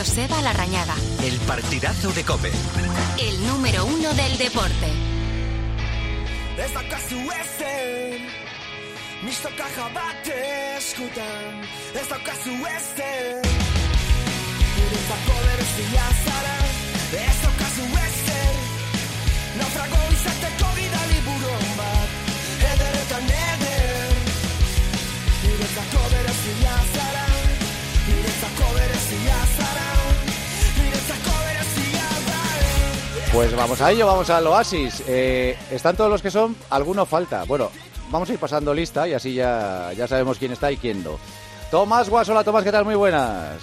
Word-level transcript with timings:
Joseba 0.00 0.40
Larrañaga. 0.40 0.94
El 1.22 1.36
partidazo 1.40 2.10
de 2.12 2.24
Cope. 2.24 2.50
El 3.18 3.46
número 3.46 3.84
uno 3.84 4.14
del 4.14 4.38
deporte. 4.38 4.88
Ez 6.56 6.72
daukazu 6.72 7.20
ezen 7.42 8.26
Mistoka 9.22 9.68
bat 9.92 10.26
eskutan 10.78 11.60
Ez 12.00 12.08
daukazu 12.08 12.50
Pues 33.32 33.54
vamos 33.54 33.80
a 33.80 33.92
ello, 33.92 34.06
vamos 34.06 34.28
al 34.30 34.46
oasis. 34.46 35.02
Eh, 35.06 35.56
están 35.70 35.96
todos 35.96 36.10
los 36.10 36.20
que 36.20 36.30
son, 36.30 36.56
alguno 36.68 37.06
falta. 37.06 37.44
Bueno, 37.44 37.70
vamos 38.10 38.28
a 38.28 38.32
ir 38.32 38.38
pasando 38.38 38.74
lista 38.74 39.06
y 39.08 39.12
así 39.14 39.34
ya, 39.34 39.92
ya 39.96 40.08
sabemos 40.08 40.36
quién 40.38 40.52
está 40.52 40.70
y 40.72 40.76
quién 40.76 41.04
no. 41.04 41.18
Tomás 41.70 42.08
Guasola, 42.10 42.42
Tomás, 42.42 42.64
¿qué 42.64 42.72
tal? 42.72 42.84
Muy 42.84 42.96
buenas. 42.96 43.60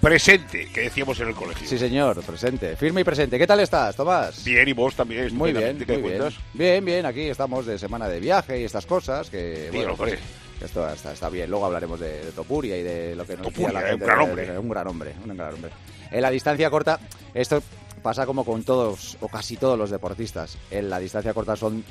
Presente, 0.00 0.68
que 0.74 0.82
decíamos 0.82 1.18
en 1.20 1.28
el 1.28 1.34
colegio. 1.34 1.66
Sí, 1.66 1.78
señor, 1.78 2.20
presente, 2.24 2.76
firme 2.76 3.02
y 3.02 3.04
presente. 3.04 3.38
¿Qué 3.38 3.46
tal 3.46 3.60
estás, 3.60 3.94
Tomás? 3.96 4.44
Bien, 4.44 4.66
y 4.68 4.72
vos 4.72 4.94
también. 4.96 5.34
Muy 5.34 5.52
bien, 5.52 5.78
estupendamente, 5.78 5.86
¿qué 5.86 5.92
muy 5.92 6.02
bien. 6.10 6.18
cuentas? 6.20 6.40
Bien, 6.52 6.84
bien, 6.84 7.06
aquí 7.06 7.22
estamos 7.22 7.64
de 7.64 7.78
semana 7.78 8.08
de 8.08 8.18
viaje 8.20 8.60
y 8.60 8.64
estas 8.64 8.84
cosas 8.84 9.30
que, 9.30 9.68
Sí, 9.70 9.76
bueno, 9.76 9.94
pues, 9.96 10.18
esto 10.60 10.86
está, 10.90 11.12
está 11.12 11.28
bien. 11.30 11.48
Luego 11.48 11.66
hablaremos 11.66 12.00
de, 12.00 12.24
de 12.24 12.32
Topuria 12.32 12.76
y 12.76 12.82
de 12.82 13.14
lo 13.14 13.24
que 13.24 13.34
nos 13.36 13.46
Topuria, 13.46 13.72
la 13.80 13.80
gente. 13.88 13.94
un 13.94 14.00
gran 14.10 14.18
de- 14.18 14.24
hombre. 14.24 14.46
de- 14.46 14.58
un 14.58 14.68
gran 14.68 14.88
hombre, 14.88 15.14
un 15.24 15.36
gran 15.36 15.54
hombre. 15.54 15.70
En 16.10 16.20
la 16.20 16.30
distancia 16.30 16.68
corta, 16.68 16.98
esto 17.32 17.62
pasa 18.04 18.26
como 18.26 18.44
con 18.44 18.62
todos 18.64 19.16
o 19.22 19.28
casi 19.28 19.56
todos 19.56 19.76
los 19.78 19.88
deportistas. 19.90 20.58
En 20.70 20.90
la 20.90 20.98
distancia 21.00 21.32
corta 21.34 21.56
son 21.56 21.82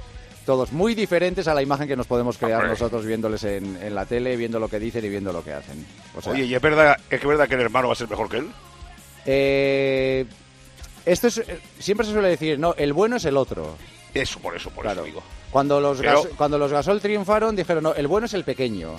todos 0.45 0.71
muy 0.71 0.93
diferentes 0.93 1.47
a 1.47 1.53
la 1.55 1.61
imagen 1.63 1.87
que 1.87 1.95
nos 1.95 2.05
podemos 2.05 2.37
crear 2.37 2.59
Hombre. 2.59 2.69
nosotros 2.69 3.03
viéndoles 3.05 3.43
en, 3.45 3.81
en 3.81 3.95
la 3.95 4.05
tele, 4.05 4.37
viendo 4.37 4.59
lo 4.59 4.67
que 4.69 4.79
dicen 4.79 5.03
y 5.03 5.09
viendo 5.09 5.33
lo 5.33 5.43
que 5.43 5.53
hacen. 5.53 5.83
O 6.15 6.21
sea, 6.21 6.33
Oye, 6.33 6.45
¿y 6.45 6.53
es 6.53 6.61
verdad, 6.61 6.97
es 7.09 7.19
que 7.19 7.25
verdad 7.27 7.47
que 7.47 7.55
el 7.55 7.61
hermano 7.61 7.87
va 7.87 7.93
a 7.93 7.97
ser 7.97 8.09
mejor 8.09 8.29
que 8.29 8.37
él? 8.37 8.47
eh, 9.25 10.25
esto 11.05 11.27
es, 11.27 11.37
eh, 11.39 11.59
siempre 11.79 12.05
se 12.05 12.13
suele 12.13 12.29
decir, 12.29 12.59
no, 12.59 12.75
el 12.75 12.93
bueno 12.93 13.15
es 13.17 13.25
el 13.25 13.35
otro. 13.37 13.75
Eso, 14.13 14.39
por 14.39 14.55
eso, 14.55 14.69
por 14.69 14.83
Claro. 14.83 15.01
eso 15.01 15.05
digo. 15.05 15.23
Cuando 15.51 15.79
los, 15.81 15.97
Pero- 15.99 16.23
gas- 16.23 16.31
cuando 16.37 16.57
los 16.57 16.71
Gasol 16.71 17.01
triunfaron, 17.01 17.55
dijeron, 17.55 17.83
no, 17.83 17.93
el 17.95 18.07
bueno 18.07 18.25
es 18.27 18.33
el 18.33 18.43
pequeño. 18.43 18.91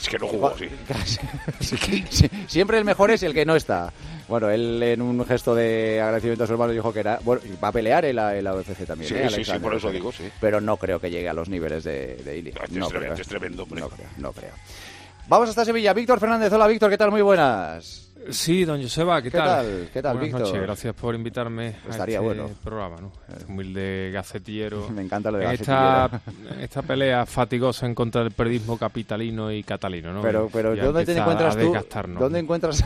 Es 0.00 0.08
que 0.08 0.18
no 0.18 0.28
jugó, 0.28 0.54
sí. 1.60 2.28
Siempre 2.46 2.78
el 2.78 2.84
mejor 2.84 3.10
es 3.10 3.22
el 3.22 3.34
que 3.34 3.44
no 3.44 3.56
está. 3.56 3.92
Bueno, 4.28 4.50
él 4.50 4.82
en 4.82 5.02
un 5.02 5.24
gesto 5.24 5.54
de 5.54 6.00
agradecimiento 6.00 6.44
a 6.44 6.46
su 6.46 6.52
hermano 6.52 6.72
dijo 6.72 6.92
que 6.92 7.00
era. 7.00 7.18
Bueno, 7.24 7.42
va 7.62 7.68
a 7.68 7.72
pelear 7.72 8.04
en 8.04 8.16
la, 8.16 8.36
en 8.36 8.44
la 8.44 8.54
UFC 8.54 8.84
también. 8.86 9.08
Sí, 9.08 9.14
¿eh, 9.16 9.30
sí, 9.30 9.44
sí, 9.44 9.58
por 9.58 9.74
eso 9.74 9.90
digo, 9.90 10.12
sí. 10.12 10.30
Pero 10.40 10.60
no 10.60 10.76
creo 10.76 11.00
que 11.00 11.10
llegue 11.10 11.28
a 11.28 11.32
los 11.32 11.48
niveles 11.48 11.82
de, 11.84 12.16
de 12.16 12.38
Ilia. 12.38 12.54
No, 12.54 12.64
este 12.64 12.78
No 12.78 12.84
es, 12.86 12.90
tremendo, 12.90 12.98
creo. 13.00 13.12
este 13.12 13.22
es 13.22 13.28
tremendo, 13.28 13.62
hombre. 13.64 13.80
No 13.80 13.88
creo, 13.88 14.08
no 14.18 14.32
creo. 14.32 14.52
Vamos 15.28 15.48
hasta 15.48 15.64
Sevilla. 15.64 15.92
Víctor 15.94 16.20
Fernández, 16.20 16.52
hola 16.52 16.66
Víctor, 16.66 16.90
¿qué 16.90 16.98
tal? 16.98 17.10
Muy 17.10 17.22
buenas. 17.22 18.07
Sí, 18.30 18.64
don 18.64 18.82
Joseba, 18.82 19.22
¿qué, 19.22 19.30
¿Qué 19.30 19.38
tal? 19.38 19.88
¿Qué 19.92 20.02
tal, 20.02 20.16
Buenas 20.18 20.34
Víctor? 20.34 20.40
noches, 20.48 20.62
gracias 20.62 20.94
por 20.94 21.14
invitarme 21.14 21.68
Estaría 21.88 22.18
a 22.18 22.22
este 22.22 22.34
bueno. 22.40 22.50
programa, 22.62 22.96
¿no? 23.00 23.12
Este 23.28 23.44
humilde 23.50 24.10
gacetillero. 24.12 24.88
Me 24.94 25.02
encanta 25.02 25.30
lo 25.30 25.38
de 25.38 25.44
En 25.46 25.50
esta, 25.52 26.10
esta 26.60 26.82
pelea 26.82 27.24
fatigosa 27.26 27.86
en 27.86 27.94
contra 27.94 28.22
del 28.22 28.32
periodismo 28.32 28.76
capitalino 28.76 29.50
y 29.50 29.62
catalino, 29.62 30.12
¿no? 30.12 30.20
Pero, 30.22 30.50
pero 30.52 30.74
Ya 30.74 30.84
¿dónde 30.84 31.06
te 31.06 31.16
encuentras 31.16 31.56
a 31.56 31.60
tú? 31.60 31.74
¿Dónde 32.18 32.38
encuentras, 32.40 32.84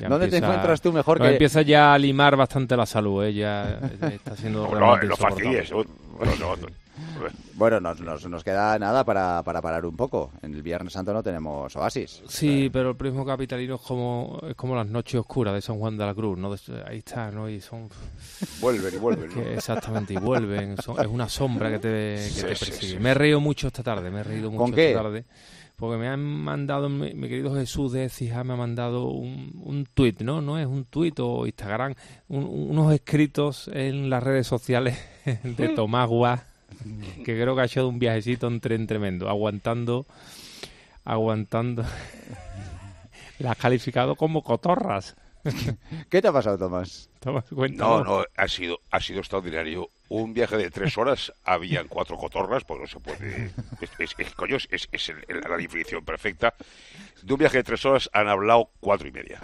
Ya 0.00 0.08
¿dónde 0.08 0.28
te 0.28 0.38
encuentras 0.38 0.80
tú 0.80 0.92
mejor 0.92 1.18
nos 1.18 1.28
que- 1.28 1.34
Empieza 1.34 1.62
ya 1.62 1.94
a 1.94 1.98
limar 1.98 2.34
bastante 2.34 2.76
la 2.76 2.86
salud, 2.86 3.24
¿eh? 3.24 3.34
Ya, 3.34 3.78
ya 4.00 4.08
está 4.08 4.34
siendo 4.36 4.66
No, 4.72 4.96
no 4.96 4.96
no, 4.96 4.96
no, 6.38 6.56
no. 6.56 6.66
Bueno, 7.54 7.80
nos, 7.80 8.00
nos, 8.00 8.28
nos 8.28 8.44
queda 8.44 8.78
nada 8.78 9.04
para, 9.04 9.42
para 9.42 9.60
parar 9.60 9.84
un 9.84 9.96
poco. 9.96 10.30
En 10.42 10.54
el 10.54 10.62
Viernes 10.62 10.92
Santo 10.92 11.12
no 11.12 11.22
tenemos 11.22 11.74
oasis. 11.74 12.22
Sí, 12.28 12.70
pero 12.72 12.90
el 12.90 12.96
periodismo 12.96 13.26
capitalino 13.26 13.74
es 13.76 13.80
como, 13.80 14.38
es 14.48 14.54
como 14.54 14.76
las 14.76 14.86
noches 14.86 15.16
oscuras 15.20 15.54
de 15.54 15.60
San 15.60 15.78
Juan 15.78 15.96
de 15.98 16.06
la 16.06 16.14
Cruz, 16.14 16.38
¿no? 16.38 16.54
Ahí 16.86 16.98
está, 16.98 17.30
¿no? 17.30 17.48
Y 17.48 17.60
son... 17.60 17.88
Vuelven 18.60 18.94
y 18.94 18.98
vuelven. 18.98 19.30
exactamente, 19.54 20.14
y 20.14 20.18
vuelven. 20.18 20.76
son- 20.78 21.00
es 21.00 21.06
una 21.08 21.28
sombra 21.28 21.70
que 21.70 21.78
te, 21.80 21.88
que 21.88 22.18
Sí, 22.30 22.42
te 22.42 22.54
sí, 22.54 22.64
persigue. 22.66 22.92
sí, 22.94 22.98
Me 23.00 23.10
he 23.10 23.14
reído 23.14 23.40
mucho 23.40 23.66
esta 23.66 23.82
tarde, 23.82 24.10
me 24.10 24.20
he 24.20 24.24
reído 24.24 24.50
mucho 24.50 24.62
¿Con 24.62 24.72
qué? 24.72 24.90
esta 24.90 25.02
tarde. 25.02 25.24
Porque 25.76 25.96
me 25.96 26.08
han 26.08 26.20
mandado, 26.20 26.88
mi, 26.88 27.14
mi 27.14 27.28
querido 27.28 27.54
Jesús 27.54 27.92
de 27.92 28.04
Ecija 28.06 28.42
me 28.42 28.54
ha 28.54 28.56
mandado 28.56 29.10
un, 29.10 29.52
un 29.64 29.86
tuit, 29.86 30.22
¿no? 30.22 30.40
No 30.40 30.58
es 30.58 30.66
un 30.66 30.84
tuit 30.86 31.18
o 31.20 31.46
Instagram, 31.46 31.94
un- 32.28 32.44
unos 32.70 32.92
escritos 32.92 33.70
en 33.72 34.10
las 34.10 34.20
redes 34.22 34.46
sociales 34.48 34.98
de 35.44 35.68
Tomás 35.68 36.08
Guas, 36.08 36.42
que 37.24 37.40
creo 37.40 37.54
que 37.54 37.62
ha 37.62 37.64
hecho 37.66 37.86
un 37.88 37.98
viajecito 37.98 38.46
en 38.46 38.60
tren 38.60 38.86
tremendo, 38.86 39.28
aguantando, 39.28 40.06
aguantando. 41.04 41.84
Las 43.38 43.52
ha 43.52 43.54
calificado 43.54 44.16
como 44.16 44.42
cotorras. 44.42 45.16
¿Qué 46.10 46.20
te 46.20 46.28
ha 46.28 46.32
pasado, 46.32 46.58
Tomás? 46.58 47.08
No, 47.78 48.02
no, 48.04 48.24
ha 48.36 48.48
sido, 48.48 48.80
ha 48.90 49.00
sido 49.00 49.20
extraordinario. 49.20 49.88
Un 50.08 50.32
viaje 50.32 50.56
de 50.56 50.70
tres 50.70 50.96
horas, 50.98 51.32
habían 51.44 51.86
cuatro 51.86 52.16
cotorras, 52.16 52.64
porque 52.64 52.82
no 52.82 52.88
se 52.88 52.98
puede. 52.98 53.50
Es, 53.80 53.90
es- 53.98 54.14
es- 54.18 54.34
coño, 54.34 54.56
es, 54.56 54.88
el- 55.08 55.24
el- 55.28 55.40
la 55.48 55.56
definición 55.56 56.04
perfecta. 56.04 56.54
De 57.22 57.32
un 57.32 57.38
viaje 57.38 57.58
de 57.58 57.64
tres 57.64 57.84
horas 57.84 58.08
han 58.12 58.26
hablado 58.26 58.70
cuatro 58.80 59.06
y 59.06 59.12
media. 59.12 59.38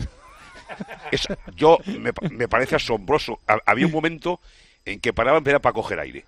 Es- 1.12 1.28
yo 1.54 1.78
me, 1.86 2.12
me 2.30 2.48
parece 2.48 2.76
asombroso. 2.76 3.38
Ha- 3.46 3.60
había 3.66 3.86
un 3.86 3.92
momento 3.92 4.40
en 4.84 5.00
que 5.00 5.12
paraban 5.12 5.42
era 5.46 5.58
para 5.60 5.72
coger 5.72 5.98
aire. 6.00 6.24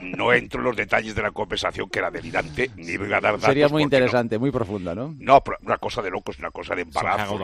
No 0.00 0.32
entro 0.32 0.60
en 0.60 0.64
los 0.66 0.76
detalles 0.76 1.14
de 1.14 1.22
la 1.22 1.30
conversación, 1.30 1.88
que 1.90 1.98
era 1.98 2.10
delirante, 2.10 2.70
ni 2.76 2.96
voy 2.96 3.08
a 3.08 3.20
dar 3.20 3.32
datos. 3.34 3.44
Sería 3.44 3.68
muy 3.68 3.82
no- 3.82 3.86
interesante, 3.86 4.38
muy 4.38 4.50
profunda, 4.50 4.94
¿no? 4.94 5.14
no, 5.18 5.42
pero 5.42 5.58
una 5.62 5.78
cosa 5.78 6.00
de 6.02 6.10
locos, 6.10 6.38
una 6.38 6.50
cosa 6.50 6.74
de 6.74 6.82
embarazo. 6.82 7.38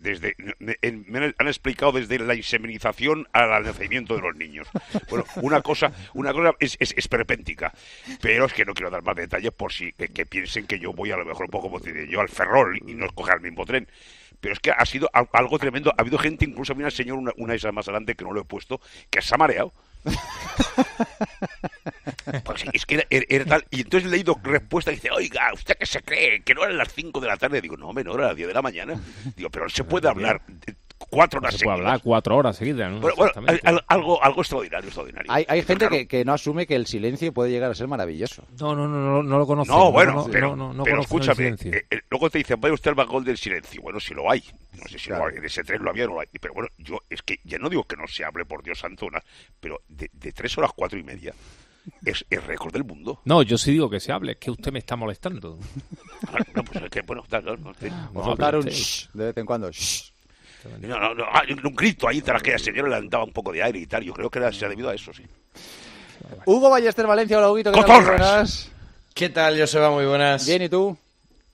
desde, 0.00 0.34
me, 0.58 0.76
en- 0.82 1.04
me 1.08 1.34
han 1.36 1.46
explicado 1.48 1.92
desde 1.92 2.18
la 2.18 2.34
inseminización 2.34 3.26
al 3.32 3.64
nacimiento 3.64 4.14
de 4.14 4.22
los 4.22 4.36
niños. 4.36 4.66
Bueno, 5.10 5.24
una 5.36 5.60
cosa, 5.62 5.92
una 6.14 6.32
cosa 6.32 6.52
es, 6.60 6.76
es, 6.80 6.94
esperpéntica, 6.96 7.72
pero 8.20 8.46
es 8.46 8.52
que 8.52 8.64
no 8.64 8.74
quiero 8.74 8.90
dar 8.90 9.02
más 9.02 9.16
detalles 9.16 9.52
por 9.52 9.72
si 9.72 9.92
que, 9.92 10.08
que 10.08 10.26
piensen 10.26 10.66
que 10.66 10.78
yo 10.78 10.92
voy 10.92 11.10
a 11.10 11.16
lo 11.16 11.24
mejor 11.24 11.44
un 11.46 11.50
poco 11.50 11.70
como 11.70 11.84
yo 11.84 12.20
al 12.20 12.28
Ferrol 12.28 12.78
y 12.86 12.94
no 12.94 13.08
coger 13.14 13.36
el 13.36 13.40
mismo 13.42 13.64
tren. 13.64 13.88
Pero 14.40 14.54
es 14.54 14.60
que 14.60 14.70
ha 14.70 14.84
sido 14.86 15.08
al- 15.12 15.28
algo 15.32 15.58
tremendo. 15.58 15.92
Ha 15.96 16.00
habido 16.02 16.18
gente, 16.18 16.44
incluso 16.44 16.72
había 16.72 16.84
una 16.86 16.90
señora, 16.90 17.20
una, 17.20 17.32
una 17.36 17.54
esas 17.54 17.72
más 17.72 17.86
adelante 17.88 18.14
que 18.14 18.24
no 18.24 18.32
lo 18.32 18.40
he 18.42 18.44
puesto, 18.44 18.80
que 19.10 19.20
se 19.22 19.34
ha 19.34 19.38
mareado. 19.38 19.72
Pues 22.44 22.64
es 22.72 22.84
que 22.86 22.96
era, 22.96 23.04
era- 23.10 23.26
era 23.28 23.44
tal. 23.44 23.64
Y 23.70 23.80
entonces 23.82 24.08
he 24.08 24.12
leído 24.12 24.38
respuesta 24.42 24.90
y 24.92 24.96
dice, 24.96 25.10
oiga, 25.10 25.52
¿usted 25.52 25.76
qué 25.78 25.86
se 25.86 26.02
cree? 26.02 26.42
Que 26.42 26.54
no 26.54 26.62
eran 26.64 26.76
las 26.76 26.92
5 26.92 27.20
de 27.20 27.26
la 27.26 27.36
tarde. 27.36 27.60
Digo, 27.60 27.76
no, 27.76 27.92
menor, 27.92 28.20
a 28.22 28.28
las 28.28 28.36
10 28.36 28.48
de 28.48 28.54
la 28.54 28.62
mañana. 28.62 29.00
Digo, 29.36 29.50
pero 29.50 29.64
no 29.64 29.70
se 29.70 29.84
puede 29.84 30.08
hablar 30.08 30.42
cuatro 31.10 31.40
horas 31.40 31.54
se 31.54 31.64
puede 31.64 31.76
seguidas. 31.76 31.86
hablar 31.92 32.00
cuatro 32.02 32.36
horas 32.36 32.56
seguidas, 32.56 32.90
¿no? 32.92 33.00
Bueno, 33.00 33.16
bueno, 33.16 33.30
Exactamente. 33.30 33.68
al- 33.68 33.84
algo, 33.88 34.22
algo 34.22 34.40
extraordinario, 34.42 34.86
extraordinario. 34.88 35.32
Hay, 35.32 35.44
hay 35.48 35.58
gente 35.62 35.76
Claro. 35.86 35.90
que, 35.96 36.06
que 36.08 36.24
no 36.24 36.32
asume 36.32 36.66
que 36.66 36.74
el 36.76 36.86
silencio 36.86 37.32
puede 37.32 37.50
llegar 37.50 37.70
a 37.70 37.74
ser 37.74 37.88
maravilloso. 37.88 38.44
No, 38.60 38.74
no, 38.74 38.86
no, 38.88 38.98
no, 39.00 39.22
no 39.22 39.38
lo 39.38 39.46
conozco. 39.46 39.72
No, 39.74 39.92
bueno, 39.92 40.12
no, 40.14 40.26
pero, 40.30 40.48
no, 40.56 40.68
no, 40.68 40.74
no 40.74 40.84
pero 40.84 41.00
escúchame, 41.00 41.36
silencio. 41.36 41.72
eh, 41.74 41.86
eh, 41.90 42.00
luego 42.10 42.28
te 42.30 42.38
dicen, 42.38 42.60
vaya 42.60 42.74
usted 42.74 42.90
al 42.90 42.94
vagón 42.94 43.24
del 43.24 43.36
silencio. 43.38 43.80
Bueno, 43.82 44.00
si 44.00 44.14
lo 44.14 44.30
hay. 44.30 44.42
No 44.72 44.84
sé 44.88 44.98
si 44.98 45.06
Claro. 45.08 45.24
lo 45.24 45.30
hay. 45.30 45.36
En 45.38 45.44
ese 45.44 45.64
tren 45.64 45.82
lo 45.82 45.90
había 45.90 46.04
o 46.04 46.08
no 46.08 46.14
lo 46.14 46.20
hay. 46.20 46.28
Pero 46.40 46.54
bueno, 46.54 46.68
yo 46.78 46.98
es 47.08 47.22
que 47.22 47.40
ya 47.44 47.58
no 47.58 47.68
digo 47.68 47.84
que 47.84 47.96
no 47.96 48.06
se 48.06 48.24
hable, 48.24 48.44
por 48.44 48.62
Dios 48.62 48.78
santo, 48.78 49.10
na- 49.10 49.22
pero 49.60 49.80
de, 49.88 50.10
de 50.12 50.32
tres 50.32 50.56
horas, 50.58 50.70
cuatro 50.76 50.98
y 50.98 51.02
media 51.02 51.34
es 52.04 52.22
el 52.28 52.42
récord 52.42 52.70
del 52.72 52.84
mundo. 52.84 53.22
No, 53.24 53.40
yo 53.42 53.56
sí 53.56 53.72
digo 53.72 53.88
que 53.88 53.98
se 53.98 54.12
hable, 54.12 54.32
es 54.32 54.38
que 54.38 54.50
usted 54.50 54.70
me 54.70 54.78
está 54.78 54.94
molestando. 54.94 55.58
Ah, 56.26 56.36
No, 56.54 56.62
pues 56.62 56.84
es 56.84 56.90
que, 56.90 57.00
bueno, 57.00 57.24
da- 57.30 57.40
no, 57.40 57.56
no, 57.56 57.72
No, 58.12 58.36
pero 58.36 58.58
un 58.60 58.66
shh 58.66 59.08
de 59.14 59.24
vez 59.26 59.36
en 59.38 59.46
cuando. 59.46 59.70
shh. 59.70 60.12
No, 60.80 60.98
no, 60.98 61.14
no, 61.14 61.24
ah, 61.24 61.42
un 61.64 61.74
grito 61.74 62.08
ahí 62.08 62.20
tras 62.20 62.42
que 62.42 62.52
la 62.52 62.58
señora 62.58 63.00
le 63.00 63.08
daba 63.08 63.24
un 63.24 63.32
poco 63.32 63.52
de 63.52 63.62
aire 63.62 63.78
y 63.78 63.86
tal. 63.86 64.02
Yo 64.02 64.12
creo 64.12 64.28
que 64.28 64.38
era, 64.38 64.52
se 64.52 64.64
ha 64.64 64.68
debido 64.68 64.88
a 64.88 64.94
eso, 64.94 65.12
sí. 65.12 65.22
Hugo 66.46 66.68
Ballester 66.68 67.06
Valencia, 67.06 67.38
hola 67.38 67.50
Huguito, 67.50 67.72
¿qué 67.72 67.82
tal? 67.82 68.46
¿Qué 69.14 69.28
tal, 69.28 69.58
Joseba? 69.58 69.90
Muy 69.90 70.06
buenas. 70.06 70.46
Bien, 70.46 70.62
¿y 70.62 70.68
tú? 70.68 70.96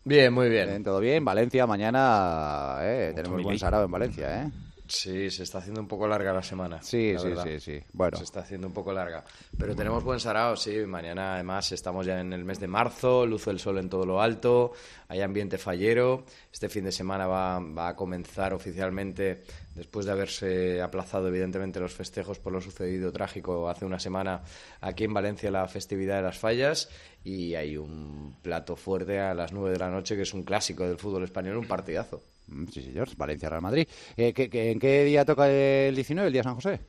Bien, 0.04 0.32
muy 0.32 0.48
bien. 0.48 0.68
Bien, 0.68 0.84
todo 0.84 1.00
bien. 1.00 1.24
Valencia, 1.24 1.66
mañana 1.66 2.76
eh, 2.80 3.12
tenemos 3.14 3.42
buen 3.42 3.58
sarao 3.58 3.84
en 3.84 3.90
Valencia, 3.90 4.42
¿eh? 4.42 4.50
Sí, 4.86 5.30
se 5.30 5.44
está 5.44 5.58
haciendo 5.58 5.80
un 5.80 5.88
poco 5.88 6.06
larga 6.06 6.32
la 6.32 6.42
semana. 6.42 6.82
Sí, 6.82 7.14
la 7.14 7.18
sí, 7.18 7.28
verdad. 7.28 7.44
sí, 7.44 7.60
sí. 7.60 7.80
Bueno, 7.92 8.18
Se 8.18 8.24
está 8.24 8.40
haciendo 8.40 8.66
un 8.66 8.74
poco 8.74 8.92
larga. 8.92 9.24
Pero 9.56 9.74
tenemos 9.74 10.04
buen 10.04 10.20
sarao, 10.20 10.56
sí. 10.56 10.84
Mañana, 10.86 11.34
además, 11.34 11.72
estamos 11.72 12.04
ya 12.04 12.20
en 12.20 12.34
el 12.34 12.44
mes 12.44 12.60
de 12.60 12.68
marzo, 12.68 13.24
luce 13.24 13.50
el 13.50 13.58
sol 13.58 13.78
en 13.78 13.88
todo 13.88 14.04
lo 14.04 14.20
alto, 14.20 14.72
hay 15.08 15.22
ambiente 15.22 15.56
fallero. 15.56 16.24
Este 16.52 16.68
fin 16.68 16.84
de 16.84 16.92
semana 16.92 17.26
va, 17.26 17.60
va 17.60 17.88
a 17.88 17.96
comenzar 17.96 18.52
oficialmente, 18.52 19.44
después 19.74 20.04
de 20.04 20.12
haberse 20.12 20.82
aplazado, 20.82 21.28
evidentemente, 21.28 21.80
los 21.80 21.94
festejos 21.94 22.38
por 22.38 22.52
lo 22.52 22.60
sucedido 22.60 23.10
trágico 23.10 23.70
hace 23.70 23.86
una 23.86 23.98
semana 23.98 24.42
aquí 24.82 25.04
en 25.04 25.14
Valencia, 25.14 25.50
la 25.50 25.66
festividad 25.66 26.16
de 26.16 26.22
las 26.22 26.38
fallas. 26.38 26.90
Y 27.24 27.54
hay 27.54 27.78
un 27.78 28.36
plato 28.42 28.76
fuerte 28.76 29.18
a 29.18 29.32
las 29.32 29.50
9 29.50 29.70
de 29.70 29.78
la 29.78 29.88
noche, 29.88 30.14
que 30.14 30.22
es 30.22 30.34
un 30.34 30.42
clásico 30.42 30.86
del 30.86 30.98
fútbol 30.98 31.24
español, 31.24 31.56
un 31.56 31.66
partidazo. 31.66 32.22
Mm, 32.46 32.66
sí, 32.68 32.82
señor, 32.82 33.08
Valencia 33.16 33.48
Real 33.48 33.62
Madrid. 33.62 33.86
Eh, 34.16 34.32
¿qué- 34.32 34.48
qué- 34.50 34.70
¿En 34.70 34.78
qué 34.78 35.04
día 35.04 35.24
toca 35.24 35.48
el 35.50 35.94
19, 35.94 36.26
el 36.28 36.32
día 36.32 36.40
de 36.40 36.44
San 36.44 36.54
José? 36.54 36.80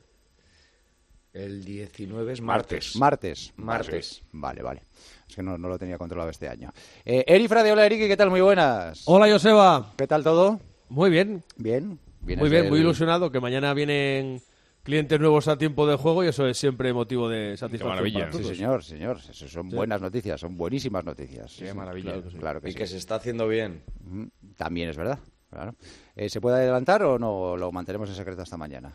El 1.32 1.64
19 1.64 2.32
es 2.32 2.40
Martes. 2.40 2.96
martes. 2.96 3.52
Martes. 3.56 3.82
Martes. 3.86 4.22
Vale, 4.32 4.62
vale. 4.62 4.82
Es 5.28 5.36
que 5.36 5.42
no, 5.42 5.58
no 5.58 5.68
lo 5.68 5.78
tenía 5.78 5.98
controlado 5.98 6.30
este 6.30 6.48
año. 6.48 6.72
Eh, 7.04 7.24
Eri 7.26 7.46
Frade, 7.46 7.72
hola 7.72 7.84
Eriki, 7.84 8.08
¿qué 8.08 8.16
tal? 8.16 8.30
Muy 8.30 8.40
buenas. 8.40 9.02
Hola 9.06 9.30
Joseba, 9.30 9.92
¿Qué 9.98 10.06
tal 10.06 10.22
todo? 10.24 10.60
muy 10.88 11.10
bien, 11.10 11.42
Bien. 11.56 11.98
Muy 12.20 12.48
bien, 12.48 12.62
del- 12.62 12.70
muy 12.70 12.80
ilusionado 12.80 13.30
que 13.30 13.38
mañana 13.38 13.72
vienen 13.74 14.40
clientes 14.82 15.20
nuevos 15.20 15.46
a 15.48 15.58
tiempo 15.58 15.86
de 15.86 15.96
juego 15.96 16.24
y 16.24 16.28
eso 16.28 16.46
es 16.46 16.56
siempre 16.58 16.92
motivo 16.92 17.28
de 17.28 17.56
satisfacción. 17.56 17.88
maravilla. 17.90 18.30
para 18.30 18.42
Sí, 18.42 18.54
señor, 18.56 18.82
señor. 18.82 19.18
Eso 19.30 19.46
son 19.48 19.68
buenas 19.68 20.00
noticias, 20.00 20.40
son 20.40 20.56
buenísimas 20.56 21.04
noticias. 21.04 21.52
Sí, 21.52 21.66
sí, 21.68 21.74
maravilla. 21.74 22.12
Claro 22.12 22.22
que 22.24 22.30
sí. 22.30 22.36
Claro 22.38 22.60
que 22.62 22.68
Y 22.68 22.72
sí. 22.72 22.78
que 22.78 22.86
se 22.86 22.96
está 22.96 23.16
haciendo 23.16 23.46
bien. 23.46 23.82
También 24.56 24.88
es 24.88 24.96
verdad. 24.96 25.18
Claro. 25.50 25.74
Eh, 26.16 26.28
¿Se 26.28 26.40
puede 26.40 26.56
adelantar 26.56 27.02
o 27.02 27.18
no 27.18 27.56
lo 27.56 27.72
mantenemos 27.72 28.08
en 28.08 28.14
secreto 28.16 28.42
hasta 28.42 28.56
mañana? 28.56 28.92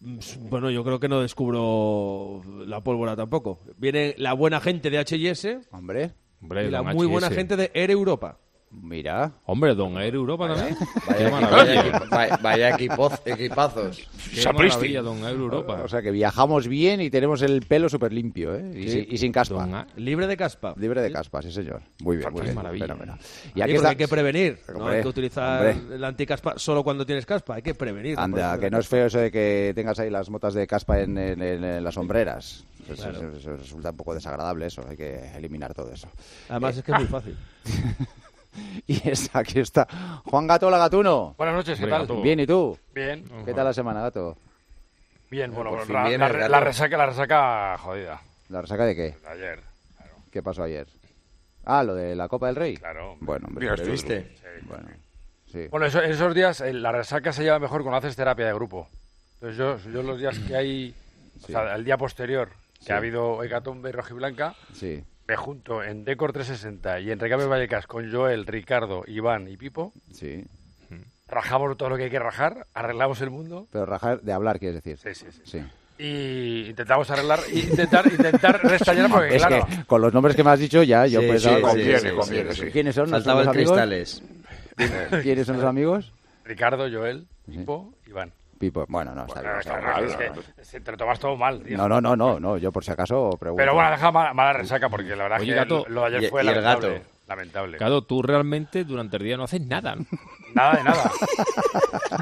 Mm, 0.00 0.18
Bueno, 0.50 0.70
yo 0.70 0.84
creo 0.84 0.98
que 1.00 1.08
no 1.08 1.20
descubro 1.20 2.42
la 2.66 2.80
pólvora 2.82 3.16
tampoco. 3.16 3.58
Viene 3.78 4.14
la 4.18 4.32
buena 4.34 4.60
gente 4.60 4.90
de 4.90 4.98
H&S 4.98 5.60
Hombre, 5.70 6.12
Hombre, 6.42 6.66
y 6.66 6.70
la 6.70 6.82
muy 6.82 7.06
HS. 7.06 7.10
buena 7.12 7.30
gente 7.30 7.56
de 7.56 7.70
Air 7.74 7.90
Europa. 7.90 8.38
Mira. 8.82 9.32
Hombre, 9.46 9.74
Don 9.74 9.96
Air 9.98 10.14
Europa 10.14 10.48
también. 10.54 10.76
Vaya, 11.06 11.28
equipo- 11.28 11.40
maravilla. 11.40 11.50
vaya 11.50 11.88
equipo- 11.90 12.08
vaya- 12.10 12.36
vaya 12.42 12.76
equipoz- 12.76 13.20
equipazos. 13.24 14.08
Qué 14.34 14.40
Sapristi. 14.42 14.76
maravilla, 14.76 15.02
Don 15.02 15.18
Air 15.24 15.36
Europa. 15.36 15.80
O 15.84 15.88
sea 15.88 16.02
que 16.02 16.10
viajamos 16.10 16.68
bien 16.68 17.00
y 17.00 17.10
tenemos 17.10 17.42
el 17.42 17.62
pelo 17.62 17.88
súper 17.88 18.12
limpio, 18.12 18.54
¿eh? 18.54 18.72
Y, 18.74 18.88
sin, 18.88 19.06
y 19.10 19.18
sin 19.18 19.32
caspa. 19.32 19.64
A- 19.64 19.86
Libre 19.96 20.26
de 20.26 20.36
caspa. 20.36 20.74
Libre 20.76 21.00
de 21.02 21.10
caspa, 21.12 21.42
sí, 21.42 21.50
señor. 21.52 21.82
Muy 22.02 22.16
bien, 22.18 22.32
muy 22.32 22.42
bien. 22.42 22.54
maravilla. 22.54 22.86
Fenómeno. 22.86 23.18
Y 23.54 23.60
aquí 23.62 23.72
está... 23.72 23.90
hay 23.90 23.96
que 23.96 24.08
prevenir. 24.08 24.58
No 24.76 24.86
hay 24.88 25.02
que 25.02 25.08
utilizar 25.08 25.66
hombre. 25.66 25.98
la 25.98 26.08
anticaspa 26.08 26.54
solo 26.58 26.82
cuando 26.84 27.04
tienes 27.06 27.26
caspa. 27.26 27.54
Hay 27.56 27.62
que 27.62 27.74
prevenir. 27.74 28.18
Anda, 28.18 28.58
que 28.58 28.70
no 28.70 28.78
es 28.78 28.88
feo 28.88 29.06
eso 29.06 29.18
de 29.18 29.30
que 29.30 29.72
tengas 29.74 29.98
ahí 29.98 30.10
las 30.10 30.30
motas 30.30 30.54
de 30.54 30.66
caspa 30.66 31.00
en, 31.00 31.16
en- 31.18 31.40
en- 31.42 31.64
en 31.64 31.84
las 31.84 31.94
sombreras. 31.94 32.64
Eso, 32.88 33.08
eso- 33.10 33.30
eso 33.38 33.56
resulta 33.56 33.90
un 33.90 33.96
poco 33.96 34.14
desagradable 34.14 34.66
eso, 34.66 34.84
hay 34.86 34.96
que 34.96 35.30
eliminar 35.36 35.72
todo 35.72 35.90
eso. 35.90 36.06
Además 36.50 36.76
es 36.76 36.84
que 36.84 36.92
es 36.92 36.98
muy 36.98 37.06
fácil. 37.08 37.34
Y 38.86 39.08
es- 39.08 39.30
aquí 39.34 39.60
está 39.60 39.86
Juan 40.26 40.46
Gato, 40.46 40.70
la 40.70 40.78
gatuno. 40.78 41.34
Buenas 41.38 41.54
noches, 41.56 41.78
¿qué 41.78 41.86
tal? 41.86 42.02
gato. 42.02 42.20
Bien, 42.22 42.38
¿y 42.40 42.46
tú? 42.46 42.78
Bien, 42.94 43.24
¿Qué 43.44 43.54
tal 43.54 43.64
la 43.64 43.72
semana, 43.74 44.00
Gato? 44.02 44.36
bien, 45.30 45.52
bueno, 45.52 45.70
bueno, 45.70 45.84
la, 45.92 46.60
resaca, 46.60 46.96
la 46.96 47.06
resaca 47.06 47.76
jodida. 47.78 48.20
¿La 48.50 48.60
resaca 48.62 48.84
de 48.86 48.94
qué? 48.94 49.14
Ayer, 49.28 49.60
¿Qué 50.30 50.42
pasó 50.42 50.62
ayer? 50.62 50.86
Ah, 51.64 51.82
lo 51.82 51.94
de 51.94 52.14
la 52.14 52.28
Copa 52.28 52.46
del 52.48 52.56
Rey. 52.56 52.76
claro. 52.76 53.16
Bueno, 53.20 53.46
hombre, 53.48 53.62
Mira, 53.64 53.76
¿Lo 53.76 53.82
esto- 53.82 53.92
viste? 53.92 54.36
Sí. 54.36 54.66
bueno, 54.66 54.88
sí. 55.50 55.66
Bueno, 55.70 55.86
eso- 55.86 56.02
en 56.02 56.10
esos 56.10 56.34
días 56.34 56.60
eh, 56.60 56.72
la 56.72 56.92
resaca 56.92 57.32
se 57.32 57.42
lleva 57.42 57.58
mejor 57.58 57.82
cuando 57.82 57.98
haces 57.98 58.14
terapia 58.16 58.46
de 58.46 58.52
grupo. 58.54 58.88
Entonces 59.40 59.56
yo, 59.58 59.78
yo 59.90 60.02
los 60.02 60.20
días 60.20 60.38
que 60.40 60.54
hay, 60.56 60.94
o 61.42 61.46
sea, 61.46 61.74
el 61.74 61.84
día 61.84 61.96
posterior, 61.96 62.48
que 62.78 62.84
Sí. 62.86 62.92
ha 62.92 62.96
habido 62.98 63.42
Hecatombe 63.42 63.90
rojiblanca, 63.92 64.54
Sí, 64.72 65.02
me 65.26 65.36
junto 65.36 65.82
en 65.82 66.04
Decor 66.04 66.32
360 66.32 67.00
y 67.00 67.10
en 67.10 67.18
Recambio 67.18 67.48
Vallecas 67.48 67.86
con 67.86 68.10
Joel, 68.12 68.46
Ricardo, 68.46 69.02
Iván 69.06 69.48
y 69.48 69.56
Pipo, 69.56 69.92
sí. 70.12 70.44
rajamos 71.28 71.76
todo 71.76 71.88
lo 71.90 71.96
que 71.96 72.04
hay 72.04 72.10
que 72.10 72.18
rajar, 72.18 72.66
arreglamos 72.74 73.20
el 73.22 73.30
mundo 73.30 73.66
Pero 73.72 73.86
rajar 73.86 74.20
de 74.20 74.32
hablar, 74.32 74.58
quieres 74.58 74.82
decir. 74.82 74.98
Sí, 74.98 75.14
sí, 75.14 75.32
sí. 75.32 75.42
Sí. 75.44 75.64
y 75.98 76.68
intentamos 76.70 77.10
arreglar, 77.10 77.40
intentar, 77.52 78.06
intentar 78.06 78.60
restañar 78.64 79.10
porque 79.10 79.36
Es 79.36 79.46
claro, 79.46 79.66
que 79.66 79.84
con 79.84 80.00
los 80.02 80.12
nombres 80.12 80.36
que 80.36 80.44
me 80.44 80.50
has 80.50 80.58
dicho 80.58 80.82
ya, 80.82 81.06
yo 81.06 81.20
Sí, 81.20 81.26
pensaba... 81.28 81.56
sí, 81.56 81.62
Conviene, 81.62 81.98
sí, 81.98 82.08
conviene, 82.10 82.52
sí, 82.54 82.60
sí. 82.66 82.70
¿Quiénes 82.70 82.94
son? 82.94 83.10
¿Los 83.10 83.26
amigos? 83.26 83.54
cristales. 83.54 84.22
¿Quiénes 85.22 85.46
son 85.46 85.56
los 85.56 85.64
amigos? 85.66 86.12
Ricardo, 86.44 86.86
Joel, 86.92 87.26
Pipo, 87.46 87.94
Iván. 88.06 88.32
Pipo. 88.58 88.84
Bueno, 88.88 89.14
no, 89.14 89.26
está 89.26 89.40
bien. 89.42 89.52
Bien. 89.64 89.84
mal, 89.84 90.04
es 90.04 90.16
que 90.16 90.64
se- 90.64 90.80
te 90.80 90.90
lo 90.92 90.96
tomas 90.96 91.18
todo 91.18 91.36
mal, 91.36 91.62
tío. 91.62 91.76
No, 91.76 91.88
no, 91.88 92.00
no, 92.00 92.14
no, 92.16 92.38
no, 92.40 92.56
yo 92.56 92.70
por 92.72 92.84
si 92.84 92.90
acaso 92.92 93.30
pregunto. 93.38 93.60
Pero 93.60 93.74
bueno, 93.74 93.90
deja 93.90 94.10
mala, 94.12 94.32
mala 94.34 94.52
resaca 94.54 94.88
porque 94.88 95.14
la 95.16 95.24
verdad 95.24 95.40
Oye, 95.40 95.50
que 95.50 95.54
gato, 95.56 95.84
lo 95.88 96.02
de 96.02 96.06
ayer 96.08 96.22
y- 96.24 96.26
fue 96.28 96.42
y 96.42 96.46
el 96.48 96.54
lamentable. 96.54 96.94
gato. 96.98 97.08
Lamentable. 97.26 97.78
Claro, 97.78 98.02
tú 98.02 98.20
realmente 98.22 98.84
durante 98.84 99.16
el 99.16 99.22
día 99.22 99.36
no 99.38 99.44
haces 99.44 99.60
nada. 99.62 99.94
¿no? 99.96 100.04
Nada 100.54 100.74
de 100.76 100.84
nada. 100.84 101.10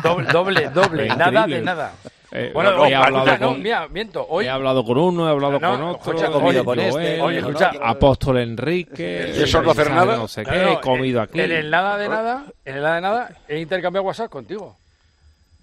doble, 0.02 0.26
doble, 0.32 0.68
doble. 0.70 1.08
Nada 1.08 1.46
de 1.46 1.60
nada. 1.60 1.92
Eh, 2.34 2.50
Bueno, 2.54 2.72
no, 2.74 2.86
he 2.86 2.94
hablado 2.94 3.36
no, 3.36 3.48
con- 3.48 3.62
mira, 3.62 3.88
miento. 3.88 4.24
Hoy 4.26 4.46
He 4.46 4.48
hablado 4.48 4.82
con 4.84 4.96
uno, 4.96 5.28
he 5.28 5.30
hablado 5.30 5.58
No, 5.60 5.70
con 5.70 5.82
otro, 5.82 6.12
escucha, 6.12 6.28
he 6.28 6.32
comido 6.32 6.64
con 6.64 6.80
este, 6.80 7.20
oye, 7.20 7.38
escucha. 7.40 7.72
Apóstol 7.82 8.38
Enrique, 8.38 9.34
¿Y 9.36 9.42
eso 9.42 9.60
no 9.60 9.72
hacer 9.72 9.90
nada? 9.90 10.16
No 10.16 10.28
sé 10.28 10.42
No, 10.44 10.50
qué, 10.50 10.58
no, 10.62 10.72
he 10.72 10.80
comido 10.80 11.18
en- 11.18 11.24
aquí. 11.24 11.40
En 11.40 11.52
el 11.52 11.70
nada 11.70 11.98
de 11.98 12.08
nada, 12.08 12.44
en 12.64 12.76
el 12.76 12.82
nada 12.82 12.94
de 12.94 13.00
nada, 13.02 13.30
he 13.48 13.58
intercambiado 13.58 14.06
WhatsApp 14.06 14.30
contigo. 14.30 14.78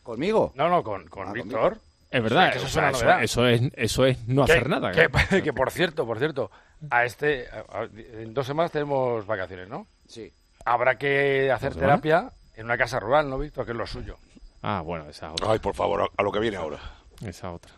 ¿Conmigo? 0.03 0.51
No, 0.55 0.69
no, 0.69 0.83
con, 0.83 1.07
con 1.07 1.27
Ah, 1.29 1.33
Víctor. 1.33 1.77
Es 2.11 2.23
verdad, 2.23 2.49
Eso 2.55 2.63
o 2.63 2.65
es 2.65 2.97
sea, 2.97 3.21
eso, 3.23 3.47
es, 3.47 3.61
eso 3.75 4.05
es 4.05 4.27
no 4.27 4.43
hacer 4.43 4.67
nada. 4.67 4.91
Que, 5.43 5.53
por 5.53 5.69
cierto, 5.71 6.05
por 6.07 6.17
cierto, 6.17 6.49
a 6.89 7.05
este, 7.05 7.47
a- 7.49 7.81
a- 7.81 7.89
en 7.93 8.33
dos 8.33 8.47
semanas 8.47 8.71
tenemos 8.71 9.25
vacaciones, 9.27 9.67
¿no? 9.69 9.85
Sí. 10.07 10.31
Habrá 10.65 10.97
que 10.97 11.51
hacer 11.51 11.75
terapia 11.75 12.31
en 12.55 12.65
una 12.65 12.77
casa 12.77 12.99
rural, 12.99 13.29
¿no, 13.29 13.37
Víctor? 13.37 13.65
Que 13.65 13.71
es 13.73 13.77
lo 13.77 13.85
suyo. 13.85 14.17
Ah, 14.63 14.81
bueno, 14.83 15.07
esa 15.09 15.31
otra. 15.31 15.51
Ay, 15.51 15.59
por 15.59 15.75
favor, 15.75 16.01
a, 16.01 16.07
a 16.17 16.23
lo 16.23 16.31
que 16.31 16.39
viene 16.39 16.57
ahora. 16.57 16.79
Esa 17.23 17.51
otra. 17.51 17.71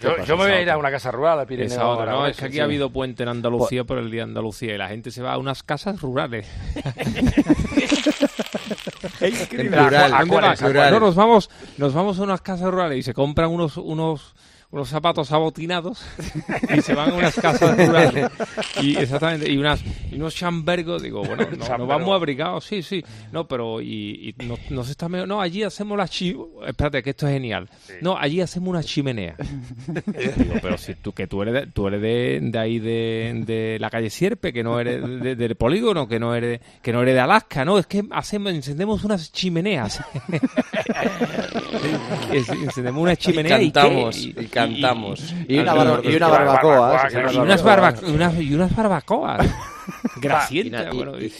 Yo, 0.00 0.16
yo 0.24 0.36
me 0.36 0.44
voy 0.44 0.52
a 0.52 0.62
ir 0.62 0.70
a 0.70 0.78
una 0.78 0.90
casa 0.90 1.10
rural, 1.12 1.38
a 1.40 1.46
Pirineo. 1.46 1.66
Esa 1.72 1.86
otra. 1.88 2.06
No, 2.10 2.26
es 2.26 2.36
que 2.36 2.46
aquí 2.46 2.54
sí. 2.54 2.60
ha 2.60 2.64
habido 2.64 2.90
puente 2.90 3.22
en 3.22 3.28
Andalucía 3.28 3.84
por 3.84 3.98
el 3.98 4.10
día 4.10 4.22
de 4.22 4.28
Andalucía 4.30 4.74
y 4.74 4.78
la 4.78 4.88
gente 4.88 5.10
se 5.10 5.22
va 5.22 5.32
a 5.34 5.38
unas 5.38 5.62
casas 5.62 6.00
rurales. 6.00 6.46
es 9.20 9.40
increíble. 9.42 9.76
En 9.76 9.82
plural, 9.84 10.14
¿A 10.14 10.24
dónde 10.24 10.46
en 10.46 10.54
plural. 10.54 10.92
No, 10.92 11.00
nos 11.00 11.14
vamos, 11.14 11.50
nos 11.76 11.94
vamos 11.94 12.18
a 12.18 12.22
unas 12.22 12.40
casas 12.40 12.70
rurales 12.70 12.98
y 12.98 13.02
se 13.02 13.14
compran 13.14 13.50
unos, 13.50 13.76
unos, 13.76 14.34
unos 14.70 14.88
zapatos 14.88 15.30
abotinados 15.32 16.04
y 16.76 16.80
se 16.82 16.94
van 16.94 17.10
a 17.10 17.14
unas 17.14 17.34
casas 17.36 17.76
rurales 17.76 18.28
y 18.82 18.96
exactamente 18.96 19.50
y 19.50 19.56
unas 19.56 19.80
y 20.10 20.16
unos 20.16 20.34
chambergos 20.34 21.02
digo 21.02 21.22
bueno 21.24 21.44
no, 21.44 21.56
nos 21.56 21.66
Chambergo. 21.68 21.86
vamos 21.86 22.14
abrigados 22.14 22.64
sí 22.64 22.82
sí 22.82 23.02
no 23.32 23.46
pero 23.46 23.80
y, 23.80 24.34
y 24.38 24.44
no, 24.44 24.56
no 24.70 24.84
se 24.84 24.90
está 24.92 25.08
mejor 25.08 25.28
no 25.28 25.40
allí 25.40 25.62
hacemos 25.62 25.96
la 25.96 26.08
chi 26.08 26.36
espérate 26.66 27.02
que 27.02 27.10
esto 27.10 27.26
es 27.26 27.32
genial 27.34 27.68
no 28.02 28.18
allí 28.18 28.40
hacemos 28.40 28.68
una 28.70 28.82
chimenea. 28.82 29.36
Digo, 30.36 30.54
pero 30.60 30.76
si 30.78 30.94
tú 30.96 31.12
que 31.12 31.26
tú 31.26 31.42
eres 31.42 31.54
de, 31.54 31.66
tú 31.68 31.86
eres 31.88 32.00
de, 32.02 32.38
de 32.42 32.58
ahí 32.58 32.78
de, 32.78 33.42
de 33.46 33.78
la 33.80 33.88
calle 33.90 34.10
Sierpe 34.10 34.52
que 34.52 34.62
no 34.64 34.78
eres 34.80 35.02
de- 35.20 35.36
del 35.36 35.54
polígono 35.56 36.08
que 36.08 36.18
no 36.18 36.34
eres 36.34 36.60
que 36.82 36.92
no 36.92 37.02
eres 37.02 37.14
de 37.14 37.20
Alaska 37.20 37.64
no 37.64 37.78
es 37.78 37.86
que 37.86 38.04
hacemos 38.10 38.52
encendemos 38.52 39.04
unas 39.04 39.32
chimeneas. 39.32 40.02
Encendemos 42.32 43.02
una 43.02 43.16
chimenea 43.16 43.60
y, 43.60 43.70
cantamos, 43.70 44.16
y 44.18 44.32
cantamos. 44.60 45.34
Y 45.48 45.58
una, 45.58 45.74
barbacoa. 45.74 46.10
y 46.12 46.16
una 46.16 46.26
unas, 47.42 47.62
barbacoa. 47.62 47.90
barba- 47.92 48.08
unas- 48.14 48.40
y 48.40 48.54
unas 48.54 48.76
barbacoas 48.76 49.46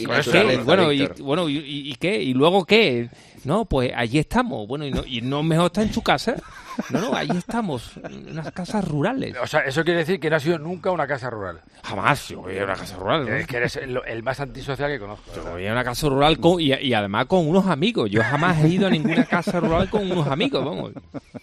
y- 0.00 0.06
bueno, 0.06 0.23
y- 0.52 0.56
bueno, 0.64 0.92
y, 0.92 0.99
Víctor. 1.00 1.23
bueno 1.25 1.49
y, 1.49 1.56
y- 1.58 1.90
y 1.90 1.94
qué 1.96 2.23
y 2.23 2.32
luego 2.35 2.64
qué 2.64 3.08
no 3.47 3.65
pues 3.65 3.93
allí 3.95 4.19
estamos 4.19 4.67
bueno 4.69 4.85
y 4.87 4.91
no, 4.91 5.03
y 5.07 5.21
no 5.23 5.43
mejor 5.43 5.67
está 5.67 5.83
en 5.83 5.93
su 5.93 6.03
casa 6.03 6.35
no 6.91 7.00
no 7.00 7.15
allí 7.15 7.37
estamos 7.38 7.93
en 8.05 8.31
unas 8.33 8.50
casas 8.53 8.87
rurales 8.87 9.35
O 9.43 9.47
sea, 9.47 9.61
eso 9.61 9.83
quiere 9.85 10.00
decir 10.00 10.21
que 10.21 10.29
no 10.29 10.37
has 10.37 10.45
ido 10.45 10.59
nunca 10.59 10.91
una 10.91 11.07
casa 11.07 11.31
rural. 11.31 11.61
jamás 11.83 12.29
yo 12.29 12.43
voy 12.43 12.59
a 12.59 12.65
una 12.65 12.75
casa 12.75 12.97
rural 12.97 13.26
¿no? 13.29 13.35
Es 13.35 13.47
que 13.47 13.57
eres 13.57 13.76
el, 13.76 13.99
el 14.07 14.23
más 14.23 14.41
antisocial 14.41 14.91
que 14.91 14.99
conozco. 14.99 15.31
Yo 15.35 15.50
voy 15.53 15.67
a 15.67 15.73
una 15.73 15.85
casa 15.85 16.09
rural 16.09 16.38
con, 16.38 16.61
y, 16.61 16.75
y 16.75 16.93
además 16.93 17.26
con 17.26 17.49
unos 17.49 17.67
amigos. 17.67 18.11
Yo 18.11 18.23
jamás 18.23 18.62
he 18.65 18.69
ido 18.69 18.87
a 18.88 18.91
ninguna 18.91 19.25
casa 19.25 19.59
rural 19.61 19.88
con 19.88 20.11
unos 20.11 20.26
amigos, 20.26 20.65
vamos. 20.65 20.93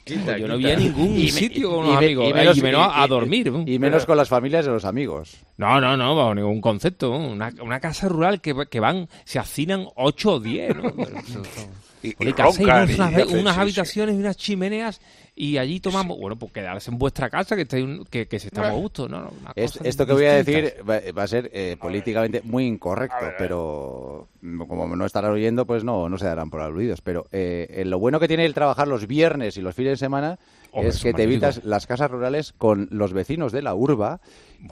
Quita, 0.04 0.38
yo 0.38 0.48
no 0.48 0.58
quita. 0.58 0.68
voy 0.70 0.72
a 0.72 0.76
ningún 0.76 1.18
Y 1.18 1.24
me- 1.24 1.32
sitio 1.32 1.70
con 1.72 1.80
unos 1.86 1.98
amigos. 1.98 2.26
y 2.28 2.30
eh, 2.30 2.34
menos- 2.34 2.58
y 2.58 2.62
menos 2.62 2.88
y- 2.88 3.00
a 3.02 3.08
dormir. 3.08 3.52
vamos. 3.52 3.68
Y 3.70 3.80
menos 3.80 4.06
con 4.06 4.18
las 4.18 4.30
familias 4.30 4.66
de 4.66 4.72
los 4.72 4.86
amigos. 4.86 5.38
No, 5.58 5.80
no, 5.82 5.96
no, 5.98 6.16
bajo 6.16 6.36
ningún 6.36 6.62
concepto. 6.62 7.12
Una, 7.12 7.52
una 7.62 7.80
casa 7.80 8.08
rural 8.10 8.42
que, 8.42 8.54
que 8.70 8.80
van, 8.80 9.08
se 9.24 9.40
hacinan 9.40 9.88
8 9.96 10.34
o 10.34 10.40
10, 10.40 10.76
¿no? 10.76 10.84
Y, 12.04 12.10
y 12.10 12.16
Unas, 12.28 12.60
y 12.60 12.64
hacen- 12.66 12.88
sí, 13.30 13.36
unas 13.36 13.56
sí. 13.56 13.62
habitaciones 13.62 14.16
y 14.16 14.20
unas 14.20 14.36
chimeneas 14.38 15.00
y 15.36 15.58
allí 15.58 15.80
tomamos. 15.80 16.18
Bueno, 16.20 16.36
pues 16.38 16.52
quedarse 16.52 16.92
en 16.92 16.98
vuestra 17.00 17.30
casa, 17.30 17.56
que, 17.56 17.62
estáis 17.64 17.84
un- 17.86 18.04
que, 18.06 18.28
que 18.28 18.40
se 18.40 18.48
estamos 18.48 18.72
a 18.72 18.74
gusto, 18.74 19.08
¿no? 19.08 19.32
Es- 19.56 19.80
esto 19.84 20.06
que 20.06 20.12
voy 20.14 20.26
a 20.26 20.34
decir 20.44 20.76
va, 20.88 21.00
va 21.18 21.24
a 21.24 21.28
ser 21.28 21.50
eh, 21.54 21.78
políticamente 21.80 22.42
muy 22.44 22.66
incorrecto, 22.68 23.26
pero 23.38 24.28
como 24.68 24.96
no 24.96 25.06
estarán 25.06 25.32
oyendo, 25.32 25.66
pues 25.66 25.84
no, 25.86 26.10
no 26.10 26.18
se 26.18 26.26
darán 26.26 26.50
por 26.50 26.60
aludidos. 26.62 27.00
Pero 27.02 27.28
eh, 27.32 27.68
eh, 27.70 27.86
lo 27.86 27.98
bueno 28.00 28.20
que 28.20 28.28
tiene 28.28 28.46
el 28.46 28.54
trabajar 28.54 28.88
los 28.90 29.08
viernes 29.08 29.56
y 29.58 29.62
los 29.62 29.74
fines 29.74 29.94
de 29.94 29.98
semana 29.98 30.40
Hombre, 30.74 30.90
es 30.90 30.98
que 30.98 31.14
te 31.14 31.24
magnífico. 31.24 31.46
evitas 31.48 31.64
las 31.64 31.88
casas 31.88 32.12
rurales 32.12 32.54
con 32.58 32.90
los 32.92 33.14
vecinos 33.14 33.54
de 33.54 33.62
la 33.62 33.74
urba 33.76 34.20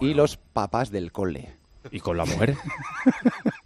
y 0.02 0.14
los 0.14 0.36
papás 0.38 0.92
del 0.92 1.12
cole. 1.14 1.54
Y 1.92 2.00
con 2.02 2.16
la 2.18 2.26
mujer. 2.26 2.56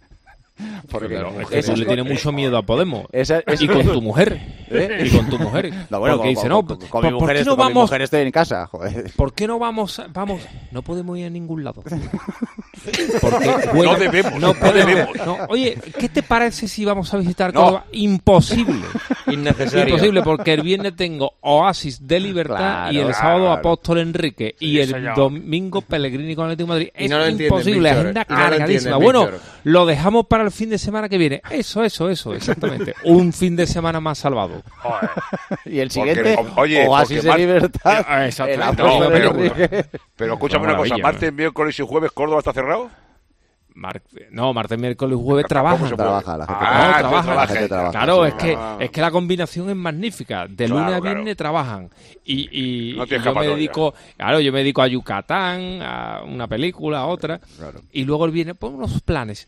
Porque 0.90 1.14
esas 1.14 1.50
que 1.50 1.62
tú 1.72 1.76
le 1.76 1.86
tienes 1.86 2.04
mucho 2.06 2.32
miedo 2.32 2.56
a 2.56 2.62
Podemos. 2.62 3.06
esa- 3.12 3.40
es- 3.46 3.60
Y 3.60 3.68
con 3.68 3.82
tu 3.86 4.00
mujer. 4.02 4.40
¿Eh? 4.70 5.04
Y 5.06 5.10
con 5.16 5.28
tu 5.28 5.38
mujer. 5.38 5.72
No, 5.90 6.00
bueno, 6.00 6.16
Porque 6.16 6.34
con, 6.34 6.34
dice, 6.34 6.48
no, 6.48 6.56
con- 6.66 6.78
¿por- 6.78 6.88
con 6.88 7.02
mi 7.04 7.10
¿por 7.10 7.20
mujer 7.20 7.46
no 7.46 7.56
con 7.56 7.66
mi 7.66 7.72
vamos? 7.74 7.82
mujer 7.90 8.02
estoy 8.02 8.22
en 8.22 8.30
casa, 8.32 8.66
joder. 8.66 9.12
¿Por 9.14 9.32
qué 9.34 9.46
no 9.46 9.58
vamos? 9.58 10.02
Vamos, 10.12 10.40
no 10.72 10.82
podemos 10.82 11.16
ir 11.18 11.26
a 11.26 11.30
ningún 11.30 11.62
lado. 11.64 11.82
Porque, 13.20 13.46
bueno, 13.74 13.92
No 13.92 13.98
debemos, 13.98 14.32
no 14.34 14.38
no 14.48 14.54
podemos. 14.54 14.86
debemos. 14.86 15.16
No, 15.26 15.38
oye, 15.48 15.78
¿qué 15.98 16.08
te 16.08 16.22
parece 16.22 16.68
si 16.68 16.84
vamos 16.84 17.12
a 17.12 17.16
visitar 17.18 17.52
No. 17.52 17.60
Córdoba? 17.62 17.84
Imposible. 17.92 18.82
Innecesario. 19.26 19.94
Imposible, 19.94 20.22
porque 20.22 20.52
el 20.54 20.62
viernes 20.62 20.94
tengo 20.96 21.34
Oasis 21.40 22.06
de 22.06 22.20
Libertad 22.20 22.56
Claro, 22.56 22.92
y 22.92 22.96
el 22.98 23.06
claro. 23.06 23.18
sábado 23.18 23.52
Apóstol 23.52 23.98
Enrique 23.98 24.54
y 24.60 24.78
el 24.78 24.88
señor. 24.90 25.16
domingo 25.16 25.80
Pellegrini 25.80 26.34
con 26.36 26.46
el 26.46 26.52
Atlético 26.52 26.72
de 26.74 26.78
Madrid. 26.78 26.90
Es 26.94 27.10
no 27.10 27.28
imposible, 27.28 27.90
agenda 27.90 28.24
cargadísima. 28.24 28.96
bueno, 28.98 29.28
lo 29.64 29.86
dejamos 29.86 30.26
para 30.26 30.44
el 30.44 30.50
fin 30.52 30.70
de 30.70 30.78
semana 30.78 31.08
que 31.08 31.18
viene. 31.18 31.42
Eso, 31.50 31.82
eso, 31.82 32.08
eso, 32.08 32.34
exactamente. 32.34 32.94
Un 33.04 33.32
fin 33.32 33.56
de 33.56 33.66
semana 33.66 34.00
más 34.00 34.18
salvado. 34.18 34.62
Joder. 34.78 35.10
Y 35.64 35.78
el 35.80 35.90
siguiente, 35.90 36.36
oye, 36.56 36.86
Oasis 36.86 37.22
de 37.22 37.36
Libertad. 37.36 38.04
El 38.48 38.58
No, 38.58 38.64
apóstol 38.64 39.12
pero- 40.16 40.32
escúchame 40.34 40.64
Una 40.66 40.76
cosa, 40.76 40.96
martes, 40.98 41.32
miércoles 41.32 41.78
y 41.78 41.82
jueves 41.82 42.12
Córdoba 42.12 42.38
está 42.38 42.52
cerrado. 42.52 42.65
Mar- 43.74 44.00
no, 44.30 44.54
martes, 44.54 44.78
miércoles 44.78 45.18
y 45.18 45.22
jueves 45.22 45.46
Tampoco 45.46 45.94
trabaja. 45.96 46.38
la 46.38 46.46
gente 46.46 46.64
Ah, 46.64 46.70
trabaja. 46.70 46.96
entonces 46.96 47.02
No, 47.02 47.10
trabaja, 47.10 47.34
la 47.34 47.46
gente 47.46 47.68
trabaja. 47.68 47.90
Claro, 47.90 48.22
sí, 48.24 48.28
es 48.28 48.34
que, 48.34 48.54
Ah. 48.58 48.76
es 48.80 48.90
que 48.90 49.00
la 49.02 49.10
combinación 49.10 49.68
es 49.70 49.76
magnífica. 49.76 50.46
De 50.48 50.64
Claro, 50.64 50.74
lunes 50.80 50.94
a 50.94 51.00
claro. 51.00 51.14
viernes 51.16 51.36
trabajan. 51.36 51.90
Y, 52.24 52.48
y- 52.92 52.96
No 52.96 53.04
y 53.04 53.08
yo 53.22 53.34
me 53.34 53.46
dedico, 53.46 53.94
claro, 54.16 54.40
yo 54.40 54.50
me 54.50 54.58
dedico 54.60 54.80
a 54.80 54.86
Yucatán, 54.88 55.82
a 55.82 56.22
una 56.24 56.46
película, 56.48 57.00
a 57.00 57.06
otra. 57.06 57.38
Claro. 57.58 57.80
Y 57.92 58.04
luego 58.04 58.24
el 58.24 58.30
viernes, 58.30 58.56
pues 58.58 58.72
unos 58.72 59.02
planes. 59.02 59.46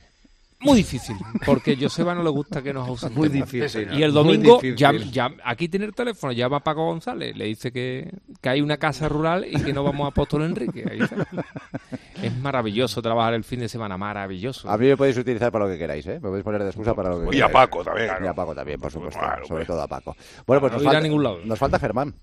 Muy 0.60 0.78
difícil, 0.78 1.16
porque 1.46 1.72
a 1.72 1.76
Joseba 1.80 2.14
no 2.16 2.22
le 2.24 2.30
gusta 2.30 2.60
que 2.62 2.72
nos 2.72 2.88
ausentemos. 2.88 3.28
Muy 3.28 3.40
difícil. 3.40 3.92
Y 3.92 4.02
el 4.02 4.12
domingo, 4.12 4.60
ya, 4.76 4.92
ya- 4.92 5.30
aquí 5.44 5.68
tiene 5.68 5.86
el 5.86 5.94
teléfono, 5.94 6.32
llama 6.32 6.56
a 6.56 6.60
Paco 6.60 6.84
González, 6.86 7.36
le 7.36 7.44
dice 7.44 7.70
que, 7.70 8.10
que 8.40 8.48
hay 8.48 8.60
una 8.60 8.76
casa 8.76 9.08
rural 9.08 9.46
y 9.48 9.60
que 9.62 9.72
no 9.72 9.84
vamos 9.84 10.04
a 10.06 10.08
Apóstol 10.08 10.42
Enrique. 10.42 10.84
Ahí 10.90 10.98
está. 11.00 11.26
Es 12.22 12.36
maravilloso 12.38 13.00
trabajar 13.00 13.34
el 13.34 13.44
fin 13.44 13.60
de 13.60 13.68
semana, 13.68 13.96
maravilloso. 13.96 14.68
A 14.68 14.76
mí 14.76 14.86
me 14.88 14.96
podéis 14.96 15.16
utilizar 15.18 15.52
para 15.52 15.66
lo 15.66 15.70
que 15.70 15.78
queráis, 15.78 16.04
¿eh? 16.08 16.14
Me 16.14 16.28
podéis 16.28 16.42
poner 16.44 16.62
de 16.64 16.68
excusa 16.70 16.92
para 16.94 17.10
lo 17.10 17.20
que 17.20 17.26
Y 17.26 17.30
queráis. 17.38 17.50
a 17.50 17.52
Paco 17.52 17.84
también. 17.84 18.10
Y 18.24 18.26
a 18.26 18.34
Paco 18.34 18.54
también, 18.56 18.80
por 18.80 18.90
supuesto. 18.90 19.20
Claro, 19.20 19.42
sobre 19.46 19.52
hombre. 19.62 19.66
todo 19.66 19.82
a 19.82 19.86
Paco. 19.86 20.16
Bueno, 20.44 20.60
pues 20.60 20.72
No 20.72 20.78
nos 20.78 20.82
irá 20.82 20.90
a 20.90 20.94
falta, 20.94 21.06
ningún 21.08 21.22
lado. 21.22 21.38
nos 21.44 21.58
falta 21.58 21.78
Germán. 21.78 22.14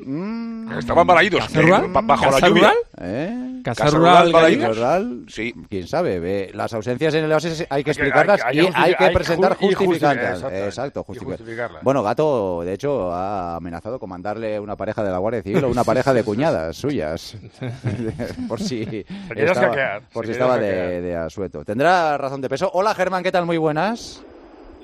Mm, 0.00 0.72
Estaban 0.78 1.06
balaídos. 1.06 1.48
Bajo 1.52 2.24
¿Casa 2.24 2.40
la 2.40 2.48
lluvia. 2.48 2.62
rural? 2.62 2.76
¿eh? 3.00 3.60
Casa, 3.64 3.84
Casa 3.84 3.96
rural, 3.96 4.32
rural, 4.74 5.24
Sí. 5.28 5.54
quién 5.70 5.86
sabe. 5.86 6.18
ve, 6.18 6.50
Las 6.52 6.74
ausencias 6.74 7.14
en 7.14 7.24
el 7.24 7.32
Oasis 7.32 7.64
hay 7.70 7.84
que 7.84 7.92
explicarlas 7.92 8.40
hay- 8.44 8.58
hay 8.58 8.66
y 8.66 8.68
que 8.70 8.76
hay 8.76 8.94
que 8.94 9.04
hay 9.04 9.08
que 9.10 9.14
presentar 9.14 9.56
ju- 9.56 9.74
justificantes. 9.74 10.42
Exacto, 10.52 11.04
justificarlas. 11.04 11.82
Bueno, 11.82 12.02
Gato, 12.02 12.62
de 12.64 12.72
hecho, 12.74 13.12
ha 13.12 13.56
amenazado 13.56 13.98
con 14.00 14.10
mandarle 14.10 14.58
una 14.58 14.76
pareja 14.76 15.02
de 15.04 15.10
la 15.10 15.18
Guardia 15.18 15.42
Civil 15.42 15.64
o 15.64 15.68
una 15.68 15.84
pareja 15.84 16.12
de 16.12 16.24
cuñadas 16.24 16.76
suyas. 16.76 17.36
por 18.48 18.60
si 18.60 19.04
estaba, 19.36 20.00
por 20.12 20.26
si 20.26 20.32
estaba 20.32 20.58
de 20.58 21.16
asueto. 21.16 21.64
Tendrá 21.64 22.18
razón 22.18 22.40
de 22.40 22.48
peso. 22.48 22.70
Hola, 22.74 22.94
Germán, 22.94 23.22
¿qué 23.22 23.30
tal? 23.32 23.46
Muy 23.46 23.56
buenas. 23.58 24.22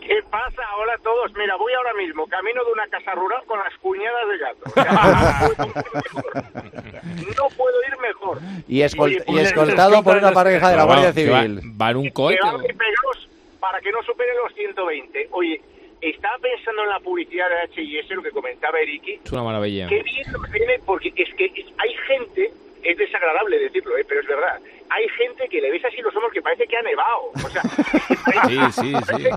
¿Qué 0.01 0.23
pasa? 0.31 0.63
Hola 0.79 0.95
a 0.95 0.99
todos. 0.99 1.33
Mira, 1.37 1.57
voy 1.57 1.73
ahora 1.75 1.95
mismo 1.95 2.27
camino 2.27 2.65
de 2.65 2.73
una 2.73 2.87
casa 2.89 3.13
rural 3.13 3.43
con 3.47 3.59
las 3.59 3.75
cuñadas 3.79 4.29
de 4.29 4.39
gato. 4.39 4.63
O 4.67 4.71
sea, 5.63 7.03
no 7.37 7.49
puedo 7.57 7.77
ir 7.89 7.99
mejor. 8.01 8.39
Y, 8.67 8.81
escol- 8.81 9.03
Oye, 9.05 9.25
y 9.29 9.39
escoltado 9.41 10.03
por 10.03 10.17
una 10.17 10.33
pareja 10.33 10.71
de 10.71 10.77
la 10.77 10.85
Guardia 10.85 11.13
Civil. 11.13 11.61
Va 11.81 11.91
en 11.91 11.97
un 11.99 12.11
pegados 12.11 13.29
para 13.61 13.81
que 13.81 13.93
no 13.93 14.03
superen 14.03 14.35
los 14.43 14.55
120. 14.55 15.29
Oye, 15.33 15.61
estaba 16.01 16.39
pensando 16.39 16.83
en 16.83 16.89
la 16.89 17.01
publicidad 17.01 17.49
de 17.49 17.61
H&S, 17.73 18.15
lo 18.15 18.23
que 18.23 18.31
comentaba 18.31 18.79
Eriki. 18.81 19.21
Es 19.25 19.33
una 19.33 19.43
maravilla. 19.43 19.87
Qué 19.89 20.03
bien 20.03 20.33
nos 20.33 20.51
viene, 20.51 20.79
porque 20.87 21.13
es 21.15 21.35
que 21.35 21.45
hay 21.79 21.95
gente, 22.07 22.51
es 22.83 22.97
desagradable 22.97 23.59
decirlo, 23.59 23.97
¿eh? 23.99 24.05
pero 24.09 24.21
es 24.23 24.27
verdad. 24.27 24.61
Hay 24.91 25.09
gente 25.17 25.49
que 25.49 25.61
le 25.61 25.71
ves 25.71 25.85
así 25.85 25.99
los 26.03 26.15
hombros 26.17 26.33
que 26.33 26.43
parece 26.43 26.67
que 26.67 26.77
ha 26.77 26.83
nevado. 26.83 27.31
O 27.45 27.49
sea, 27.51 27.63
Sí, 28.49 28.59
sí, 28.73 28.93
sí. 28.95 29.29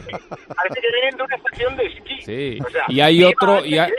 parece 0.55 0.81
que 0.81 0.91
vienen 0.91 1.17
de 1.17 1.23
una 1.23 1.35
estación 1.35 1.75
de 1.77 1.85
esquí. 1.85 2.21
Sí. 2.21 2.59
O 2.65 2.69
sea, 2.69 2.85
Y 2.89 3.01
hay 3.01 3.23
otro, 3.23 3.63
y 3.65 3.77
hay, 3.77 3.91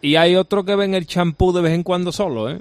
y 0.00 0.16
hay 0.16 0.36
otro 0.36 0.64
que 0.64 0.74
ven 0.76 0.94
el 0.94 1.06
champú 1.06 1.52
de 1.52 1.62
vez 1.62 1.72
en 1.72 1.82
cuando 1.82 2.12
solo, 2.12 2.50
¿eh? 2.50 2.58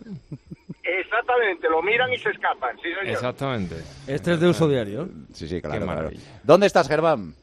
Exactamente, 0.83 1.69
lo 1.69 1.81
miran 1.81 2.11
y 2.13 2.17
se 2.17 2.29
escapan. 2.29 2.75
Sí, 2.77 2.89
señor. 2.93 3.07
Exactamente. 3.07 3.75
Este 4.07 4.33
es 4.33 4.39
de 4.39 4.47
uso 4.47 4.67
diario. 4.69 5.09
Sí, 5.33 5.47
sí, 5.47 5.61
claro, 5.61 5.85
claro. 5.85 6.09
¿Dónde 6.43 6.67
estás, 6.67 6.87
Germán? 6.87 7.33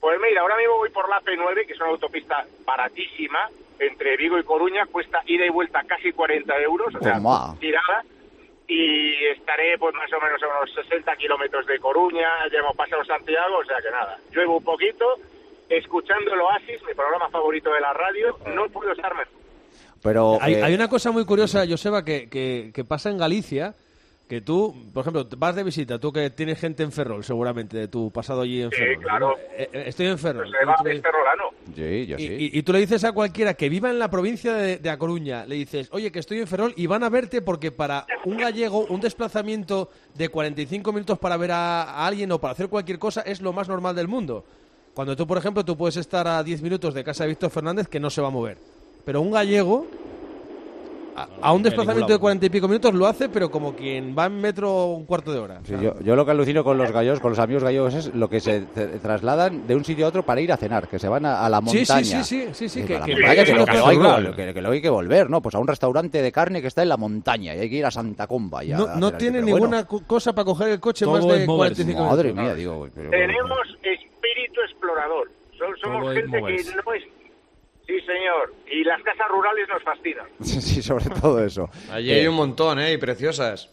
Pues 0.00 0.18
mira, 0.20 0.42
ahora 0.42 0.56
mismo 0.56 0.76
voy 0.76 0.90
por 0.90 1.08
la 1.08 1.20
P9, 1.20 1.66
que 1.66 1.72
es 1.72 1.80
una 1.80 1.90
autopista 1.90 2.44
baratísima, 2.66 3.48
entre 3.78 4.16
Vigo 4.16 4.38
y 4.38 4.44
Coruña, 4.44 4.86
cuesta 4.86 5.20
ida 5.26 5.46
y 5.46 5.50
vuelta 5.50 5.82
casi 5.86 6.12
40 6.12 6.54
euros, 6.62 6.94
o 6.94 6.98
sea, 7.02 7.20
tirada, 7.58 8.04
y 8.68 9.24
estaré 9.32 9.78
pues 9.78 9.94
más 9.94 10.12
o 10.12 10.20
menos 10.20 10.40
a 10.42 10.46
unos 10.46 10.72
60 10.74 11.16
kilómetros 11.16 11.66
de 11.66 11.78
Coruña, 11.78 12.28
ya 12.52 12.58
hemos 12.58 12.76
pasado 12.76 13.02
Santiago, 13.04 13.58
o 13.58 13.64
sea 13.64 13.78
que 13.82 13.90
nada, 13.90 14.18
lluevo 14.30 14.58
un 14.58 14.64
poquito, 14.64 15.06
escuchando 15.70 16.34
el 16.34 16.40
Oasis, 16.40 16.82
mi 16.86 16.94
programa 16.94 17.30
favorito 17.30 17.72
de 17.72 17.80
la 17.80 17.94
radio, 17.94 18.38
no 18.54 18.68
puedo 18.68 18.92
estar 18.92 19.14
mejor. 19.14 19.32
Pero 20.02 20.38
Hay, 20.40 20.54
eh, 20.54 20.62
hay 20.62 20.74
una 20.74 20.88
cosa 20.88 21.10
muy 21.10 21.24
curiosa, 21.24 21.64
Joseba, 21.66 22.04
que, 22.04 22.28
que, 22.28 22.70
que 22.74 22.84
pasa 22.84 23.10
en 23.10 23.18
Galicia, 23.18 23.74
que 24.28 24.42
tú, 24.42 24.74
por 24.92 25.00
ejemplo, 25.00 25.26
vas 25.38 25.56
de 25.56 25.62
visita, 25.64 25.98
tú 25.98 26.12
que 26.12 26.28
tienes 26.30 26.60
gente 26.60 26.82
en 26.82 26.92
Ferrol, 26.92 27.24
seguramente, 27.24 27.78
de 27.78 27.88
tu 27.88 28.10
pasado 28.10 28.42
allí 28.42 28.60
en 28.62 28.70
Sí, 28.70 28.76
Ferrol. 28.76 29.02
claro. 29.02 29.28
¿no? 29.30 29.34
Eh, 29.56 29.70
eh, 29.72 29.84
estoy 29.86 30.06
en 30.06 30.18
Ferrol. 30.18 30.44
Pues 30.46 30.56
se 30.60 30.66
va 30.66 30.74
Y 30.74 30.76
tú 30.76 30.84
le- 30.84 30.94
este 30.96 31.08
rolano. 31.10 31.44
sí, 31.74 32.06
yo 32.06 32.16
Y, 32.18 32.26
sí. 32.26 32.50
y- 32.52 32.58
y 32.58 32.62
tú 32.62 32.72
le 32.74 32.80
dices 32.80 33.04
a 33.04 33.12
cualquiera 33.12 33.54
que 33.54 33.70
viva 33.70 33.88
en 33.88 33.98
la 33.98 34.10
provincia 34.10 34.52
de, 34.54 34.76
de 34.76 34.90
A 34.90 34.98
Coruña, 34.98 35.46
le 35.46 35.54
dices, 35.54 35.88
oye, 35.92 36.12
que 36.12 36.18
estoy 36.18 36.40
en 36.40 36.46
Ferrol 36.46 36.74
y 36.76 36.86
van 36.86 37.04
a 37.04 37.08
verte 37.08 37.40
porque 37.40 37.72
para 37.72 38.04
un 38.26 38.36
gallego 38.36 38.84
un 38.90 39.00
desplazamiento 39.00 39.88
de 40.14 40.28
45 40.28 40.92
minutos 40.92 41.18
para 41.18 41.38
ver 41.38 41.52
a, 41.52 41.82
a 41.84 42.06
alguien 42.06 42.30
o 42.30 42.38
para 42.38 42.52
hacer 42.52 42.68
cualquier 42.68 42.98
cosa 42.98 43.22
es 43.22 43.40
lo 43.40 43.54
más 43.54 43.66
normal 43.68 43.96
del 43.96 44.08
mundo. 44.08 44.44
Cuando 44.92 45.16
tú, 45.16 45.26
por 45.26 45.38
ejemplo, 45.38 45.64
tú 45.64 45.74
puedes 45.76 45.96
estar 45.96 46.28
a 46.28 46.42
10 46.42 46.60
minutos 46.60 46.92
de 46.92 47.02
casa 47.02 47.24
de 47.24 47.28
Víctor 47.30 47.50
Fernández 47.50 47.88
que 47.88 47.98
no 48.00 48.10
se 48.10 48.20
va 48.20 48.28
a 48.28 48.30
mover. 48.32 48.58
Pero 49.06 49.22
un 49.22 49.30
gallego 49.30 49.86
a, 51.22 51.28
a 51.48 51.52
un 51.52 51.62
de 51.62 51.70
desplazamiento 51.70 52.12
de. 52.12 52.18
40 52.18 52.46
y 52.46 52.50
pico 52.50 52.68
minutos 52.68 52.94
lo 52.94 53.06
hace, 53.06 53.28
pero 53.28 53.50
como 53.50 53.74
quien 53.74 54.14
va 54.18 54.26
en 54.26 54.40
metro 54.40 54.86
un 54.86 55.04
cuarto 55.06 55.32
de 55.32 55.38
hora. 55.38 55.60
Sí, 55.64 55.74
yo, 55.80 55.94
yo 56.00 56.16
lo 56.16 56.24
que 56.24 56.30
alucino 56.32 56.62
con 56.64 56.78
los 56.78 56.90
gallos, 56.92 57.20
con 57.20 57.30
los 57.30 57.38
amigos 57.38 57.62
gallegos, 57.64 57.94
es 57.94 58.14
lo 58.14 58.28
que 58.28 58.40
se 58.40 58.60
trasladan 59.02 59.66
de 59.66 59.74
un 59.76 59.84
sitio 59.84 60.06
a 60.06 60.08
otro 60.08 60.22
para 60.22 60.40
ir 60.40 60.52
a 60.52 60.56
cenar, 60.56 60.88
que 60.88 60.98
se 60.98 61.08
van 61.08 61.26
a, 61.26 61.44
a 61.44 61.48
la 61.48 61.60
montaña. 61.60 62.02
sí, 62.02 62.04
sí, 62.04 62.24
sí, 62.24 62.48
sí, 62.52 62.68
sí, 62.68 62.80
Eh, 62.80 62.84
que- 62.86 63.00
que- 63.00 63.12
montaña, 63.12 63.44
luego 63.54 63.86
hay 63.86 64.32
que, 64.34 64.36
que- 64.46 64.54
que 64.54 64.60
luego 64.60 64.72
hay 64.74 64.82
que 64.82 64.90
volver, 64.90 65.30
¿no? 65.30 65.40
Pues 65.42 65.54
a 65.54 65.58
un 65.58 65.66
restaurante 65.68 66.22
de 66.22 66.32
carne 66.32 66.60
que 66.60 66.68
está 66.68 66.82
en 66.82 66.88
la 66.88 66.96
montaña 66.96 67.54
y 67.54 67.58
hay 67.60 67.70
que 67.70 67.76
ir 67.76 67.86
a 67.86 67.90
Santa 67.90 68.26
Comba. 68.26 68.64
y 68.64 68.72
a 68.72 68.78
No, 68.78 68.96
no 68.96 69.12
tiene 69.12 69.40
ninguna 69.42 69.82
bueno, 69.84 70.06
cosa 70.06 70.32
para 70.32 70.44
coger 70.44 70.68
el 70.68 70.80
coche 70.80 71.06
más 71.06 71.26
de 71.26 71.42
es 71.42 71.46
moverse. 71.46 71.84
45 71.84 72.04
Madre 72.04 72.32
mía, 72.32 72.54
digo. 72.54 72.88
pero- 72.94 73.10
Tenemos 73.10 73.58
espíritu 73.82 74.60
explorador. 74.68 75.30
So- 75.58 75.64
somos 75.82 76.14
gente 76.14 76.36
que 76.38 76.42
no 76.42 76.92
es... 76.94 77.02
Sí, 77.88 77.98
señor. 78.02 78.54
Y 78.70 78.84
las 78.84 79.02
casas 79.02 79.26
rurales 79.28 79.66
nos 79.68 79.82
fascinan. 79.82 80.26
Sí, 80.44 80.80
sobre 80.82 81.06
todo 81.06 81.42
eso. 81.44 81.68
Allí 81.90 82.12
hay 82.12 82.26
un 82.28 82.36
montón, 82.36 82.78
¿eh? 82.78 82.92
Y 82.92 82.98
preciosas. 82.98 83.68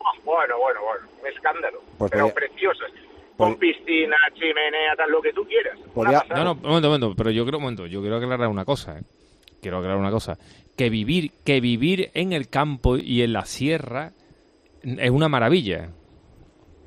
Ah, 0.00 0.18
Bueno, 0.24 0.58
bueno, 0.58 0.80
bueno, 0.82 1.06
un 1.20 1.26
escándalo. 1.28 1.80
Pues 1.98 2.10
pero 2.10 2.24
podía- 2.24 2.34
preciosas. 2.34 2.90
Con 3.36 3.54
piscina, 3.56 4.16
chimenea, 4.34 4.96
tal, 4.96 5.10
lo 5.12 5.22
que 5.22 5.32
tú 5.32 5.44
quieras. 5.44 5.78
Podía-. 5.94 6.24
No, 6.30 6.42
no, 6.44 6.52
un 6.54 6.60
momento, 6.62 6.88
un 6.88 6.92
momento, 7.00 7.14
pero 7.16 7.30
yo 7.30 7.46
creo, 7.46 7.58
un 7.58 7.62
momento, 7.62 7.86
yo 7.86 8.00
quiero 8.00 8.16
aclarar 8.16 8.48
una 8.48 8.64
cosa, 8.64 8.98
¿eh? 8.98 9.02
Quiero 9.62 9.76
aclarar 9.78 9.98
una 9.98 10.10
cosa. 10.10 10.36
Que 10.76 10.90
vivir, 10.90 11.30
que 11.44 11.60
vivir 11.60 12.10
en 12.14 12.32
el 12.32 12.48
campo 12.48 12.96
y 12.96 13.22
en 13.22 13.32
la 13.32 13.44
sierra 13.44 14.10
es 14.82 15.10
una 15.10 15.28
maravilla. 15.28 15.90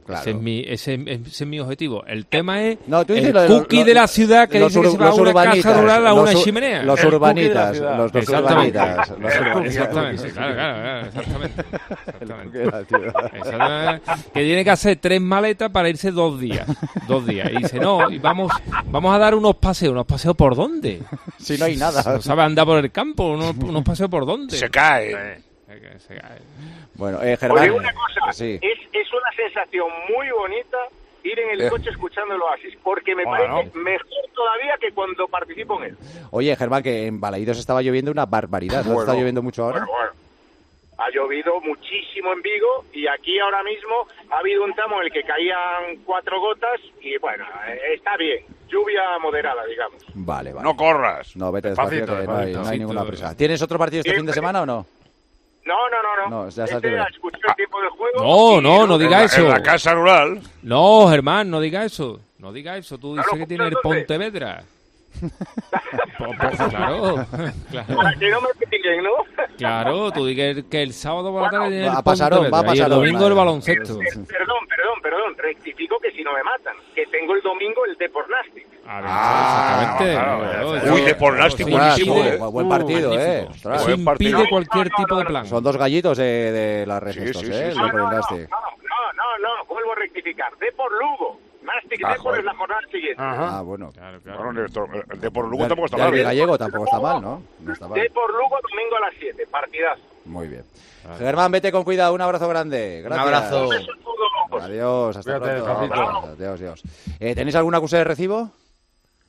Claro. 0.06 0.22
Ese, 0.22 0.32
es 0.32 0.36
mi, 0.38 0.60
ese, 0.68 0.94
ese 1.06 1.22
es 1.44 1.48
mi 1.48 1.60
objetivo. 1.60 2.04
El 2.06 2.26
tema 2.26 2.62
es 2.64 2.80
No, 2.88 3.06
tú 3.06 3.14
dices 3.14 3.30
el 3.30 3.34
lo 3.36 3.42
de 3.44 3.50
los- 3.50 3.58
cookie 3.62 3.80
lo- 3.80 3.86
de 3.86 3.94
la 3.94 4.08
ciudad 4.08 4.50
que 4.50 4.60
dice 4.60 4.82
que 4.82 4.90
se 4.90 4.98
va 4.98 5.10
a 5.10 5.14
una 5.14 5.34
casa 5.34 5.80
rural 5.80 6.08
a 6.08 6.10
los 6.10 6.20
una 6.32 6.34
chimenea. 6.44 6.84
Los 6.84 7.04
urbanitas, 7.04 7.78
los, 7.78 8.12
urbanitas. 8.16 9.10
Los 9.10 9.36
urbanitas. 9.36 9.66
Exactamente, 9.66 10.32
claro, 10.32 11.08
exactamente. 11.08 11.64
Que 14.34 14.44
tiene 14.44 14.64
que 14.64 14.70
hacer 14.72 14.98
tres 15.02 15.22
maletas 15.22 15.70
para 15.72 15.90
irse 15.90 16.12
dos 16.12 16.40
días. 16.40 16.66
Dos 17.08 17.26
días. 17.26 17.50
Y 17.52 17.58
dice, 17.58 17.80
no, 17.80 18.10
y 18.10 18.18
vamos, 18.20 18.52
vamos 18.88 19.14
a 19.16 19.18
dar 19.18 19.36
unos 19.36 19.56
paseos. 19.58 19.92
¿Unos 19.92 20.06
paseos 20.06 20.36
por 20.36 20.56
dónde? 20.56 21.02
Si 21.40 21.58
no 21.58 21.66
hay 21.66 21.78
nada. 21.78 22.04
No 22.16 22.22
sabe 22.22 22.44
andar 22.44 22.66
por 22.66 22.78
el 22.84 22.92
campo. 22.92 23.28
¿Unos, 23.32 23.56
unos 23.58 23.84
paseos 23.84 24.10
por 24.10 24.26
dónde? 24.26 24.58
Se 24.58 24.70
cae. 24.70 25.42
Que 25.80 26.00
se 26.00 26.16
cae. 26.16 26.40
Bueno, 26.96 27.22
eh, 27.24 27.38
Germán. 27.38 27.64
Oye, 27.64 27.72
una 27.72 27.94
cosa, 27.94 28.34
Sí. 28.34 28.60
es, 28.62 28.80
es 28.92 29.14
una 29.14 29.32
sensación 29.36 29.88
muy 30.16 30.30
bonita 30.32 30.78
ir 31.24 31.40
en 31.40 31.52
el 31.52 31.62
Eh. 31.62 31.70
coche 31.70 31.90
escuchando 31.92 32.34
el 32.36 32.42
Oasis, 32.42 32.76
porque 32.84 33.16
me 33.16 33.24
Bueno. 33.24 33.56
parece 33.56 33.78
mejor 33.78 34.26
todavía 34.34 34.76
que 34.80 34.92
cuando 34.92 35.28
participo 35.28 35.78
en 35.80 35.90
él. 35.92 35.98
Oye, 36.32 36.56
Germán, 36.56 36.82
que 36.84 37.06
en 37.08 37.20
Balaídos 37.20 37.60
estaba 37.60 37.82
lloviendo 37.82 38.12
una 38.12 38.26
barbaridad. 38.26 38.84
¿No 38.84 38.94
Bueno. 38.96 39.02
está 39.02 39.14
lloviendo 39.20 39.42
mucho 39.42 39.64
ahora? 39.64 39.80
Bueno, 39.86 39.92
bueno. 39.94 40.12
Ha 40.98 41.10
llovido 41.10 41.60
muchísimo 41.62 42.32
en 42.34 42.42
Vigo 42.44 42.86
y 42.94 43.08
aquí 43.08 43.40
ahora 43.40 43.64
mismo 43.64 44.06
ha 44.30 44.38
habido 44.38 44.64
un 44.64 44.74
tramo 44.76 45.00
en 45.00 45.08
el 45.08 45.12
que 45.12 45.24
caían 45.24 45.98
cuatro 46.06 46.40
gotas 46.40 46.80
y 47.02 47.18
bueno, 47.18 47.44
eh, 47.68 47.96
está 47.96 48.18
bien. 48.18 48.46
Lluvia 48.68 49.02
moderada, 49.20 49.66
digamos. 49.66 50.04
Vale, 50.14 50.54
vale. 50.54 50.64
No 50.64 50.76
corras. 50.78 51.36
No, 51.36 51.52
vete 51.52 51.70
despacio, 51.70 52.02
Despacito, 52.02 52.22
que 52.22 52.28
no 52.28 52.32
hay, 52.32 52.38
no 52.38 52.42
hay 52.42 52.48
despacito. 52.54 52.78
ninguna 52.78 53.06
prisa. 53.06 53.36
¿Tienes 53.36 53.62
otro 53.64 53.80
partido 53.80 54.02
este 54.02 54.12
Sí, 54.12 54.16
fin 54.18 54.26
de 54.28 54.34
semana 54.34 54.62
o 54.62 54.66
no? 54.66 54.86
No, 55.66 55.76
no, 55.90 55.98
no, 56.02 56.30
no. 56.30 56.44
No, 56.46 56.50
ya 56.50 56.64
Este 56.64 56.76
libre. 56.88 57.00
a 57.02 57.04
escuchar 57.06 57.42
el 57.50 57.56
tiempo 57.56 57.82
de 57.82 57.90
juego. 57.90 58.20
No, 58.24 58.62
no, 58.62 58.88
no 58.88 58.96
En 58.96 59.00
diga 59.02 59.20
la- 59.20 59.26
eso. 59.26 59.42
En 59.42 59.50
la 59.50 59.62
casa 59.64 59.94
rural. 59.94 60.42
No, 60.64 61.08
Germán, 61.10 61.50
no 61.52 61.60
diga 61.62 61.86
eso. 61.86 62.20
No 62.40 62.52
diga 62.52 62.78
eso. 62.78 62.98
Tú 62.98 63.12
dices 63.16 63.26
Claro, 63.28 63.40
que 63.40 63.48
tiene 63.48 63.68
el. 63.68 63.76
Pontevedra. 63.84 64.64
Po- 65.20 65.28
po- 66.26 66.70
claro, 66.70 67.26
claro. 67.70 67.96
Para 67.96 68.14
que 68.18 68.30
no 68.30 68.42
me 68.42 68.48
¿no? 69.04 69.10
Claro, 69.58 70.12
tú 70.12 70.26
dices 70.26 70.64
que 70.72 70.82
el 70.82 70.94
sábado 70.94 71.32
por 71.32 71.44
la 71.44 71.50
tarde 71.50 71.86
el 71.86 71.92
Pontevedra 72.04 72.50
va 72.50 72.72
a 72.72 72.76
y 72.76 72.80
el 72.80 72.90
domingo 72.90 73.18
el 73.18 73.24
madre. 73.24 73.36
baloncesto. 73.36 73.98
Perdón, 74.00 74.68
perdón, 74.68 75.02
perdón. 75.04 75.36
Rectifico 75.38 76.00
que 76.00 76.12
si 76.12 76.24
no 76.24 76.34
me 76.34 76.44
matan. 76.44 76.76
Que 76.96 77.06
tengo 77.08 77.36
el 77.36 77.42
domingo 77.42 77.86
el 77.86 77.96
Depornastic. 77.98 78.66
Ah, 78.94 79.80
exactamente. 79.82 80.14
claro, 80.14 80.40
claro, 80.80 80.94
Uy, 80.96 81.02
de 81.02 81.16
Pornastic, 81.16 81.68
eso 81.68 81.78
buenísimo, 81.78 82.18
eh. 82.18 82.38
Buen 82.38 82.70
partido, 82.70 83.14
eh. 83.20 83.48
Eso 83.54 83.70
Buen 83.86 84.04
partido. 84.06 84.30
impide 84.40 84.50
cualquier 84.50 84.90
tipo 84.90 85.16
de 85.18 85.26
plan. 85.26 85.46
Son 85.46 85.64
dos 85.64 85.78
gallitos 85.78 86.18
de, 86.18 86.52
de 86.52 86.86
la 86.86 87.00
red 87.00 87.18
estos, 87.18 87.44
¿eh? 87.44 87.70
El. 87.70 87.76
No, 87.78 87.86
Depor 87.86 88.02
no, 88.02 89.38
no, 89.40 89.66
vuelvo 89.68 89.92
a 89.94 89.96
rectificar. 89.96 90.52
Depor 90.58 90.92
Lugo. 90.92 91.40
Nastic 91.64 92.02
Ah, 92.04 92.14
Depor 92.14 92.40
es 92.40 92.44
la 92.44 92.56
jornada 92.56 92.82
siguiente. 92.92 93.22
Ajá. 93.22 93.58
Ah, 93.60 93.62
bueno. 93.62 93.92
Claro, 93.94 94.20
claro. 94.22 94.44
Bueno, 94.44 94.62
el, 94.62 95.04
el 95.12 95.20
de 95.22 95.32
por 95.32 95.48
Lugo 95.48 95.68
tampoco 95.68 95.86
está 95.86 95.98
mal. 95.98 96.06
Derbi 96.08 96.20
¿eh? 96.20 96.24
gallego 96.24 96.58
tampoco 96.58 96.86
está 96.86 97.00
mal, 97.00 97.22
¿no? 97.22 97.44
No 97.60 97.74
está 97.74 97.88
mal. 97.88 98.00
Depor 98.02 98.32
Lugo 98.34 98.58
domingo 98.70 98.98
a 98.98 99.00
las 99.02 99.14
7. 99.20 99.48
Partidazo. 99.50 100.02
Muy 100.26 100.48
bien. 100.48 100.64
Germán, 101.18 101.52
vete 101.52 101.72
con 101.72 101.84
cuidado. 101.84 102.14
Un 102.14 102.22
abrazo 102.22 102.48
grande. 102.50 103.02
Gracias. 103.04 103.26
abrazo. 103.26 103.64
Un 103.64 103.70
beso 103.70 103.92
a 103.92 104.04
todos, 104.04 104.18
locos. 104.50 104.64
Adiós, 104.64 105.18
hasta 105.18 105.40
Cuídate, 105.40 105.62
pronto. 105.62 106.28
Adiós, 106.28 106.60
adiós. 106.62 106.84
Eh, 107.20 107.36
¿Tenéis 107.36 107.56
alguna 107.56 107.78
acuse 107.78 107.98
de 107.98 108.04
recibo? 108.04 108.50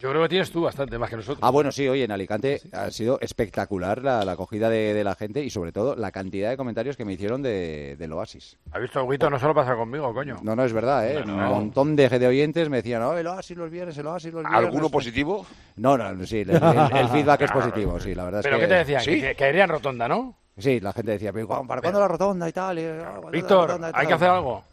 Yo 0.02 0.10
creo 0.10 0.22
que 0.22 0.28
tienes 0.30 0.50
tú 0.50 0.62
bastante 0.62 0.98
más 0.98 1.08
que 1.08 1.14
nosotros. 1.14 1.38
Ah, 1.42 1.50
bueno, 1.50 1.70
sí, 1.70 1.88
oye, 1.88 2.02
en 2.02 2.10
Alicante 2.10 2.60
ha 2.72 2.90
sido 2.90 3.20
espectacular 3.20 4.02
la, 4.02 4.24
la 4.24 4.32
acogida 4.32 4.68
de, 4.68 4.94
de 4.94 5.04
la 5.04 5.14
gente 5.14 5.44
y 5.44 5.48
sobre 5.50 5.70
todo 5.70 5.94
la 5.94 6.10
cantidad 6.10 6.50
de 6.50 6.56
comentarios 6.56 6.96
que 6.96 7.04
me 7.04 7.12
hicieron 7.12 7.40
de, 7.40 7.94
del 7.96 8.12
Oasis. 8.12 8.58
¿Has 8.72 8.82
visto, 8.82 9.06
Guito? 9.08 9.30
No 9.30 9.38
solo 9.38 9.54
pasa 9.54 9.76
conmigo, 9.76 10.12
coño. 10.12 10.38
No, 10.42 10.56
no, 10.56 10.64
es 10.64 10.72
verdad, 10.72 11.08
¿eh? 11.08 11.22
Un 11.22 11.36
montón 11.36 11.94
de, 11.94 12.08
de 12.08 12.26
oyentes 12.26 12.68
me 12.68 12.78
decían, 12.78 13.00
oh, 13.02 13.16
el 13.16 13.28
Oasis 13.28 13.56
los 13.56 13.70
viernes, 13.70 13.96
el 13.96 14.06
Oasis 14.08 14.32
los 14.32 14.42
viernes. 14.42 14.66
¿Alguno 14.66 14.90
positivo? 14.90 15.46
No, 15.76 15.96
no, 15.96 16.26
sí, 16.26 16.40
el, 16.40 16.50
el- 16.50 16.96
el 16.96 17.08
feedback 17.08 17.42
es 17.42 17.52
positivo, 17.52 18.00
sí, 18.00 18.12
la 18.16 18.24
verdad 18.24 18.40
es 18.40 18.44
¿Pero 18.46 18.56
que... 18.56 18.62
qué 18.62 18.68
te 18.68 18.74
decían? 18.74 19.00
¿Sí? 19.02 19.20
Que, 19.20 19.36
que 19.36 19.48
irían 19.50 19.68
rotonda, 19.68 20.08
¿no? 20.08 20.36
Sí, 20.58 20.80
la 20.80 20.92
gente 20.92 21.12
decía, 21.12 21.32
pero 21.32 21.46
¿para 21.48 21.80
cuándo 21.80 22.00
la 22.00 22.08
rotonda 22.08 22.48
y 22.48 22.52
tal? 22.52 22.78
Y, 22.78 22.84
ah, 22.84 23.04
¿cuándo 23.12 23.22
la 23.26 23.30
Víctor, 23.30 23.66
rotonda 23.68 23.88
y 23.90 23.92
hay 23.94 24.06
que 24.08 24.14
hacer 24.14 24.28
algo. 24.28 24.64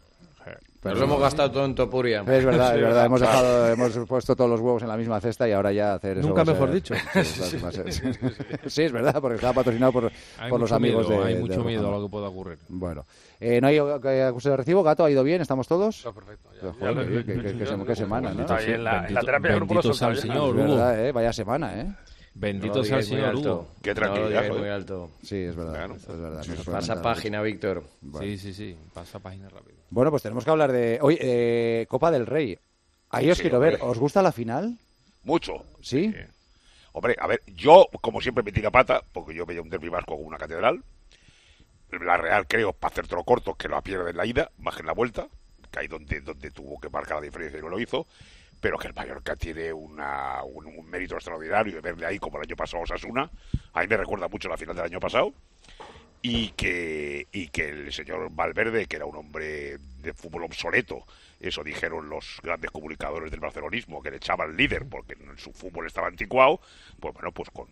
Pero 0.82 0.94
Nos 0.94 1.00
lo 1.00 1.04
hemos 1.08 1.20
gastado 1.20 1.50
todo 1.50 1.64
en 1.66 1.74
Topuria. 1.74 2.20
Es 2.20 2.44
verdad, 2.44 2.74
es 2.74 2.80
verdad. 2.82 3.04
Hemos, 3.04 3.20
dejado, 3.20 3.68
hemos 3.68 3.98
puesto 4.08 4.34
todos 4.34 4.48
los 4.48 4.60
huevos 4.60 4.80
en 4.82 4.88
la 4.88 4.96
misma 4.96 5.20
cesta 5.20 5.46
y 5.46 5.52
ahora 5.52 5.72
ya 5.72 5.92
hacer 5.94 6.18
eso. 6.18 6.28
Nunca 6.28 6.42
mejor 6.44 6.68
ser- 6.68 6.74
dicho. 6.74 6.94
Sí, 8.66 8.82
es 8.84 8.92
verdad, 8.92 9.20
porque 9.20 9.34
estaba 9.36 9.52
patrocinado 9.52 9.92
por, 9.92 10.10
por 10.48 10.60
los 10.60 10.72
amigos 10.72 11.06
miedo, 11.08 11.20
de. 11.22 11.28
Hay 11.28 11.34
de 11.34 11.40
mucho 11.40 11.64
miedo 11.64 11.88
a 11.88 11.98
lo 11.98 12.06
que 12.06 12.10
pueda 12.10 12.28
ocurrir. 12.28 12.58
Bueno, 12.68 13.04
eh, 13.38 13.60
¿no 13.60 13.66
hay 13.68 13.76
eh, 13.76 14.22
acuse 14.24 14.48
de 14.50 14.56
recibo? 14.56 14.82
Gato, 14.82 15.04
¿ha 15.04 15.10
ido 15.10 15.22
bien? 15.22 15.42
¿Estamos 15.42 15.68
todos? 15.68 15.98
Está 15.98 16.12
perfecto. 16.12 16.48
ya. 16.54 16.72
Joder, 16.72 16.80
Ya 16.80 16.90
lo- 16.92 17.06
qué- 17.08 17.24
qué- 17.24 17.42
qué- 17.42 17.58
qué 17.58 17.66
sema- 17.66 17.84
qué 17.86 17.96
semana, 17.96 18.32
¿no? 18.32 18.40
Está 18.40 18.56
ahí 18.56 18.72
en 18.72 18.84
la, 18.84 19.06
terapia 19.20 19.50
de 19.50 19.56
grupo 19.56 19.74
ya. 19.82 20.14
Señor. 20.16 20.54
Hugo. 20.54 20.54
verdad, 20.54 21.06
¿eh? 21.06 21.12
Vaya 21.12 21.32
semana, 21.32 21.80
¿eh? 21.80 21.92
Bendito 22.32 22.76
No 22.76 22.84
sea 22.84 22.98
el 22.98 23.04
Señor. 23.04 23.34
Hugo. 23.34 23.68
Qué 23.82 23.94
tranquilidad, 23.94 24.48
muy 24.48 24.68
alto. 24.68 25.10
Sí, 25.22 25.36
es 25.36 25.54
verdad. 25.56 25.74
Claro. 25.74 25.96
es 26.40 26.64
Pasa 26.64 27.02
página, 27.02 27.42
Víctor. 27.42 27.82
Bueno. 28.00 28.26
Sí, 28.26 28.38
sí, 28.38 28.54
sí. 28.54 28.76
Pasa 28.94 29.18
página 29.18 29.48
rápido. 29.48 29.79
Bueno, 29.90 30.10
pues 30.10 30.22
tenemos 30.22 30.44
que 30.44 30.50
hablar 30.50 30.72
de. 30.72 30.98
Hoy, 31.02 31.18
eh, 31.20 31.86
Copa 31.88 32.10
del 32.10 32.26
Rey. 32.26 32.58
Ahí 33.10 33.30
os 33.30 33.36
Sí, 33.38 33.42
quiero 33.42 33.58
hombre. 33.58 33.72
ver. 33.72 33.80
¿Os 33.82 33.98
gusta 33.98 34.22
la 34.22 34.32
final? 34.32 34.76
Mucho. 35.24 35.64
¿Sí? 35.82 36.14
Hombre, 36.92 37.16
a 37.18 37.26
ver, 37.26 37.42
yo, 37.46 37.86
como 38.00 38.20
siempre, 38.20 38.42
metí 38.44 38.60
la 38.60 38.70
pata, 38.70 39.02
porque 39.12 39.34
yo 39.34 39.46
veía 39.46 39.62
un 39.62 39.68
derbi 39.68 39.88
vasco 39.88 40.16
como 40.16 40.26
una 40.28 40.38
catedral. 40.38 40.82
La 41.90 42.16
Real, 42.16 42.46
creo, 42.46 42.72
para 42.72 42.92
hacértelo 42.92 43.24
corto, 43.24 43.54
que 43.54 43.68
la 43.68 43.80
pierde 43.82 44.10
en 44.10 44.16
la 44.16 44.24
ida, 44.26 44.50
más 44.58 44.74
que 44.76 44.80
en 44.82 44.86
la 44.86 44.92
vuelta, 44.92 45.26
que 45.72 45.80
ahí 45.80 45.88
donde, 45.88 46.20
donde 46.20 46.50
tuvo 46.52 46.78
que 46.80 46.88
marcar 46.88 47.16
la 47.16 47.22
diferencia 47.24 47.58
y 47.58 47.62
no 47.62 47.68
lo 47.68 47.80
hizo. 47.80 48.06
Pero 48.60 48.78
que 48.78 48.88
el 48.88 48.94
Mallorca 48.94 49.34
tiene 49.36 49.72
una, 49.72 50.44
un, 50.44 50.66
un 50.66 50.86
mérito 50.88 51.14
extraordinario 51.14 51.74
de 51.74 51.80
verle 51.80 52.06
ahí 52.06 52.18
como 52.18 52.36
el 52.38 52.44
año 52.44 52.54
pasado 52.56 52.80
a 52.80 52.84
Osasuna. 52.84 53.30
A 53.72 53.80
mí 53.80 53.86
me 53.88 53.96
recuerda 53.96 54.28
mucho 54.28 54.48
la 54.48 54.56
final 54.56 54.76
del 54.76 54.84
año 54.84 55.00
pasado. 55.00 55.32
Y 56.22 56.48
que, 56.50 57.26
y 57.32 57.48
que 57.48 57.70
el 57.70 57.92
señor 57.92 58.28
Valverde, 58.30 58.86
que 58.86 58.96
era 58.96 59.06
un 59.06 59.16
hombre 59.16 59.78
de 60.02 60.12
fútbol 60.12 60.44
obsoleto, 60.44 61.04
eso 61.40 61.64
dijeron 61.64 62.10
los 62.10 62.40
grandes 62.42 62.70
comunicadores 62.70 63.30
del 63.30 63.40
barcelonismo, 63.40 64.02
que 64.02 64.10
le 64.10 64.18
echaban 64.18 64.54
líder 64.54 64.84
porque 64.86 65.14
en 65.14 65.38
su 65.38 65.50
fútbol 65.52 65.86
estaba 65.86 66.08
anticuado, 66.08 66.60
pues 67.00 67.14
bueno, 67.14 67.32
pues 67.32 67.48
con 67.50 67.68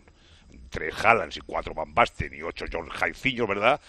tres 0.71 0.95
Haalands 1.05 1.37
y 1.37 1.41
cuatro 1.41 1.75
Van 1.75 1.93
Basten 1.93 2.33
y 2.33 2.41
ocho 2.41 2.65
John 2.71 2.89
Jairzinho, 2.89 3.45
¿verdad? 3.45 3.79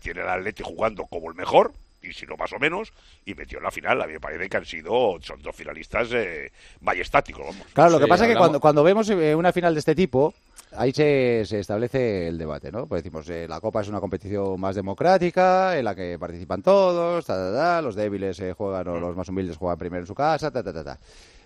Tiene 0.00 0.20
el 0.20 0.28
Atleti 0.28 0.62
jugando 0.62 1.06
como 1.06 1.28
el 1.28 1.34
mejor, 1.36 1.72
y 2.00 2.12
si 2.12 2.26
no 2.26 2.36
más 2.36 2.52
o 2.52 2.60
menos, 2.60 2.92
y 3.24 3.34
metió 3.34 3.58
en 3.58 3.64
la 3.64 3.72
final. 3.72 4.00
A 4.00 4.06
mí 4.06 4.12
me 4.12 4.20
parece 4.20 4.48
que 4.48 4.56
han 4.56 4.64
sido, 4.66 5.18
son 5.20 5.42
dos 5.42 5.56
finalistas 5.56 6.08
eh, 6.12 6.52
majestáticos, 6.80 7.44
vamos. 7.44 7.66
Claro, 7.72 7.90
lo 7.90 7.98
que 7.98 8.04
Sí, 8.04 8.10
pasa 8.10 8.26
es 8.26 8.32
que 8.32 8.38
cuando, 8.38 8.60
cuando 8.60 8.84
vemos 8.84 9.10
eh, 9.10 9.34
una 9.34 9.52
final 9.52 9.74
de 9.74 9.80
este 9.80 9.96
tipo, 9.96 10.32
ahí 10.72 10.92
se, 10.92 11.44
se 11.46 11.60
establece 11.60 12.28
el 12.28 12.38
debate, 12.38 12.72
¿no? 12.72 12.86
Pues 12.86 13.02
decimos, 13.02 13.28
eh, 13.30 13.46
la 13.48 13.60
Copa 13.60 13.80
es 13.80 13.88
una 13.88 14.00
competición 14.00 14.60
más 14.60 14.74
democrática, 14.74 15.78
en 15.78 15.84
la 15.84 15.94
que 15.94 16.18
participan 16.18 16.62
todos, 16.62 17.24
ta, 17.24 17.34
ta, 17.34 17.54
ta, 17.54 17.82
los 17.82 17.94
débiles 17.94 18.38
eh, 18.40 18.52
juegan 18.52 18.88
o 18.88 18.98
los 18.98 19.16
más 19.16 19.28
humildes 19.28 19.56
juegan 19.56 19.78
primero 19.78 20.02
en 20.02 20.06
su 20.06 20.14
casa, 20.14 20.50
ta, 20.50 20.62
ta, 20.62 20.72
ta, 20.72 20.84
ta. 20.84 20.98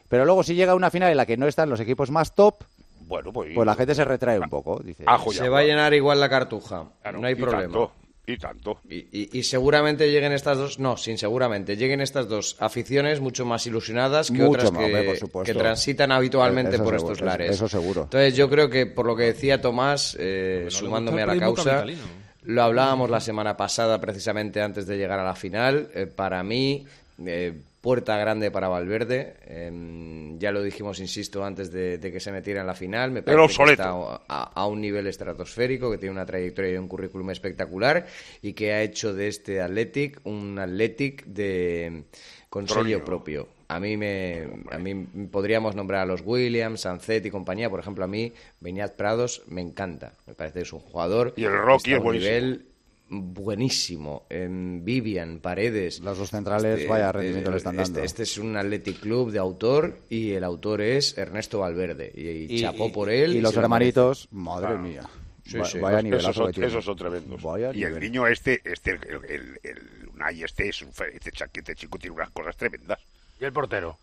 Pero 0.08 0.24
luego 0.24 0.42
si 0.42 0.54
llega 0.54 0.74
una 0.74 0.90
final 0.90 1.10
en 1.10 1.16
la 1.16 1.26
que 1.26 1.36
no 1.36 1.46
están 1.46 1.70
los 1.70 1.80
equipos 1.80 2.10
más 2.10 2.34
top, 2.34 2.64
Bueno, 3.06 3.32
pues... 3.32 3.52
pues 3.54 3.66
la 3.66 3.74
gente 3.74 3.94
se 3.94 4.04
retrae 4.04 4.38
un 4.38 4.48
poco, 4.48 4.80
dice. 4.82 5.04
Se 5.30 5.48
va 5.48 5.60
a 5.60 5.62
llenar 5.62 5.94
igual 5.94 6.18
la 6.18 6.28
cartuja. 6.28 6.86
Claro, 7.02 7.20
no 7.20 7.26
hay 7.26 7.34
problema. 7.34 7.62
Tanto, 7.62 7.92
y 8.26 8.36
tanto. 8.36 8.80
Y, 8.88 8.96
y- 9.10 9.28
y 9.38 9.42
seguramente 9.42 10.10
lleguen 10.10 10.32
estas 10.32 10.56
dos, 10.58 10.78
no, 10.78 10.96
sin 10.96 11.18
seguramente, 11.18 11.76
lleguen 11.76 12.00
estas 12.00 12.28
dos 12.28 12.56
aficiones 12.60 13.20
mucho 13.20 13.44
más 13.44 13.66
ilusionadas 13.66 14.30
que 14.30 14.38
Mucho 14.42 14.50
otras 14.68 14.72
más, 14.72 14.84
que, 14.86 15.18
por 15.32 15.46
transitan 15.58 16.12
habitualmente 16.12 16.76
Eso 16.76 16.84
por 16.84 16.94
seguro, 16.94 17.12
estos 17.14 17.26
lares. 17.26 17.50
eso 17.50 17.68
seguro. 17.68 18.02
Entonces 18.04 18.36
yo 18.36 18.48
creo 18.48 18.70
que 18.70 18.86
por 18.86 19.06
lo 19.06 19.16
que 19.16 19.24
decía 19.24 19.60
Tomás, 19.60 20.16
eh, 20.20 20.66
sumándome 20.68 21.22
a 21.22 21.26
la 21.26 21.38
causa, 21.38 21.64
capitalino. 21.64 22.02
lo 22.44 22.62
hablábamos 22.62 23.10
la 23.10 23.20
semana 23.20 23.56
pasada 23.56 24.00
precisamente 24.00 24.60
antes 24.62 24.86
de 24.86 24.96
llegar 24.96 25.18
a 25.18 25.24
la 25.24 25.34
final, 25.34 25.88
eh, 25.94 26.06
para 26.06 26.42
mí... 26.42 26.86
eh, 27.24 27.54
Puerta 27.80 28.16
grande 28.18 28.50
para 28.50 28.68
Valverde, 28.68 29.36
em, 29.46 30.38
ya 30.38 30.52
lo 30.52 30.62
dijimos, 30.62 31.00
insisto, 31.00 31.44
antes 31.44 31.72
de, 31.72 31.96
de 31.96 32.12
que 32.12 32.20
se 32.20 32.30
metiera 32.30 32.60
en 32.60 32.66
la 32.66 32.74
final. 32.74 33.10
Me 33.10 33.22
Pero 33.22 33.44
parece 33.44 33.64
que 33.64 33.72
está 33.72 33.90
a, 33.90 34.50
a 34.54 34.66
un 34.66 34.80
nivel 34.80 35.06
estratosférico, 35.06 35.90
que 35.90 35.96
tiene 35.96 36.12
una 36.12 36.26
trayectoria 36.26 36.72
y 36.72 36.76
un 36.76 36.88
currículum 36.88 37.30
espectacular 37.30 38.06
y 38.42 38.52
que 38.52 38.72
ha 38.72 38.82
hecho 38.82 39.14
de 39.14 39.28
este 39.28 39.60
Athletic 39.60 40.20
un 40.24 40.58
Athletic 40.58 41.24
de 41.24 42.04
con 42.50 42.68
sello 42.68 43.04
propio. 43.04 43.48
A 43.68 43.78
mí 43.78 43.96
me 43.96 44.48
a 44.72 44.78
mí 44.78 45.06
podríamos 45.30 45.76
nombrar 45.76 46.02
a 46.02 46.06
los 46.06 46.22
Williams, 46.24 46.80
Sancet 46.80 47.24
y 47.24 47.30
compañía, 47.30 47.70
por 47.70 47.78
ejemplo, 47.78 48.04
a 48.04 48.08
mí 48.08 48.32
Beñat 48.58 48.96
Prados 48.96 49.42
me 49.46 49.60
encanta. 49.60 50.14
Me 50.26 50.34
parece 50.34 50.58
que 50.58 50.62
es 50.62 50.72
un 50.72 50.80
jugador 50.80 51.32
Y 51.36 51.44
el 51.44 51.56
Rocky 51.56 51.94
es 51.94 52.02
nivel 52.02 52.69
buenísimo. 53.10 54.24
En 54.30 54.84
Vivian, 54.84 55.40
Paredes. 55.40 56.00
Los 56.00 56.16
dos 56.18 56.30
centrales, 56.30 56.86
vaya 56.88 57.12
rendimiento 57.12 57.50
le 57.50 57.56
están 57.58 57.78
este- 57.80 57.92
dando. 57.94 58.04
Este, 58.06 58.22
es 58.22 58.38
un 58.38 58.56
Athletic 58.56 59.00
Club 59.00 59.30
de 59.32 59.38
autor 59.38 59.98
y 60.08 60.32
el 60.32 60.44
autor 60.44 60.80
es 60.80 61.18
Ernesto 61.18 61.58
Valverde. 61.60 62.12
Y, 62.14 62.20
y 62.28 62.46
Y- 62.56 62.60
chapó 62.60 62.90
por 62.92 63.10
él. 63.10 63.36
Y 63.36 63.40
los 63.40 63.54
lo 63.54 63.60
hermanitos, 63.62 64.28
madre 64.30 64.78
mía. 64.78 65.02
Sí, 65.44 65.58
Va- 65.58 65.64
sí. 65.64 65.78
vaya 65.78 65.96
Esos 65.98 66.04
nivelazo 66.04 66.32
son, 66.32 66.46
que 66.46 66.52
tiene. 66.52 66.68
esos 66.68 66.84
son 66.84 66.96
tremendos. 66.96 67.42
Vaya 67.42 67.72
y 67.74 67.82
el 67.82 67.98
niño 67.98 68.26
este, 68.28 68.60
este 68.64 68.92
el, 68.92 69.00
el, 69.04 69.24
el, 69.28 69.60
el 69.64 70.08
Unai 70.14 70.42
este, 70.44 70.68
es 70.68 70.80
un, 70.82 70.90
este, 70.90 71.30
este 71.52 71.74
chico 71.74 71.98
tiene 71.98 72.14
unas 72.14 72.30
cosas 72.30 72.56
tremendas. 72.56 73.00
Y 73.40 73.44
el 73.44 73.52
portero. 73.52 73.98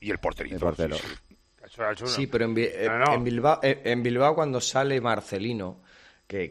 Y 0.00 0.10
el 0.10 0.18
porterito. 0.18 0.56
El 0.56 0.60
portero. 0.60 0.96
sí, 2.06 2.26
pero 2.26 2.46
en, 2.46 2.54
Bi- 2.54 2.64
eh, 2.64 2.86
No, 2.88 2.98
no. 2.98 3.14
en 3.14 3.22
Bilbao, 3.24 3.60
eh, 3.62 3.80
en 3.84 4.02
Bilbao 4.02 4.34
cuando 4.34 4.60
sale 4.60 5.00
Marcelino, 5.00 5.80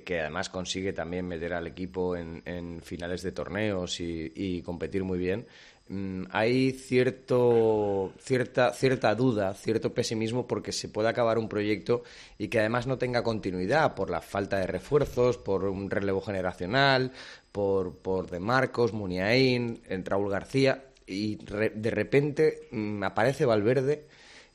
que, 0.04 0.20
además 0.22 0.50
consigue 0.50 0.94
también 0.94 1.28
meter 1.28 1.54
al 1.54 1.68
equipo 1.68 2.16
en, 2.16 2.82
finales 2.84 3.22
de 3.24 3.32
torneos 3.32 4.00
y, 4.00 4.62
competir 4.64 5.04
muy 5.04 5.18
bien, 5.18 5.48
mm, 5.90 6.24
hay 6.32 6.72
cierto, 6.72 8.14
cierta, 8.20 8.74
cierta 8.74 9.14
duda, 9.16 9.54
cierto 9.54 9.94
pesimismo 9.94 10.48
porque 10.48 10.72
se 10.72 10.90
puede 10.90 11.10
acabar 11.10 11.38
un 11.38 11.50
proyecto 11.50 12.04
y 12.38 12.48
que 12.48 12.60
además 12.60 12.88
no 12.88 12.98
tenga 12.98 13.24
continuidad 13.24 13.96
por 13.96 14.10
la 14.10 14.22
falta 14.22 14.60
de 14.60 14.68
refuerzos, 14.68 15.38
por 15.38 15.66
un 15.66 15.90
relevo 15.90 16.22
generacional, 16.22 17.12
por, 17.52 17.96
por 17.98 18.30
De 18.30 18.40
Marcos, 18.40 18.94
Muniain, 18.94 19.82
Raúl 20.06 20.32
García 20.32 20.86
y 21.08 21.38
re- 21.46 21.72
de 21.76 21.92
repente 21.92 22.68
mm, 22.72 23.04
aparece 23.04 23.46
Valverde 23.46 24.06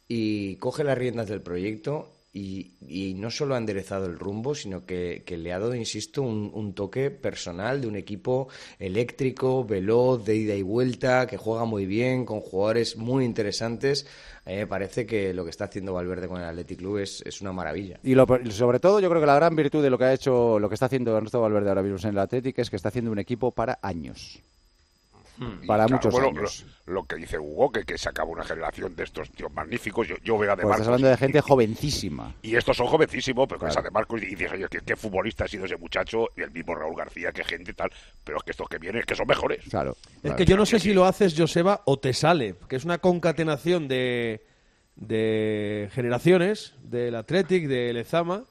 y 0.09 0.57
coge 0.57 0.85
las 0.85 0.97
riendas 0.97 1.29
del 1.29 1.43
proyecto 1.43 2.13
y, 2.39 2.73
y 2.87 3.15
no 3.15 3.31
solo 3.31 3.55
ha 3.55 3.59
enderezado 3.59 4.05
el 4.05 4.19
rumbo, 4.19 4.55
sino 4.55 4.85
que, 4.85 5.23
que 5.25 5.39
le 5.39 5.55
ha 5.55 5.59
dado, 5.59 5.75
insisto, 5.75 6.21
un, 6.21 6.51
un 6.53 6.75
toque 6.75 7.11
personal 7.11 7.81
de 7.81 7.87
un 7.87 7.97
equipo 7.97 8.49
eléctrico, 8.79 9.65
veloz, 9.65 10.25
de 10.25 10.37
ida 10.37 10.55
y 10.55 10.61
vuelta, 10.63 11.27
que 11.27 11.39
juega 11.39 11.65
muy 11.65 11.87
bien, 11.87 12.25
con 12.27 12.41
jugadores 12.41 12.97
muy 12.97 13.25
interesantes. 13.25 14.07
Me 14.45 14.67
parece 14.67 15.07
que 15.07 15.33
lo 15.33 15.45
que 15.45 15.51
está 15.51 15.65
haciendo 15.65 15.95
Valverde 15.95 16.29
con 16.29 16.39
el 16.41 16.47
Athletic 16.47 16.79
Club 16.79 16.99
es, 16.99 17.23
es 17.25 17.41
una 17.41 17.53
maravilla. 17.53 17.99
Y 18.03 18.15
lo- 18.15 18.27
sobre 18.51 18.81
todo, 18.81 19.01
yo 19.01 19.09
creo 19.09 19.21
que 19.21 19.27
la 19.27 19.35
gran 19.37 19.57
virtud 19.57 19.83
de 19.83 19.91
lo 19.91 19.97
que 19.99 20.05
ha 20.05 20.13
hecho, 20.13 20.59
lo 20.59 20.69
que 20.69 20.75
está 20.75 20.87
haciendo 20.87 21.17
Ernesto 21.17 21.41
Valverde 21.41 21.71
ahora 21.71 21.83
mismo 21.83 21.99
en 22.03 22.15
el 22.15 22.19
Athletic 22.19 22.59
es 22.59 22.71
que 22.71 22.77
está 22.77 22.91
haciendo 22.91 23.11
un 23.11 23.19
equipo 23.19 23.51
para 23.51 23.79
años. 23.83 24.41
Para 25.67 25.85
Claro, 25.87 25.89
muchos 25.97 26.13
bueno, 26.13 26.29
años. 26.29 26.65
Lo, 26.87 26.95
lo 26.95 27.05
que 27.05 27.17
dice 27.17 27.39
Hugo, 27.39 27.71
que, 27.71 27.85
que 27.85 27.99
se 27.99 28.09
acaba 28.09 28.31
una 28.31 28.45
generación 28.45 28.95
de 28.97 29.05
estos 29.05 29.31
tíos 29.31 29.53
magníficos. 29.53 30.09
Yo, 30.09 30.17
yo 30.25 30.39
veo 30.39 30.53
a 30.53 30.57
De 30.57 30.63
Pues 30.63 30.75
estás 30.75 30.87
hablando 30.89 31.09
de 31.09 31.15
y- 31.15 31.17
gente 31.19 31.41
jovencísima. 31.41 32.35
Y 32.43 32.57
estos 32.57 32.77
son 32.77 32.87
jovencísimos, 32.87 33.47
pero 33.49 33.59
que 33.59 33.67
Claro. 33.67 33.73
es 33.73 33.77
a 33.79 33.83
De 33.83 33.91
Marcos 33.91 34.23
y 34.23 34.27
dices, 34.27 34.51
oye, 34.53 34.67
¿qué, 34.71 34.79
qué 34.85 34.97
futbolista 34.97 35.45
ha 35.45 35.49
sido 35.49 35.65
ese 35.67 35.77
muchacho? 35.77 36.29
Y 36.37 36.43
el 36.43 36.51
mismo 36.51 36.75
Raúl 36.75 36.97
García, 36.97 37.33
qué 37.33 37.45
gente 37.45 37.73
y 37.73 37.75
tal. 37.75 37.91
Pero 38.25 38.39
es 38.39 38.45
que 38.45 38.51
estos 38.53 38.69
que 38.69 38.79
vienen, 38.79 39.01
es 39.01 39.07
que 39.07 39.15
son 39.15 39.27
mejores. 39.27 39.65
Claro. 39.69 39.97
Es 40.15 40.21
claro. 40.23 40.37
que 40.37 40.45
yo 40.47 40.57
no 40.57 40.65
sé 40.67 40.79
si 40.79 40.93
lo 40.95 41.05
haces, 41.05 41.35
Joseba, 41.37 41.83
o 41.85 41.99
te 41.99 42.13
sale, 42.13 42.55
que 42.69 42.77
es 42.77 42.85
una 42.85 42.99
concatenación 42.99 43.89
de, 43.89 44.43
de 44.97 45.89
generaciones, 45.93 46.75
del 46.83 47.15
Athletic, 47.15 47.67
del 47.69 47.97
Ezama, 47.99 48.45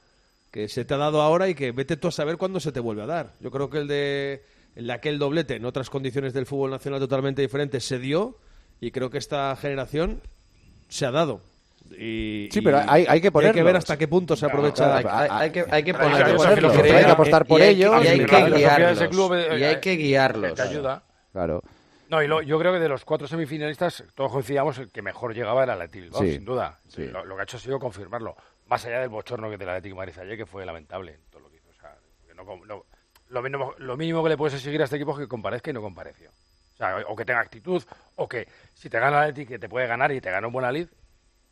que 0.52 0.69
se 0.69 0.86
te 0.86 0.93
ha 0.93 0.98
dado 0.98 1.21
ahora 1.21 1.50
y 1.50 1.56
que 1.56 1.71
vete 1.71 1.98
tú 1.98 2.08
a 2.08 2.12
saber 2.12 2.38
cuándo 2.38 2.60
se 2.60 2.71
te 2.71 2.80
vuelve 2.80 3.02
a 3.04 3.08
dar. 3.08 3.34
Yo 3.41 3.52
creo 3.52 3.69
que 3.69 3.80
el 3.80 3.88
de, 3.88 4.43
el 4.75 4.88
de 4.88 4.93
aquel 4.93 5.17
doblete, 5.19 5.55
en 5.55 5.65
otras 5.65 5.89
condiciones 5.89 6.33
del 6.33 6.45
fútbol 6.45 6.71
nacional 6.71 6.99
totalmente 6.99 7.41
diferentes, 7.41 7.83
se 7.85 7.99
dio 7.99 8.38
y 8.81 8.91
creo 8.91 9.09
que 9.09 9.17
esta 9.17 9.55
generación 9.55 10.21
se 10.89 11.05
ha 11.05 11.11
dado. 11.11 11.41
Y, 11.91 12.49
Sí, 12.51 12.61
pero 12.61 12.81
hay- 12.88 13.05
hay 13.07 13.21
que 13.21 13.27
y 13.27 13.31
ponerlos. 13.31 13.55
que 13.55 13.63
ver 13.63 13.75
hasta 13.75 13.95
qué 13.97 14.07
punto 14.07 14.35
se 14.35 14.45
aprovecha. 14.47 14.97
Hay, 14.97 15.05
hay- 15.07 15.27
hay 15.31 15.51
que, 15.51 15.59
hay 15.69 15.83
que 15.83 15.93
Pero 15.93 16.05
hay 16.07 16.23
que 16.23 16.91
hay 16.93 17.05
que 17.05 17.11
apostar 17.11 17.45
por 17.45 17.59
y 17.59 17.63
hay- 17.63 17.75
ellos, 17.75 18.03
y 18.03 18.07
hay 18.07 18.25
que 18.25 18.31
la 18.49 18.57
guiarlos. 18.57 19.01
eh, 19.01 19.57
Y 19.59 19.63
hay 19.63 19.73
eh, 19.75 19.79
que 19.79 19.95
guiarlos. 19.95 20.53
Te 20.55 20.61
ayuda. 20.63 21.03
Claro. 21.31 21.61
No, 22.09 22.21
y 22.23 22.27
lo- 22.27 22.41
yo 22.41 22.57
creo 22.59 22.73
que 22.73 22.79
de 22.79 22.89
los 22.89 23.03
cuatro 23.05 23.27
semifinalistas 23.27 24.03
todos 24.15 24.31
coincidíamos 24.31 24.77
en 24.79 24.89
que 24.89 25.01
mejor 25.01 25.33
llegaba 25.35 25.63
el 25.63 25.69
Athletic 25.69 26.01
Bilbao, 26.03 26.21
Sí, 26.21 26.33
sin 26.33 26.45
duda. 26.45 26.79
sí. 26.88 27.05
Lo, 27.07 27.23
lo 27.25 27.35
que 27.35 27.41
ha 27.41 27.43
hecho 27.43 27.57
ha 27.57 27.59
sido 27.59 27.79
confirmarlo. 27.79 28.35
Más 28.67 28.83
allá 28.85 28.99
del 28.99 29.09
bochorno 29.09 29.49
que 29.49 29.57
del 29.57 29.69
Atlético 29.69 29.95
de 29.95 30.05
Madrid 30.07 30.19
ayer, 30.21 30.38
que 30.38 30.45
fue 30.45 30.65
lamentable 30.65 31.13
en 31.13 31.21
todo 31.29 31.41
lo 31.41 31.49
que 31.49 31.57
hizo. 31.57 31.69
O 31.69 31.73
sea, 31.73 31.95
que 32.27 32.33
no 32.33 32.43
no- 32.65 32.85
lo, 33.29 33.41
mínimo, 33.41 33.73
lo 33.77 33.97
mínimo 33.97 34.23
que 34.23 34.29
le 34.29 34.38
puedes 34.38 34.53
exigir 34.55 34.81
a 34.81 34.85
este 34.85 34.95
equipo 34.97 35.13
es 35.13 35.19
que 35.19 35.27
comparezca 35.27 35.69
y 35.69 35.73
no 35.73 35.81
compareció. 35.81 36.29
O 36.73 36.77
sea, 36.77 36.97
o 37.07 37.15
que 37.15 37.25
tenga 37.25 37.39
actitud, 37.39 37.81
o 38.15 38.27
que 38.27 38.47
si 38.73 38.89
te 38.89 38.99
gana 38.99 39.17
el 39.23 39.29
Atlético, 39.29 39.49
que 39.51 39.59
te 39.59 39.69
puede 39.69 39.88
ganar 39.88 40.11
y 40.11 40.19
te 40.21 40.29
gana 40.29 40.47
un 40.47 40.53
buen 40.53 40.65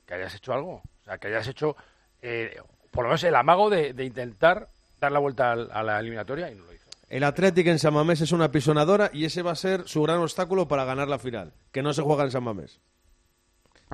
que 0.06 0.14
hayas 0.14 0.36
hecho 0.36 0.54
algo. 0.54 0.74
O 0.76 1.04
sea, 1.06 1.18
que 1.18 1.28
hayas 1.28 1.48
hecho, 1.48 1.76
eh, 2.22 2.58
por 2.92 3.04
lo 3.04 3.10
menos 3.10 3.24
el 3.24 3.36
amago 3.36 3.70
de, 3.70 3.94
intentar 4.04 4.68
dar 5.00 5.12
la 5.12 5.20
vuelta 5.20 5.52
al- 5.52 5.70
a 5.72 5.82
la 5.84 6.00
eliminatoria 6.00 6.52
y 6.52 6.56
no 6.56 6.66
lo 6.66 6.74
hizo. 6.74 6.84
El 7.10 7.24
Athletic 7.24 7.68
en 7.68 7.80
San 7.80 7.94
Mamés 7.94 8.22
es 8.22 8.32
una 8.32 8.52
pisonadora 8.52 9.10
y 9.14 9.26
ese 9.26 9.42
va 9.44 9.52
a 9.52 9.56
ser 9.56 9.88
su 9.88 10.02
gran 10.02 10.18
obstáculo 10.18 10.68
para 10.68 10.84
ganar 10.84 11.08
la 11.08 11.20
final, 11.20 11.54
que 11.72 11.84
no 11.84 11.94
se 11.94 12.02
juega 12.02 12.24
en 12.24 12.32
San 12.32 12.44
Mamés. 12.44 12.80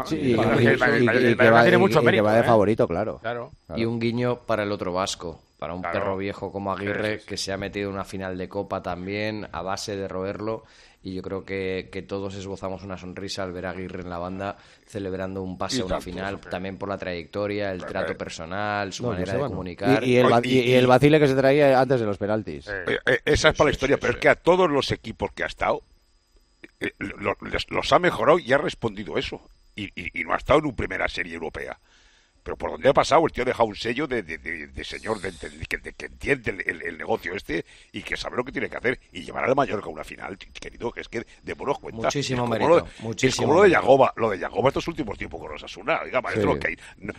Sí, 0.06 0.18
tiene 0.18 1.78
mucho 1.78 2.02
y 2.02 2.06
que 2.12 2.22
va 2.22 2.34
de 2.34 2.40
¿eh? 2.42 2.44
favorito, 2.44 2.88
claro. 2.88 3.20
Claro. 3.22 3.52
Y 3.76 3.86
un 3.86 4.00
guiño 4.00 4.40
para 4.46 4.64
el 4.64 4.72
otro 4.72 4.94
vasco, 4.94 5.42
para 5.58 5.74
un 5.74 5.82
Claro. 5.82 6.00
perro 6.00 6.18
viejo 6.18 6.52
como 6.52 6.72
Aguirre, 6.72 7.14
Sí, 7.14 7.16
sí, 7.16 7.20
sí. 7.22 7.28
que 7.28 7.38
se 7.38 7.54
ha 7.54 7.58
metido 7.58 7.90
en 7.90 7.96
una 7.96 8.06
final 8.06 8.38
de 8.38 8.48
Copa 8.50 8.82
también, 8.82 9.48
a 9.52 9.62
base 9.62 9.96
de 9.96 10.08
roerlo. 10.08 10.64
Y 11.02 11.14
yo 11.16 11.22
creo 11.22 11.46
que, 11.46 11.88
que 11.94 12.02
todos 12.02 12.36
esbozamos 12.36 12.84
una 12.84 12.98
sonrisa 12.98 13.44
al 13.44 13.54
ver 13.54 13.68
a 13.68 13.70
Aguirre 13.70 14.02
en 14.02 14.10
la 14.10 14.18
banda 14.18 14.58
celebrando 14.86 15.42
un 15.42 15.58
pase 15.58 15.82
a 15.82 15.86
una 15.86 16.02
final, 16.02 16.40
también 16.42 16.78
por 16.78 16.90
la 16.90 16.98
trayectoria, 16.98 17.72
el 17.72 17.86
trato 17.86 18.18
personal, 18.18 18.92
su 18.92 19.04
No, 19.04 19.12
manera 19.12 19.34
de 19.34 19.40
comunicar. 19.40 20.04
Y, 20.04 20.12
y 20.12 20.18
el, 20.18 20.30
va- 20.30 20.40
Oye, 20.40 20.50
y- 20.50 20.60
y- 20.60 20.72
y 20.72 20.74
el 20.74 20.88
vacile 20.88 21.18
que 21.20 21.28
se 21.30 21.36
traía 21.36 21.80
antes 21.80 22.02
de 22.02 22.06
los 22.06 22.18
penaltis. 22.18 22.68
Eh, 22.68 23.00
Eh, 23.06 23.20
esa 23.24 23.50
es 23.50 23.56
para 23.58 23.70
la 23.70 23.72
historia, 23.72 23.96
sí, 23.96 24.02
pero 24.02 24.12
sí. 24.14 24.18
es 24.18 24.22
que 24.22 24.28
a 24.30 24.36
todos 24.36 24.70
los 24.70 24.92
equipos 24.92 25.32
que 25.32 25.44
ha 25.44 25.48
estado 25.48 25.82
eh, 26.82 26.92
lo- 27.00 27.38
les- 27.50 27.70
los 27.72 27.94
ha 27.94 28.00
mejorado 28.00 28.38
y 28.40 28.52
ha 28.52 28.58
respondido 28.58 29.18
eso. 29.18 29.40
Y, 29.76 29.92
y- 29.96 30.24
no 30.24 30.34
ha 30.34 30.38
estado 30.38 30.60
en 30.60 30.66
una 30.66 30.76
primera 30.76 31.08
serie 31.08 31.34
europea. 31.34 31.80
Pero 32.44 32.56
por 32.58 32.72
donde 32.72 32.90
ha 32.90 32.94
pasado, 32.94 33.26
el 33.26 33.32
tío 33.32 33.44
ha 33.44 33.46
dejado 33.46 33.68
un 33.70 33.76
sello 33.76 34.08
de, 34.08 34.24
de- 34.24 34.38
de- 34.38 34.68
de 34.68 34.84
señor 34.84 35.20
de, 35.22 35.32
de- 35.32 35.66
que, 35.68 35.78
de- 35.78 35.94
que 35.94 36.06
entiende 36.06 36.52
el, 36.52 36.62
el- 36.68 36.82
el 36.84 36.98
negocio 36.98 37.34
este 37.36 37.66
y 37.92 38.02
que 38.02 38.16
sabe 38.18 38.38
lo 38.38 38.44
que 38.44 38.52
tiene 38.52 38.70
que 38.70 38.78
hacer 38.78 39.00
y 39.12 39.22
llevar 39.24 39.46
al 39.46 39.56
Mallorca 39.56 39.88
a 39.88 39.90
una 39.90 40.04
final, 40.04 40.38
querido, 40.38 40.92
que 40.92 41.02
es 41.02 41.08
que 41.10 41.26
de 41.44 41.54
buenos 41.54 41.80
cuenta. 41.80 42.02
Muchísimo 42.04 42.38
Es 42.38 42.42
como 42.42 42.52
mérito, 42.54 42.70
lo 42.70 42.76
de- 42.78 42.84
muchísimo 43.00 43.30
Es 43.30 43.36
como 43.36 43.54
lo 43.56 43.62
de. 43.64 43.70
Yagoba, 43.70 44.14
lo 44.16 44.30
de 44.30 44.40
Yagoba 44.40 44.70
estos 44.70 44.88
últimos 44.88 45.18
tiempos 45.18 45.40
con 45.42 45.52
los 45.52 45.64
Asuna. 45.64 46.00
Oiga, 46.04 46.22
maestro, 46.22 46.54
Sí. 46.54 46.60
que 46.60 46.68
ahí 46.70 46.76
no, 46.98 47.14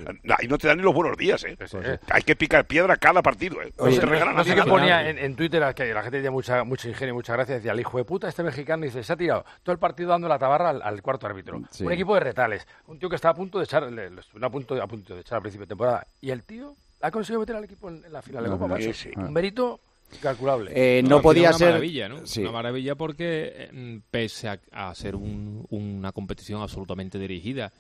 no 0.49 0.59
te 0.59 0.67
dan 0.69 0.77
ni 0.79 0.83
los 0.83 0.95
buenos 0.95 1.17
días, 1.17 1.45
¿eh? 1.45 1.57
Sí. 1.67 1.77
Hay 2.11 2.23
que 2.23 2.35
picar 2.37 2.67
piedra 2.67 2.97
cada 2.97 3.23
partido, 3.23 3.63
¿eh? 3.63 3.73
No 3.79 3.85
Oye, 3.85 3.97
se 3.97 4.03
No, 4.07 4.11
regalan 4.13 4.35
no 4.35 4.41
a 4.41 4.45
sé 4.45 4.51
nadie. 4.51 4.63
qué 4.65 4.69
ponía 4.69 5.09
en, 5.09 5.19
en 5.19 5.37
Twitter, 5.37 5.75
que 5.75 5.93
la 5.95 6.03
gente 6.03 6.19
tenía 6.19 6.31
mucha, 6.31 6.65
mucho 6.65 6.89
ingenio 6.89 7.13
y 7.15 7.17
mucha 7.17 7.33
gracia. 7.35 7.55
Decía, 7.57 7.73
el 7.73 7.81
hijo 7.81 7.99
de 7.99 8.05
puta, 8.05 8.29
este 8.29 8.43
mexicano, 8.43 8.85
dice, 8.85 9.03
se 9.03 9.13
ha 9.13 9.17
tirado 9.17 9.45
todo 9.63 9.73
el 9.73 9.79
partido 9.79 10.11
dando 10.11 10.29
la 10.29 10.39
tabarra 10.39 10.71
al, 10.71 10.83
al 10.83 11.03
cuarto 11.03 11.27
árbitro. 11.27 11.61
Sí. 11.71 11.85
Un 11.85 11.93
equipo 11.93 12.15
de 12.15 12.21
retales. 12.21 12.67
Un 12.87 12.99
tío 12.99 13.09
que 13.09 13.17
estaba 13.17 13.33
a 13.33 13.37
punto 13.37 13.59
de 13.59 13.65
echar, 13.65 13.83
le, 13.85 14.11
le 14.11 14.21
estuvieron 14.21 14.45
a 14.45 14.51
punto, 14.51 14.83
a 14.83 14.87
punto 14.87 15.10
de 15.15 15.21
echar 15.23 15.37
al 15.37 15.43
principio 15.43 15.67
de 15.67 15.69
temporada. 15.71 16.07
Y 16.21 16.31
el 16.31 16.43
tío 16.43 16.75
ha 17.01 17.11
conseguido 17.11 17.41
meter 17.41 17.57
al 17.57 17.65
equipo 17.65 17.89
en, 17.89 18.05
en 18.05 18.13
la 18.13 18.23
final 18.23 18.43
de 18.45 18.51
No, 18.51 18.57
Copa. 18.59 18.69
no, 18.69 18.75
macho. 18.75 18.93
sí, 18.93 19.11
sí. 19.11 19.19
Un 19.19 19.33
mérito 19.33 19.81
incalculable. 20.13 20.73
Eh, 20.75 21.03
No, 21.03 21.09
no 21.17 21.23
podía 21.23 21.51
una 21.51 21.59
ser. 21.59 21.69
maravilla, 21.69 22.09
¿no? 22.09 22.27
Sí. 22.27 22.41
Una 22.43 22.53
maravilla 22.53 22.95
porque, 22.97 23.53
eh, 23.73 24.01
pese 24.11 24.49
a, 24.49 24.61
a 24.73 24.95
ser 24.95 25.15
un- 25.17 25.67
una 25.71 26.13
competición 26.13 26.61
absolutamente 26.63 27.19
dirigida, 27.19 27.73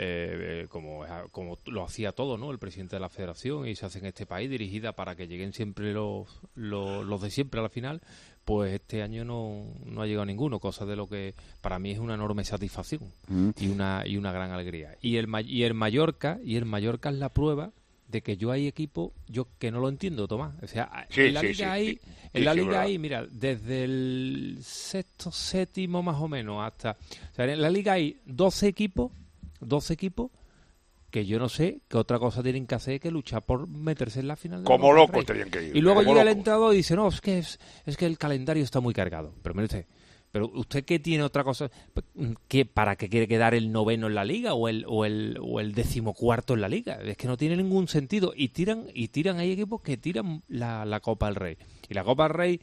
eh, 0.00 0.62
eh, 0.64 0.66
como, 0.68 1.04
como 1.32 1.58
lo 1.66 1.82
hacía 1.82 2.12
todo, 2.12 2.36
¿no? 2.38 2.52
El 2.52 2.58
presidente 2.60 2.94
de 2.96 3.00
la 3.00 3.08
federación 3.08 3.66
y 3.66 3.74
se 3.74 3.84
hace 3.86 3.98
en 3.98 4.06
este 4.06 4.26
país, 4.26 4.48
dirigida 4.48 4.92
para 4.92 5.16
que 5.16 5.26
lleguen 5.26 5.52
siempre 5.52 5.92
los, 5.92 6.28
los, 6.54 7.04
los 7.04 7.20
de 7.20 7.30
siempre 7.30 7.58
a 7.58 7.64
la 7.64 7.68
final, 7.68 8.00
pues 8.48 8.72
este 8.72 9.02
año 9.02 9.26
no, 9.26 9.62
no 9.84 10.00
ha 10.00 10.06
llegado 10.06 10.24
ninguno, 10.24 10.58
cosa 10.58 10.86
de 10.86 10.96
lo 10.96 11.06
que 11.06 11.34
para 11.60 11.78
mí 11.78 11.90
es 11.90 11.98
una 11.98 12.14
enorme 12.14 12.44
satisfacción 12.44 13.02
Mm. 13.26 13.50
y 13.60 13.66
una 13.68 14.04
y 14.06 14.16
una 14.16 14.32
gran 14.32 14.50
alegría. 14.52 14.96
Y 15.02 15.16
el 15.16 15.28
y 15.46 15.64
el 15.64 15.74
Mallorca 15.74 16.38
y 16.42 16.56
el 16.56 16.64
Mallorca 16.64 17.10
es 17.10 17.16
la 17.16 17.28
prueba 17.28 17.72
de 18.08 18.22
que 18.22 18.38
yo 18.38 18.50
hay 18.50 18.66
equipo 18.66 19.12
yo 19.26 19.48
que 19.58 19.70
no 19.70 19.80
lo 19.80 19.90
entiendo, 19.90 20.26
Tomás. 20.26 20.54
O 20.62 20.66
sea, 20.66 21.06
Sí, 21.10 21.20
en 21.24 21.34
la 21.34 21.40
sí, 21.42 21.46
liga 21.48 21.56
sí, 21.58 21.62
hay 21.64 22.00
en 22.32 22.44
la 22.46 22.54
liga 22.54 22.80
hay, 22.80 22.98
mira, 22.98 23.26
desde 23.30 23.84
el 23.84 24.58
sexto, 24.62 25.30
séptimo 25.30 26.02
más 26.02 26.16
o 26.18 26.26
menos 26.26 26.66
hasta 26.66 26.92
o 26.92 27.34
sea, 27.36 27.44
en 27.52 27.60
la 27.60 27.68
liga 27.68 27.92
hay 27.92 28.16
12 28.24 28.66
equipos, 28.66 29.12
12 29.60 29.92
equipos 29.92 30.30
que 31.10 31.26
yo 31.26 31.38
no 31.38 31.48
sé 31.48 31.80
qué 31.88 31.96
otra 31.96 32.18
cosa 32.18 32.42
tienen 32.42 32.66
que 32.66 32.74
hacer 32.74 33.00
que 33.00 33.10
luchar 33.10 33.42
por 33.42 33.66
meterse 33.66 34.20
en 34.20 34.28
la 34.28 34.36
final. 34.36 34.60
de 34.60 34.64
la 34.64 34.76
Como 34.76 34.92
locos 34.92 35.24
tenían 35.24 35.50
que 35.50 35.68
ir. 35.68 35.76
Y 35.76 35.80
luego 35.80 36.02
llega 36.02 36.22
el 36.22 36.28
entrenador 36.28 36.74
y 36.74 36.78
dice, 36.78 36.96
no, 36.96 37.08
es 37.08 37.20
que, 37.20 37.38
es, 37.38 37.58
es 37.86 37.96
que 37.96 38.06
el 38.06 38.18
calendario 38.18 38.62
está 38.62 38.80
muy 38.80 38.94
cargado. 38.94 39.34
Pero 39.42 39.54
mire 39.54 39.64
usted, 39.64 39.86
pero 40.30 40.50
usted 40.54 40.84
qué 40.84 40.98
tiene 40.98 41.24
otra 41.24 41.44
cosa 41.44 41.70
que 42.48 42.66
para 42.66 42.96
qué 42.96 43.08
quiere 43.08 43.26
quedar 43.26 43.54
el 43.54 43.72
noveno 43.72 44.08
en 44.08 44.14
la 44.14 44.24
liga 44.24 44.54
o 44.54 44.68
el 44.68 44.84
o 44.86 45.04
el 45.04 45.38
o 45.40 45.60
el 45.60 45.74
decimocuarto 45.74 46.54
en 46.54 46.60
la 46.60 46.68
liga 46.68 46.98
es 47.02 47.16
que 47.16 47.26
no 47.26 47.36
tiene 47.36 47.56
ningún 47.56 47.88
sentido 47.88 48.32
y 48.36 48.48
tiran 48.48 48.86
y 48.92 49.08
tiran 49.08 49.38
hay 49.38 49.52
equipos 49.52 49.80
que 49.80 49.96
tiran 49.96 50.42
la, 50.48 50.84
la 50.84 51.00
Copa 51.00 51.26
del 51.26 51.36
Rey 51.36 51.56
y 51.88 51.94
la 51.94 52.04
Copa 52.04 52.24
del 52.24 52.34
Rey 52.34 52.60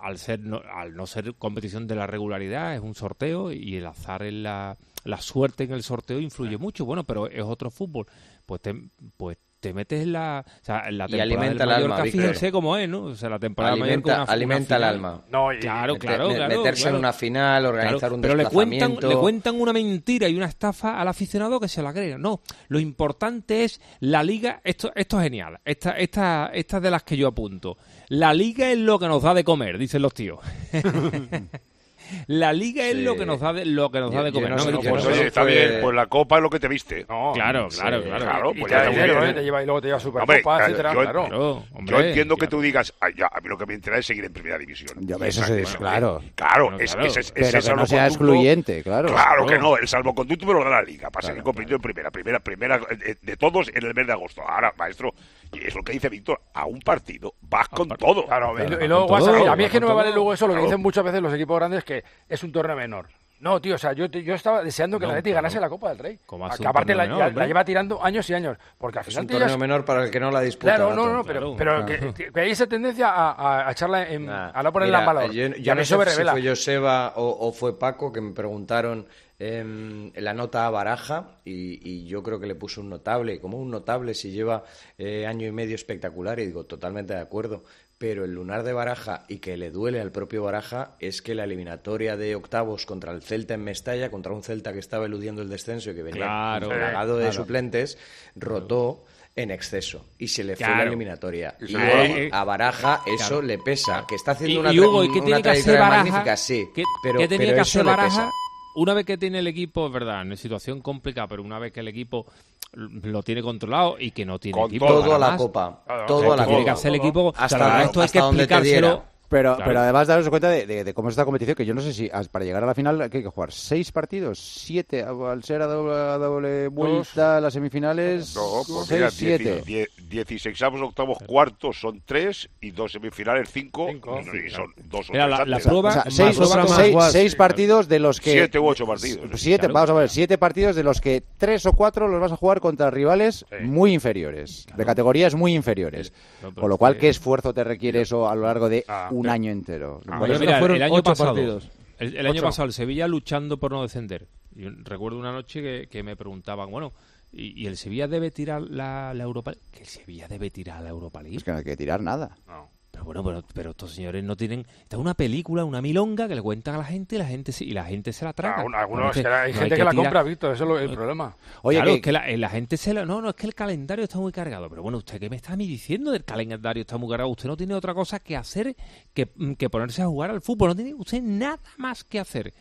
al 0.00 0.18
ser 0.18 0.40
no, 0.40 0.62
al 0.74 0.94
no 0.96 1.06
ser 1.06 1.34
competición 1.36 1.86
de 1.86 1.94
la 1.94 2.06
regularidad 2.06 2.74
es 2.74 2.80
un 2.80 2.94
sorteo 2.94 3.52
y 3.52 3.76
el 3.76 3.86
azar 3.86 4.22
en 4.22 4.42
la 4.42 4.76
la 5.04 5.20
suerte 5.20 5.64
en 5.64 5.72
el 5.72 5.82
sorteo 5.82 6.20
influye 6.20 6.58
mucho. 6.58 6.84
Bueno 6.84 7.04
pero 7.04 7.26
es 7.28 7.42
otro 7.42 7.70
fútbol. 7.70 8.06
Pues 8.46 8.60
ten- 8.62 8.90
pues 9.16 9.38
te 9.60 9.74
metes 9.74 10.02
en 10.02 10.12
la, 10.12 10.44
o 10.46 10.64
sea, 10.64 10.84
en 10.88 10.98
la 10.98 11.04
Y 11.06 11.08
temporada 11.08 11.22
alimenta 11.24 11.64
del 11.64 11.68
el 11.76 11.82
alma, 11.92 12.04
fíjense 12.04 12.52
cómo 12.52 12.76
es, 12.76 12.88
¿no? 12.88 13.02
O 13.04 13.14
sea, 13.16 13.28
la 13.28 13.38
temporada 13.38 13.74
del 13.74 13.80
Mallorca, 13.80 13.98
Alimenta, 13.98 14.22
una- 14.24 14.32
alimenta 14.32 14.76
el 14.76 14.84
alma. 14.84 15.22
No, 15.30 15.52
y- 15.52 15.58
Claro, 15.58 15.96
claro, 15.96 16.28
me- 16.28 16.34
claro. 16.36 16.56
meterse 16.58 16.82
claro. 16.82 16.96
en 16.96 17.00
una 17.00 17.12
final, 17.12 17.66
organizar 17.66 17.98
Claro, 17.98 18.14
un 18.14 18.20
pero 18.20 18.34
le 18.36 18.44
cuentan, 18.46 18.96
le 19.00 19.16
cuentan 19.16 19.60
una 19.60 19.72
mentira 19.72 20.28
y 20.28 20.36
una 20.36 20.46
estafa 20.46 21.00
al 21.00 21.08
aficionado 21.08 21.58
que 21.58 21.68
se 21.68 21.82
la 21.82 21.88
agrega. 21.90 22.18
No, 22.18 22.40
lo 22.68 22.78
importante 22.78 23.64
es 23.64 23.80
la 24.00 24.22
liga. 24.22 24.60
Esto, 24.62 24.92
esto 24.94 25.18
es 25.18 25.24
genial. 25.24 25.58
Esta, 25.64 25.92
esta, 25.98 26.50
esta 26.54 26.76
es 26.76 26.82
de 26.82 26.90
las 26.90 27.02
que 27.02 27.16
yo 27.16 27.26
apunto. 27.28 27.76
La 28.08 28.32
liga 28.32 28.70
es 28.70 28.78
lo 28.78 28.98
que 28.98 29.08
nos 29.08 29.22
da 29.22 29.34
de 29.34 29.44
comer, 29.44 29.76
dicen 29.78 30.02
los 30.02 30.14
tíos. 30.14 30.38
la 32.26 32.52
liga 32.52 32.84
es 32.86 32.94
Sí. 32.96 33.02
lo 33.02 33.16
que 33.16 33.26
nos 33.26 33.40
da 33.40 33.52
de, 33.52 33.64
lo 33.64 33.90
que 33.90 34.00
nos 34.00 34.10
Yo- 34.10 34.18
da 34.18 34.24
de 34.24 34.30
yo 34.32 34.34
comer. 34.34 34.50
no 34.50 34.56
No 34.70 34.80
Pues 34.80 35.04
no, 35.04 35.10
oye, 35.10 35.26
está 35.26 35.42
fue- 35.42 35.50
bien, 35.52 35.78
pues 35.82 35.94
la 35.94 36.06
copa 36.06 36.36
es 36.36 36.42
lo 36.42 36.50
que 36.50 36.60
te 36.60 36.68
viste. 36.68 37.06
No, 37.08 37.32
Claro, 37.34 37.70
Sí, 37.70 37.80
claro, 37.80 38.02
claro. 38.02 38.24
claro, 38.24 38.50
y 38.54 38.60
pues 38.60 38.64
te 38.64 38.70
ya 38.70 38.76
da 38.76 38.90
está 38.90 38.90
dinero, 38.90 39.14
muy 39.14 39.22
¿eh? 39.22 39.24
bien. 39.26 39.34
Te 39.36 39.42
lleva, 39.44 39.62
y 39.62 39.66
luego 39.66 39.80
te 39.80 39.86
lleva 39.88 40.00
Supercopa, 40.00 40.42
claro, 40.42 40.64
etcétera, 40.64 40.92
yo- 40.94 41.00
claro. 41.00 41.26
Claro, 41.28 41.64
Yo 41.84 42.00
entiendo 42.00 42.36
que 42.36 42.46
tú 42.46 42.60
digas, 42.60 42.94
"Ay, 43.00 43.12
ya, 43.16 43.26
a 43.32 43.40
mí 43.40 43.48
lo 43.48 43.56
que 43.58 43.66
me 43.66 43.74
interesa 43.74 44.00
es 44.00 44.06
seguir 44.06 44.24
en 44.24 44.32
primera 44.32 44.58
división. 44.58 44.98
Eso 45.08 45.24
Esa- 45.24 45.46
sí, 45.46 45.52
eso, 45.62 45.78
claro. 45.78 46.20
eh, 46.24 46.32
Claro, 46.34 46.78
es, 46.78 46.96
ese- 47.00 47.20
ese 47.20 47.32
Pero 47.34 47.60
que 47.62 47.74
no 47.74 47.86
sea 47.86 48.06
excluyente, 48.06 48.82
claro. 48.82 49.08
Claro 49.08 49.46
que 49.46 49.58
no, 49.58 49.76
el 49.76 49.88
salvoconducto 49.88 50.46
me 50.46 50.52
lo 50.54 50.64
da 50.64 50.70
la 50.70 50.82
liga 50.82 51.10
para 51.10 51.26
seguir 51.26 51.42
compitiendo 51.42 51.76
en 51.76 51.82
primera, 51.82 52.10
primera, 52.10 52.40
primera 52.40 52.80
eh, 52.90 53.16
de 53.20 53.36
todos 53.36 53.68
en 53.74 53.84
el 53.84 53.94
mes 53.94 54.06
de 54.06 54.12
agosto. 54.12 54.42
Ahora, 54.46 54.72
maestro, 54.76 55.12
y 55.52 55.66
es 55.66 55.74
lo 55.74 55.82
que 55.82 55.92
dice 55.92 56.08
Víctor, 56.08 56.40
a 56.54 56.66
un 56.66 56.80
partido 56.80 57.34
vas 57.42 57.68
con 57.68 57.88
todo. 57.90 58.26
Claro, 58.26 58.54
y- 58.58 58.86
luego 58.88 59.16
a, 59.16 59.56
mí 59.56 59.64
es 59.64 59.70
que 59.70 59.80
no 59.80 59.88
me 59.88 59.94
vale 59.94 60.12
luego 60.12 60.32
eso, 60.32 60.46
lo 60.46 60.54
que 60.54 60.60
dicen 60.62 60.80
muchas 60.80 61.04
veces 61.04 61.20
los 61.22 61.32
equipos 61.34 61.58
grandes, 61.58 61.84
que 61.84 61.97
es 62.28 62.42
un 62.42 62.52
torneo 62.52 62.76
menor. 62.76 63.06
No, 63.40 63.60
tío, 63.60 63.76
o 63.76 63.78
sea, 63.78 63.92
yo, 63.92 64.06
yo 64.06 64.34
estaba 64.34 64.64
deseando 64.64 64.98
que 64.98 65.04
No, 65.06 65.12
Atleti 65.12 65.30
claro. 65.30 65.44
ganase 65.44 65.60
la 65.60 65.68
Copa 65.68 65.90
del 65.90 65.98
Rey. 65.98 66.18
¿Cómo 66.26 66.46
hace 66.46 66.56
que 66.56 66.62
un 66.62 66.68
aparte 66.70 66.92
la, 66.92 67.04
menor, 67.04 67.32
la 67.36 67.46
lleva 67.46 67.64
tirando 67.64 68.04
años 68.04 68.28
y 68.30 68.34
años. 68.34 68.58
Porque 68.76 68.98
al 68.98 69.02
Es 69.02 69.08
final 69.10 69.22
un 69.22 69.26
te 69.28 69.34
llevas- 69.34 69.42
torneo 69.52 69.58
menor 69.58 69.84
para 69.84 70.02
el 70.02 70.10
que 70.10 70.18
no 70.18 70.32
la 70.32 70.40
disputa. 70.40 70.74
Claro, 70.74 70.92
no, 70.92 71.12
no, 71.12 71.22
pero, 71.24 71.54
Claro. 71.54 71.84
pero 71.86 72.14
que, 72.14 72.32
que 72.32 72.40
hay 72.40 72.50
esa 72.50 72.66
tendencia 72.66 73.06
a, 73.14 73.70
echarla 73.70 74.08
en, 74.08 74.26
Nah. 74.26 74.50
a 74.52 74.60
no 74.60 74.72
ponerla 74.72 74.98
en 75.00 75.06
valor. 75.06 75.30
Yo, 75.30 75.48
no 75.76 75.84
sé 75.84 75.96
si 75.96 76.02
revela. 76.04 76.32
fue 76.32 76.48
Joseba 76.48 77.12
o, 77.14 77.46
o 77.48 77.52
fue 77.52 77.78
Paco 77.78 78.12
que 78.12 78.20
me 78.20 78.32
preguntaron 78.32 79.06
em, 79.38 80.10
la 80.16 80.34
nota 80.34 80.66
a 80.66 80.70
Baraja 80.70 81.38
y, 81.44 81.78
y 81.88 82.06
yo 82.08 82.24
creo 82.24 82.40
que 82.40 82.46
le 82.48 82.56
puso 82.56 82.80
un 82.80 82.90
notable. 82.90 83.40
Como 83.40 83.56
un 83.58 83.70
notable 83.70 84.14
si 84.14 84.32
lleva 84.32 84.64
eh, 84.98 85.26
año 85.28 85.46
y 85.46 85.52
medio 85.52 85.76
espectacular? 85.76 86.40
Y 86.40 86.46
digo, 86.46 86.64
totalmente 86.64 87.14
de 87.14 87.20
acuerdo. 87.20 87.62
Pero 87.98 88.24
el 88.24 88.32
lunar 88.32 88.62
de 88.62 88.72
Baraja 88.72 89.24
y 89.26 89.38
que 89.38 89.56
le 89.56 89.72
duele 89.72 90.00
al 90.00 90.12
propio 90.12 90.44
Baraja 90.44 90.92
es 91.00 91.20
que 91.20 91.34
la 91.34 91.42
eliminatoria 91.44 92.16
de 92.16 92.36
octavos 92.36 92.86
contra 92.86 93.10
el 93.10 93.22
Celta 93.22 93.54
en 93.54 93.64
Mestalla, 93.64 94.08
contra 94.10 94.32
un 94.32 94.44
Celta 94.44 94.72
que 94.72 94.78
estaba 94.78 95.06
eludiendo 95.06 95.42
el 95.42 95.48
descenso 95.48 95.90
y 95.90 95.94
que 95.96 96.04
venía 96.04 96.20
Claro, 96.22 96.68
plagado 96.68 97.16
de 97.18 97.24
claro. 97.24 97.42
suplentes, 97.42 97.98
rotó 98.36 99.04
en 99.34 99.50
exceso 99.50 100.04
y 100.18 100.28
se 100.28 100.44
le 100.44 100.54
fue 100.54 100.66
la 100.68 100.84
eliminatoria. 100.84 101.56
Y 101.60 101.74
hoy 101.74 102.28
a 102.32 102.44
Baraja 102.44 103.02
eso 103.06 103.26
Claro. 103.28 103.42
le 103.42 103.58
pesa, 103.58 104.04
que 104.08 104.14
está 104.14 104.30
Y, 104.32 104.34
haciendo 104.34 104.60
una, 104.60 104.72
y 104.72 104.80
Hugo, 104.80 105.02
tra- 105.02 105.04
¿y 105.04 105.12
qué 105.12 105.18
una 105.18 105.24
tiene 105.26 105.42
que 105.42 105.50
hacer 105.50 105.78
Baraja? 105.80 106.04
magnífica, 106.04 106.36
sí, 106.36 106.68
¿Qué, 106.74 106.84
pero, 107.02 107.18
qué 107.18 107.28
tenía 107.28 107.46
pero 107.46 107.54
que 107.56 107.60
eso 107.62 107.78
hacer 107.78 107.84
le 107.84 107.90
Baraja? 107.90 108.08
pesa. 108.08 108.30
Una 108.78 108.94
vez 108.94 109.04
que 109.04 109.18
tiene 109.18 109.40
el 109.40 109.46
equipo, 109.48 109.86
es 109.86 109.92
verdad, 109.92 110.22
en 110.22 110.36
situación 110.36 110.80
complicada, 110.80 111.26
pero 111.28 111.42
una 111.42 111.58
vez 111.58 111.72
que 111.72 111.80
el 111.80 111.88
equipo 111.88 112.26
lo 112.72 113.22
tiene 113.22 113.42
controlado 113.42 113.96
y 113.98 114.10
que 114.12 114.24
no 114.24 114.38
tiene 114.38 114.58
Con 114.58 114.68
equipo 114.70 114.86
Todo 114.86 115.14
a 115.14 115.18
la 115.18 115.30
más, 115.30 115.38
copa, 115.40 115.82
todo 116.06 116.32
a 116.32 116.36
la 116.36 116.44
tiene 116.46 116.60
que 116.60 116.64
copa. 116.66 116.72
hacer 116.74 116.88
el 116.90 116.94
equipo. 116.96 117.32
Hasta- 117.36 117.44
o 117.56 117.58
sea, 117.58 117.82
esto 117.82 118.00
hay 118.00 118.08
que 118.08 118.18
hasta 118.18 118.26
donde 118.26 118.46
te 118.46 118.54
explicárselo. 118.54 119.04
Pero, 119.28 119.56
Claro. 119.56 119.68
pero 119.68 119.80
además 119.80 120.08
daros 120.08 120.28
cuenta 120.30 120.48
de, 120.48 120.66
de- 120.66 120.84
de 120.84 120.94
cómo 120.94 121.08
es 121.08 121.12
esta 121.12 121.24
competición, 121.26 121.54
que 121.54 121.66
yo 121.66 121.74
no 121.74 121.80
sé 121.82 121.92
si 121.92 122.10
para 122.30 122.44
llegar 122.44 122.64
a 122.64 122.66
la 122.66 122.74
final 122.74 123.00
hay 123.00 123.10
que 123.10 123.22
jugar 123.24 123.52
seis 123.52 123.92
partidos, 123.92 124.38
siete, 124.38 125.02
al 125.02 125.42
ser 125.44 125.60
a 125.62 125.66
doble, 125.66 125.92
a 125.94 126.16
doble 126.18 126.68
vuelta 126.68 127.40
las 127.40 127.52
semifinales, 127.52 128.34
No, 128.34 128.62
pues 128.66 128.86
seis, 128.86 128.90
mira, 128.90 129.10
siete. 129.10 129.88
16 130.08 130.62
octavos, 130.82 131.18
cuartos 131.26 131.78
son 131.80 132.00
tres 132.04 132.48
y 132.60 132.70
dos 132.70 132.92
semifinales 132.92 133.50
cinco, 133.52 133.86
Cinco. 133.90 134.18
y, 134.32 134.46
y 134.46 134.50
son 134.50 134.72
dos 134.84 135.10
o 135.10 135.12
Mira, 135.12 135.26
tres 135.36 135.48
la- 135.48 135.58
prueba- 135.58 135.88
O 136.06 136.10
sea, 136.10 136.10
seis, 136.10 136.96
seis- 137.12 137.34
partidos 137.36 137.88
de 137.88 137.98
los 137.98 138.20
que... 138.20 138.32
Siete 138.32 138.58
u 138.58 138.66
ocho 138.66 138.86
partidos. 138.86 139.28
Siete, 139.40 139.60
Claro. 139.68 139.74
vamos 139.74 139.90
a 139.90 139.94
ver, 139.94 140.08
siete 140.08 140.38
partidos 140.38 140.74
de 140.74 140.82
los 140.84 141.00
que 141.00 141.22
tres 141.36 141.66
o 141.66 141.72
cuatro 141.74 142.08
los 142.08 142.20
vas 142.20 142.32
a 142.32 142.36
jugar 142.36 142.60
contra 142.60 142.90
rivales 142.90 143.44
Sí. 143.50 143.56
muy 143.64 143.92
inferiores, 143.92 144.66
de 144.74 144.84
categorías 144.84 145.34
muy 145.34 145.54
inferiores. 145.54 146.12
No, 146.42 146.48
pero 146.50 146.60
Con 146.62 146.70
lo 146.70 146.78
cual, 146.78 146.96
¿qué 146.96 147.08
esfuerzo 147.08 147.52
te 147.52 147.64
requiere 147.64 148.00
eso 148.00 148.28
a 148.28 148.34
lo 148.34 148.42
largo 148.42 148.68
de 148.68 148.84
Ah, 148.88 149.08
un 149.18 149.22
pero- 149.24 149.32
año 149.34 149.50
entero? 149.50 150.00
Ah, 150.08 150.18
Pero 150.20 150.34
es 150.34 150.40
mira, 150.40 150.52
que 150.54 150.58
fueron 150.60 150.76
el 150.76 150.82
año 150.82 150.94
ocho 150.94 151.02
pasado, 151.02 151.34
partidos. 151.34 151.70
El, 151.98 152.16
el 152.16 152.26
año 152.26 152.32
Ocho. 152.36 152.42
pasado 152.44 152.66
el 152.66 152.72
Sevilla 152.72 153.08
luchando 153.08 153.58
por 153.58 153.72
no 153.72 153.82
descender. 153.82 154.28
Yo 154.54 154.70
recuerdo 154.84 155.18
una 155.18 155.32
noche 155.32 155.60
que, 155.62 155.88
que 155.90 156.02
me 156.02 156.16
preguntaban, 156.16 156.70
bueno, 156.70 156.92
¿y, 157.32 157.60
y 157.60 157.66
el 157.66 157.76
Sevilla 157.76 158.06
debe 158.08 158.30
tirar 158.30 158.62
la, 158.62 159.12
la 159.14 159.24
Europa 159.24 159.50
League? 159.50 159.66
Que 159.72 159.80
el 159.80 159.86
Sevilla 159.86 160.28
debe 160.28 160.50
tirar 160.50 160.82
la 160.82 160.90
Europa 160.90 161.22
League. 161.22 161.36
Es 161.36 161.44
que 161.44 161.50
no 161.50 161.58
hay 161.58 161.64
que 161.64 161.76
tirar 161.76 162.00
nada. 162.00 162.36
No. 162.46 162.70
Pero 163.06 163.22
bueno, 163.22 163.42
pero, 163.42 163.44
pero 163.54 163.70
estos 163.70 163.92
señores 163.92 164.22
no 164.24 164.36
tienen... 164.36 164.60
Esta 164.82 164.96
es 164.96 165.00
una 165.00 165.14
película, 165.14 165.64
una 165.64 165.80
milonga 165.80 166.28
que 166.28 166.34
le 166.34 166.42
cuentan 166.42 166.74
a 166.74 166.78
la 166.78 166.84
gente 166.84 167.16
y 167.16 167.18
la 167.18 167.24
gente 167.26 167.52
se, 167.52 167.64
y 167.64 167.72
la 167.72 167.84
gente 167.84 168.12
se 168.12 168.24
la 168.24 168.32
traga. 168.32 168.56
Algún- 168.56 168.74
algunos, 168.74 169.16
Entonces, 169.16 169.22
que 169.24 169.28
hay 169.28 169.52
no 169.52 169.58
gente 169.60 169.76
que, 169.76 169.84
la 169.84 169.90
tirar- 169.90 170.04
compra, 170.04 170.22
Víctor, 170.22 170.54
eso 170.54 170.64
es 170.64 170.68
lo- 170.68 170.78
el 170.78 170.90
problema. 170.90 171.36
Oye, 171.62 171.78
claro, 171.78 171.90
que- 171.92 171.96
es 171.96 172.02
que 172.02 172.12
la, 172.12 172.28
eh, 172.28 172.36
la 172.36 172.48
gente 172.50 172.76
se 172.76 172.94
la... 172.94 173.04
No, 173.04 173.20
no, 173.20 173.30
es 173.30 173.34
que 173.34 173.46
el 173.46 173.54
calendario 173.54 174.04
está 174.04 174.18
muy 174.18 174.32
cargado. 174.32 174.68
Pero 174.68 174.82
bueno, 174.82 174.98
¿usted 174.98 175.18
qué 175.20 175.30
me 175.30 175.36
está 175.36 175.52
a 175.52 175.56
mí 175.56 175.66
diciendo 175.66 176.10
del 176.10 176.24
calendario 176.24 176.80
está 176.82 176.96
muy 176.96 177.08
cargado? 177.08 177.30
Usted 177.30 177.48
no 177.48 177.56
tiene 177.56 177.74
otra 177.74 177.94
cosa 177.94 178.18
que 178.20 178.36
hacer 178.36 178.74
que, 179.14 179.30
mm, 179.36 179.52
que 179.54 179.70
ponerse 179.70 180.02
a 180.02 180.06
jugar 180.06 180.30
al 180.30 180.40
fútbol. 180.40 180.68
No 180.70 180.76
tiene 180.76 180.94
usted 180.94 181.22
nada 181.22 181.58
más 181.76 182.04
que 182.04 182.20
hacer. 182.20 182.52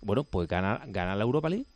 Bueno, 0.00 0.24
pues 0.24 0.48
gana, 0.48 0.82
gana 0.86 1.16
la 1.16 1.24
Europa 1.24 1.48
League. 1.48 1.66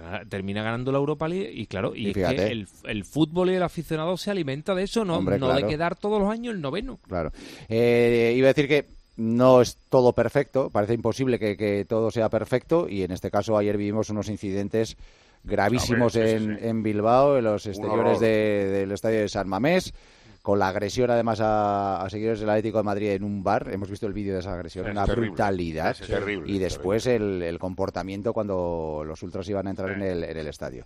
Gana- 0.00 0.24
termina 0.28 0.62
ganando 0.62 0.90
la 0.92 0.98
Europa 0.98 1.28
League 1.28 1.50
y 1.52 1.66
claro, 1.66 1.94
y, 1.94 2.06
Y 2.06 2.08
es 2.08 2.14
fíjate. 2.14 2.36
que 2.36 2.46
el, 2.48 2.68
el 2.84 3.04
fútbol 3.04 3.50
y 3.50 3.54
el 3.54 3.62
aficionado 3.62 4.16
se 4.16 4.30
alimenta 4.30 4.74
de 4.74 4.82
eso, 4.84 5.04
no, 5.04 5.16
Hombre, 5.18 5.38
no 5.38 5.52
de 5.54 5.66
quedar 5.66 5.96
todos 5.96 6.20
los 6.20 6.30
años 6.30 6.54
el 6.54 6.60
noveno. 6.60 6.98
Claro. 7.08 7.32
Eh, 7.68 8.34
iba 8.36 8.46
a 8.48 8.52
decir 8.52 8.68
que 8.68 8.86
no 9.16 9.60
es 9.60 9.76
todo 9.90 10.12
perfecto, 10.12 10.70
parece 10.70 10.94
imposible 10.94 11.38
que, 11.38 11.56
que 11.56 11.84
todo 11.84 12.10
sea 12.10 12.28
perfecto 12.28 12.88
y 12.88 13.02
en 13.02 13.12
este 13.12 13.30
caso 13.30 13.56
ayer 13.56 13.76
vivimos 13.76 14.10
unos 14.10 14.28
incidentes 14.28 14.96
gravísimos 15.44 16.16
Hombre, 16.16 16.32
sí, 16.32 16.38
sí, 16.38 16.44
en, 16.50 16.58
sí. 16.58 16.66
en 16.66 16.82
Bilbao, 16.82 17.36
en 17.38 17.44
los 17.44 17.66
exteriores 17.66 18.18
de- 18.20 18.66
del 18.70 18.92
estadio 18.92 19.20
de 19.20 19.28
San 19.28 19.48
Mamés, 19.48 19.92
con 20.44 20.58
la 20.58 20.68
agresión 20.68 21.10
además 21.10 21.40
a, 21.40 22.02
a 22.04 22.10
seguidores 22.10 22.38
del 22.38 22.50
Atlético 22.50 22.76
de 22.76 22.84
Madrid 22.84 23.08
en 23.12 23.24
un 23.24 23.42
bar. 23.42 23.66
Hemos 23.72 23.88
visto 23.88 24.06
el 24.06 24.12
vídeo 24.12 24.34
de 24.34 24.40
esa 24.40 24.52
agresión, 24.52 24.84
Es 24.84 24.92
una 24.92 25.06
terrible. 25.06 25.28
brutalidad. 25.30 25.96
Es 25.98 26.06
terrible, 26.06 26.52
y 26.52 26.56
es 26.56 26.60
después 26.60 27.06
el, 27.06 27.40
el 27.42 27.58
comportamiento 27.58 28.34
cuando 28.34 29.02
los 29.06 29.22
ultras 29.22 29.48
iban 29.48 29.66
a 29.66 29.70
entrar 29.70 29.92
en 29.92 30.02
el, 30.02 30.22
en 30.22 30.36
el 30.36 30.46
estadio. 30.46 30.84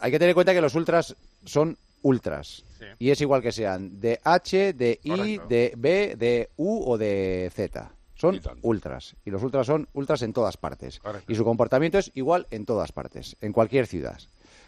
Hay 0.00 0.12
que 0.12 0.18
tener 0.20 0.30
en 0.30 0.34
cuenta 0.34 0.54
que 0.54 0.60
los 0.60 0.76
ultras 0.76 1.16
son 1.44 1.76
ultras. 2.02 2.64
Sí. 2.78 2.84
Y 3.00 3.10
es 3.10 3.20
igual 3.20 3.42
que 3.42 3.50
sean 3.50 4.00
de 4.00 4.20
H, 4.22 4.74
de 4.74 5.00
I, 5.02 5.08
Correcto. 5.10 5.46
de 5.48 5.74
B, 5.76 6.14
de 6.16 6.48
U 6.56 6.84
o 6.88 6.96
de 6.96 7.50
Z. 7.52 7.90
Son 8.14 8.36
Y 8.36 8.40
ultras. 8.62 9.16
Y 9.24 9.30
los 9.30 9.42
ultras 9.42 9.66
son 9.66 9.88
ultras 9.92 10.22
en 10.22 10.32
todas 10.32 10.56
partes. 10.56 11.00
Correcto. 11.00 11.32
Y 11.32 11.34
su 11.34 11.42
comportamiento 11.42 11.98
es 11.98 12.12
igual 12.14 12.46
en 12.52 12.64
todas 12.64 12.92
partes, 12.92 13.36
en 13.40 13.52
cualquier 13.52 13.88
ciudad. 13.88 14.20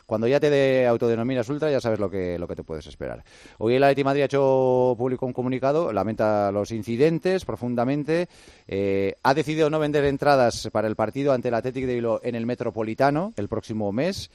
Cuando 0.06 0.26
ya 0.26 0.40
te 0.40 0.50
de- 0.50 0.86
autodenominas 0.86 1.48
ultra, 1.48 1.70
ya 1.70 1.80
sabes 1.80 1.98
lo 1.98 2.10
que, 2.10 2.38
lo 2.38 2.46
que 2.48 2.56
te 2.56 2.64
puedes 2.64 2.86
esperar. 2.86 3.24
Hoy 3.58 3.74
el 3.74 3.84
Atleti 3.84 4.04
Madrid 4.04 4.22
ha 4.22 4.26
hecho 4.26 4.94
público 4.98 5.26
un 5.26 5.32
comunicado, 5.32 5.92
lamenta 5.92 6.52
los 6.52 6.70
incidentes 6.70 7.44
profundamente, 7.44 8.28
eh, 8.66 9.14
ha 9.22 9.34
decidido 9.34 9.70
no 9.70 9.78
vender 9.78 10.04
entradas 10.04 10.68
para 10.72 10.88
el 10.88 10.96
partido 10.96 11.32
ante 11.32 11.48
el 11.48 11.54
Athletic 11.54 11.86
de 11.86 11.94
Bilbao 11.94 12.20
en 12.22 12.34
el 12.34 12.46
Metropolitano 12.46 13.32
el 13.36 13.48
próximo 13.48 13.92
mes. 13.92 14.30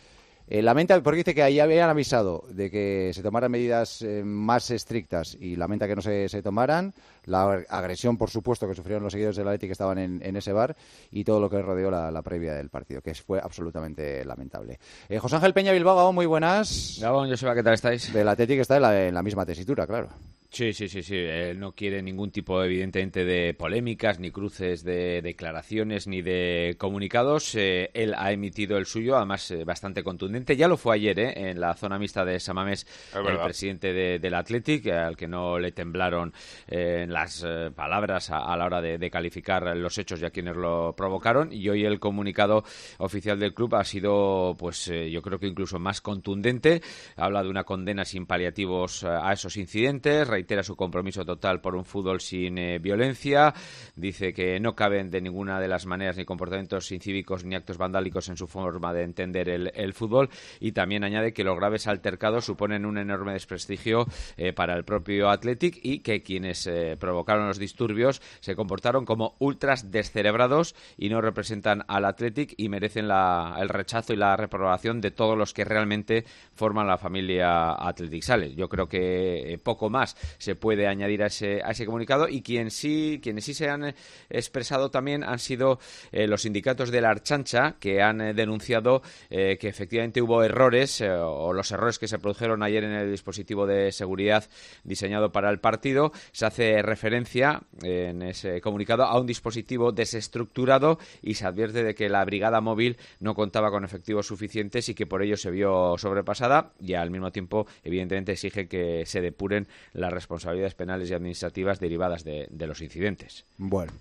Eh, 0.49 0.61
lamenta 0.61 1.01
porque 1.03 1.17
dice 1.17 1.35
que 1.35 1.43
ahí 1.43 1.59
habían 1.59 1.89
avisado 1.89 2.45
de 2.49 2.71
que 2.71 3.11
se 3.13 3.21
tomaran 3.21 3.51
medidas 3.51 4.01
eh, 4.01 4.23
más 4.23 4.71
estrictas 4.71 5.35
y 5.39 5.57
lamenta 5.57 5.87
que 5.87 5.95
no 5.95 6.01
se, 6.01 6.29
se 6.29 6.41
tomaran. 6.41 6.93
La 7.25 7.65
agresión, 7.67 8.17
por 8.17 8.29
supuesto, 8.29 8.67
que 8.67 8.73
sufrieron 8.73 9.03
los 9.03 9.11
seguidores 9.11 9.35
del 9.35 9.47
Atleti 9.47 9.65
que 9.65 9.73
estaban 9.73 9.97
en, 9.97 10.21
en 10.23 10.37
ese 10.37 10.53
bar 10.53 10.77
y 11.11 11.25
todo 11.25 11.41
lo 11.41 11.49
que 11.49 11.61
rodeó 11.61 11.91
la, 11.91 12.09
la 12.11 12.21
previa 12.21 12.53
del 12.53 12.69
partido, 12.69 13.01
que 13.01 13.13
fue 13.13 13.39
absolutamente 13.39 14.23
lamentable. 14.23 14.79
Eh, 15.09 15.19
José 15.19 15.35
Ángel 15.35 15.53
Peña 15.53 15.73
Bilbao, 15.73 16.13
muy 16.13 16.25
buenas. 16.25 16.97
Gabón, 17.01 17.29
Joseba, 17.29 17.53
¿qué 17.53 17.63
tal 17.63 17.73
estáis? 17.73 18.13
Del 18.13 18.29
Atleti 18.29 18.55
que 18.55 18.61
está 18.61 18.77
en 18.77 18.81
la, 18.81 19.07
en 19.07 19.13
la 19.13 19.23
misma 19.23 19.45
tesitura, 19.45 19.85
claro. 19.85 20.07
Sí, 20.49 20.71
sí, 20.71 20.87
sí, 20.87 21.03
sí. 21.03 21.15
Él 21.15 21.59
no 21.59 21.73
quiere 21.73 22.01
ningún 22.01 22.31
tipo, 22.31 22.63
evidentemente, 22.63 23.25
de 23.25 23.53
polémicas, 23.53 24.17
ni 24.19 24.31
cruces 24.31 24.81
de 24.83 25.21
declaraciones, 25.21 26.07
ni 26.07 26.21
de 26.21 26.75
comunicados. 26.77 27.53
Eh, 27.55 27.91
él 27.93 28.13
ha 28.17 28.31
emitido 28.31 28.77
el 28.77 28.85
suyo, 28.85 29.17
además 29.17 29.51
eh, 29.51 29.65
bastante 29.65 30.03
contundente. 30.03 30.55
Ya 30.55 30.69
lo 30.69 30.77
fue 30.77 30.95
ayer, 30.95 31.19
¿eh? 31.19 31.49
En 31.49 31.59
la 31.59 31.73
zona 31.73 31.99
mixta 31.99 32.23
de 32.23 32.39
Samamés, 32.39 32.87
el 33.31 33.39
presidente 33.43 33.91
de- 33.91 34.19
del 34.19 34.33
Athletic, 34.35 34.87
al 34.87 35.17
que 35.17 35.27
no 35.27 35.59
le 35.59 35.73
temblaron 35.73 36.33
eh, 36.69 37.05
las 37.09 37.45
palabras 37.75 38.29
a, 38.31 38.51
a 38.51 38.55
la 38.55 38.65
hora 38.65 38.81
de, 38.81 38.97
de 38.97 39.09
calificar 39.11 39.75
los 39.75 39.97
hechos 39.97 40.21
y 40.21 40.25
a 40.25 40.29
quienes 40.29 40.55
lo 40.55 40.93
provocaron. 40.95 41.51
Y 41.51 41.67
hoy 41.67 41.83
el 41.83 41.99
comunicado 41.99 42.63
oficial 42.99 43.37
del 43.37 43.53
club 43.53 43.75
ha 43.75 43.83
sido, 43.83 44.55
pues, 44.57 44.85
yo 44.85 45.21
creo 45.21 45.39
que 45.39 45.47
incluso 45.47 45.77
más 45.77 45.99
contundente. 45.99 46.81
Habla 47.17 47.43
de 47.43 47.49
una 47.49 47.65
condena 47.65 48.05
sin 48.05 48.25
paliativos 48.25 49.03
a 49.03 49.33
esos 49.33 49.57
incidentes, 49.57 50.25
reitera 50.37 50.61
su 50.61 50.75
compromiso 50.75 51.25
total 51.25 51.61
por 51.61 51.75
un 51.75 51.83
fútbol 51.83 52.21
sin 52.21 52.59
eh, 52.59 52.77
violencia, 52.77 53.55
dice 53.95 54.33
que 54.33 54.59
no 54.59 54.75
caben 54.75 55.09
de 55.09 55.19
ninguna 55.19 55.59
de 55.59 55.67
las 55.67 55.87
maneras 55.87 56.15
ni 56.15 56.25
comportamientos 56.25 56.91
incívicos 56.91 57.43
ni 57.43 57.55
actos 57.55 57.79
vandálicos 57.79 58.29
en 58.29 58.37
su 58.37 58.45
forma 58.47 58.93
de 58.93 59.01
entender 59.01 59.49
el, 59.49 59.93
fútbol. 59.93 60.29
Y 60.59 60.73
también 60.73 61.03
añade 61.03 61.33
que 61.33 61.43
los 61.43 61.57
graves 61.57 61.87
altercados 61.87 62.45
suponen 62.45 62.85
un 62.85 62.99
enorme 62.99 63.33
desprestigio 63.33 64.05
eh, 64.37 64.53
para 64.53 64.75
el 64.75 64.83
propio 64.83 65.29
Athletic 65.31 65.79
y 65.81 65.99
que 65.99 66.21
quienes 66.21 66.67
eh, 66.67 66.97
provocaron 66.99 67.47
los 67.47 67.57
disturbios 67.57 68.21
se 68.39 68.55
comportaron 68.55 69.05
como 69.05 69.35
ultras 69.39 69.89
descerebrados 69.89 70.75
y 70.97 71.09
no 71.09 71.19
representan 71.19 71.83
al 71.87 72.05
Athletic 72.05 72.53
y 72.57 72.69
merecen 72.69 73.07
la- 73.07 73.57
el 73.59 73.69
rechazo 73.69 74.13
y 74.13 74.17
la 74.17 74.37
reprobación 74.37 75.01
de 75.01 75.09
todos 75.09 75.35
los 75.35 75.53
que 75.53 75.65
realmente 75.65 76.25
forman 76.53 76.85
la 76.85 76.99
familia 76.99 77.71
Athletic. 77.71 78.21
Sale. 78.21 78.53
Yo 78.53 78.69
creo 78.69 78.87
que 78.87 79.53
eh, 79.53 79.57
poco 79.57 79.89
más 79.89 80.15
se 80.37 80.55
puede 80.55 80.87
añadir 80.87 81.23
a 81.23 81.27
ese, 81.27 81.61
a 81.63 81.71
ese 81.71 81.85
comunicado 81.85 82.27
y 82.27 82.41
quien 82.41 82.71
sí, 82.71 83.19
quienes 83.21 83.45
sí 83.45 83.53
se 83.53 83.69
han 83.69 83.85
eh, 83.85 83.95
expresado 84.29 84.89
también 84.89 85.23
han 85.23 85.39
sido 85.39 85.79
eh, 86.11 86.27
los 86.27 86.43
sindicatos 86.43 86.91
de 86.91 87.01
la 87.01 87.09
Archancha 87.09 87.75
que 87.79 88.01
han 88.01 88.21
eh, 88.21 88.33
denunciado 88.33 89.01
que 89.29 89.57
efectivamente 89.61 90.21
hubo 90.21 90.43
errores 90.43 91.01
o 91.01 91.53
los 91.53 91.71
errores 91.71 91.99
que 91.99 92.07
se 92.07 92.19
produjeron 92.19 92.63
ayer 92.63 92.83
en 92.83 92.93
el 92.93 93.11
dispositivo 93.11 93.65
de 93.65 93.91
seguridad 93.91 94.45
diseñado 94.83 95.31
para 95.31 95.49
el 95.49 95.59
partido. 95.59 96.11
Se 96.31 96.45
hace 96.45 96.81
referencia 96.81 97.61
en 97.83 98.21
ese 98.21 98.61
comunicado 98.61 99.03
a 99.03 99.19
un 99.19 99.27
dispositivo 99.27 99.91
desestructurado 99.91 100.99
y 101.21 101.35
se 101.35 101.45
advierte 101.45 101.83
de 101.83 101.95
que 101.95 102.09
la 102.09 102.23
brigada 102.25 102.61
móvil 102.61 102.97
no 103.19 103.35
contaba 103.35 103.71
con 103.71 103.83
efectivos 103.83 104.27
suficientes 104.27 104.89
y 104.89 104.95
que 104.95 105.05
por 105.05 105.21
ello 105.21 105.37
se 105.37 105.51
vio 105.51 105.97
sobrepasada 105.97 106.73
y 106.79 106.93
al 106.93 107.11
mismo 107.11 107.31
tiempo 107.31 107.67
evidentemente 107.83 108.33
exige 108.33 108.67
que 108.67 109.05
se 109.05 109.21
depuren 109.21 109.67
las 109.93 110.13
responsabilidades 110.17 110.73
penales 110.75 111.09
y 111.09 111.13
administrativas 111.13 111.79
derivadas 111.79 112.23
de, 112.23 112.47
de 112.49 112.67
los 112.67 112.81
incidentes. 112.81 113.45
Bueno, 113.57 113.91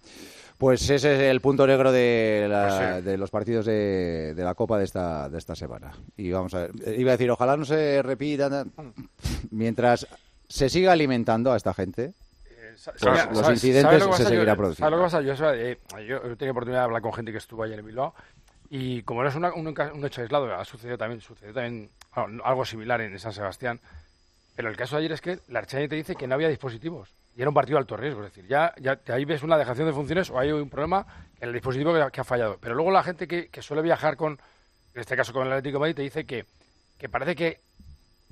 pues 0.59 0.83
ese 0.89 1.15
es 1.15 1.21
el 1.21 1.41
punto 1.41 1.67
negro 1.67 1.93
de, 1.93 2.47
la- 2.49 2.67
Pues 2.69 2.97
sí. 3.05 3.11
de 3.11 3.17
los 3.19 3.31
partidos 3.31 3.67
de, 3.67 4.33
de 4.35 4.43
la 4.45 4.55
Copa 4.55 4.79
de 4.79 4.85
esta, 4.85 5.29
de 5.29 5.39
esta 5.39 5.55
semana. 5.55 5.93
Y 6.17 6.31
vamos 6.31 6.55
a 6.55 6.61
ver, 6.63 6.71
eh, 6.87 6.97
iba 6.99 7.11
a 7.13 7.17
decir, 7.17 7.31
ojalá 7.31 7.57
no 7.57 7.65
se 7.65 8.03
repitan 8.03 8.73
mientras 9.51 10.07
se 10.49 10.69
siga 10.69 10.93
alimentando 10.93 11.53
a 11.53 11.57
esta 11.57 11.75
gente. 11.75 12.13
Sa- 12.77 12.93
pues 12.93 13.01
¿sabes- 13.03 13.37
los 13.39 13.51
incidentes 13.51 13.83
¿sabes 13.83 14.05
lo 14.05 14.11
que 14.11 14.17
se? 14.17 14.23
Yo- 14.25 14.29
seguirá 14.29 14.45
¿sabes 14.47 14.57
produciendo. 14.59 14.91
lo 14.91 14.97
que 14.99 15.03
pasa? 15.03 15.21
Yo, 15.23 15.33
eh, 15.55 15.79
yo 16.07 16.17
he 16.17 16.37
tenido 16.37 16.53
oportunidad 16.53 16.81
de 16.81 16.85
hablar 16.85 17.03
con 17.03 17.13
gente 17.15 17.33
que 17.33 17.39
estuvo 17.39 17.63
ayer 17.63 17.79
en 17.79 17.87
Bilbao 17.87 18.15
y 18.69 19.03
como 19.03 19.23
no 19.23 19.29
es 19.29 19.35
una- 19.35 19.55
un, 19.55 19.67
un 19.69 20.05
hecho 20.05 20.21
aislado, 20.23 20.55
ha 20.55 20.65
sucedido 20.65 20.99
también, 20.99 21.21
sucedió 21.21 21.55
también 21.55 21.89
bueno, 22.15 22.43
algo 22.45 22.65
similar 22.65 23.01
en 23.01 23.19
San 23.19 23.33
Sebastián, 23.33 23.81
pero 24.57 24.69
el 24.71 24.77
caso 24.77 24.97
de 24.97 25.01
ayer 25.01 25.13
es 25.13 25.21
que 25.21 25.39
la 25.49 25.61
Archani 25.61 25.87
te 25.87 25.95
dice 25.97 26.17
que 26.17 26.27
no 26.27 26.35
había 26.35 26.49
dispositivos 26.49 27.15
y 27.37 27.43
era 27.43 27.51
un 27.51 27.55
partido 27.55 27.77
de 27.77 27.81
alto 27.83 27.97
riesgo, 27.97 28.25
es 28.25 28.33
decir, 28.33 28.49
ya, 28.49 28.75
ya 28.81 28.99
ahí 29.09 29.25
ves 29.27 29.43
una 29.43 29.59
dejación 29.59 29.87
de 29.87 29.93
funciones 29.93 30.31
o 30.31 30.39
hay 30.39 30.51
un 30.51 30.71
problema 30.71 31.07
en 31.41 31.49
el 31.49 31.53
dispositivo 31.55 31.93
que, 32.11 32.21
ha- 32.21 32.25
fallado. 32.25 32.57
Pero 32.61 32.75
luego 32.75 32.91
la 32.91 33.03
gente 33.03 33.29
que, 33.29 33.49
que 33.49 33.61
suele 33.63 33.83
viajar 33.83 34.17
con, 34.17 34.33
en 34.95 35.01
este 35.01 35.15
caso 35.17 35.33
con 35.35 35.47
el 35.47 35.53
Atlético 35.53 35.79
Madrid, 35.79 35.95
te 35.97 36.03
dice 36.03 36.25
que, 36.25 36.47
que 36.99 37.09
parece 37.11 37.35
que 37.37 37.61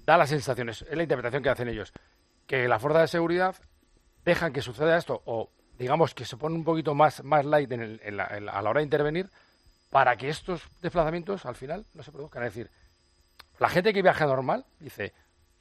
da 0.06 0.16
las 0.16 0.30
sensaciones, 0.30 0.82
es 0.88 0.96
la 0.96 1.02
interpretación 1.02 1.42
que 1.42 1.50
hacen 1.50 1.68
ellos, 1.68 1.92
que 2.46 2.66
la 2.66 2.78
fuerza 2.78 3.00
de 3.02 3.08
seguridad 3.08 3.54
dejan 4.24 4.52
que 4.54 4.62
suceda 4.62 4.96
esto 4.96 5.20
o 5.26 5.50
digamos 5.78 6.14
que 6.14 6.24
se 6.24 6.38
pone 6.38 6.54
un 6.54 6.64
poquito 6.64 6.94
más, 6.94 7.22
más 7.24 7.44
light 7.44 7.70
en 7.72 7.82
el- 7.82 8.00
en 8.02 8.16
la- 8.16 8.24
a 8.24 8.62
la 8.62 8.70
hora 8.70 8.78
de 8.80 8.84
intervenir 8.84 9.28
para 9.90 10.16
que 10.16 10.30
estos 10.30 10.62
desplazamientos 10.80 11.44
al 11.44 11.56
final 11.56 11.84
no 11.92 12.02
se 12.02 12.10
produzcan. 12.10 12.42
Es 12.44 12.54
decir, 12.54 12.70
la 13.58 13.68
gente 13.68 13.92
que 13.92 14.00
viaja 14.02 14.24
normal 14.26 14.64
dice, 14.80 15.12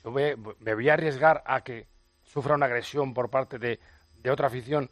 yo 0.03 0.11
voy- 0.11 0.35
me 0.59 0.73
voy 0.73 0.89
a 0.89 0.93
arriesgar 0.93 1.43
a 1.45 1.61
que 1.63 1.87
sufra 2.23 2.55
una 2.55 2.65
agresión 2.65 3.13
por 3.13 3.29
parte 3.29 3.59
de, 3.59 3.79
de 4.21 4.31
otra 4.31 4.47
afición 4.47 4.89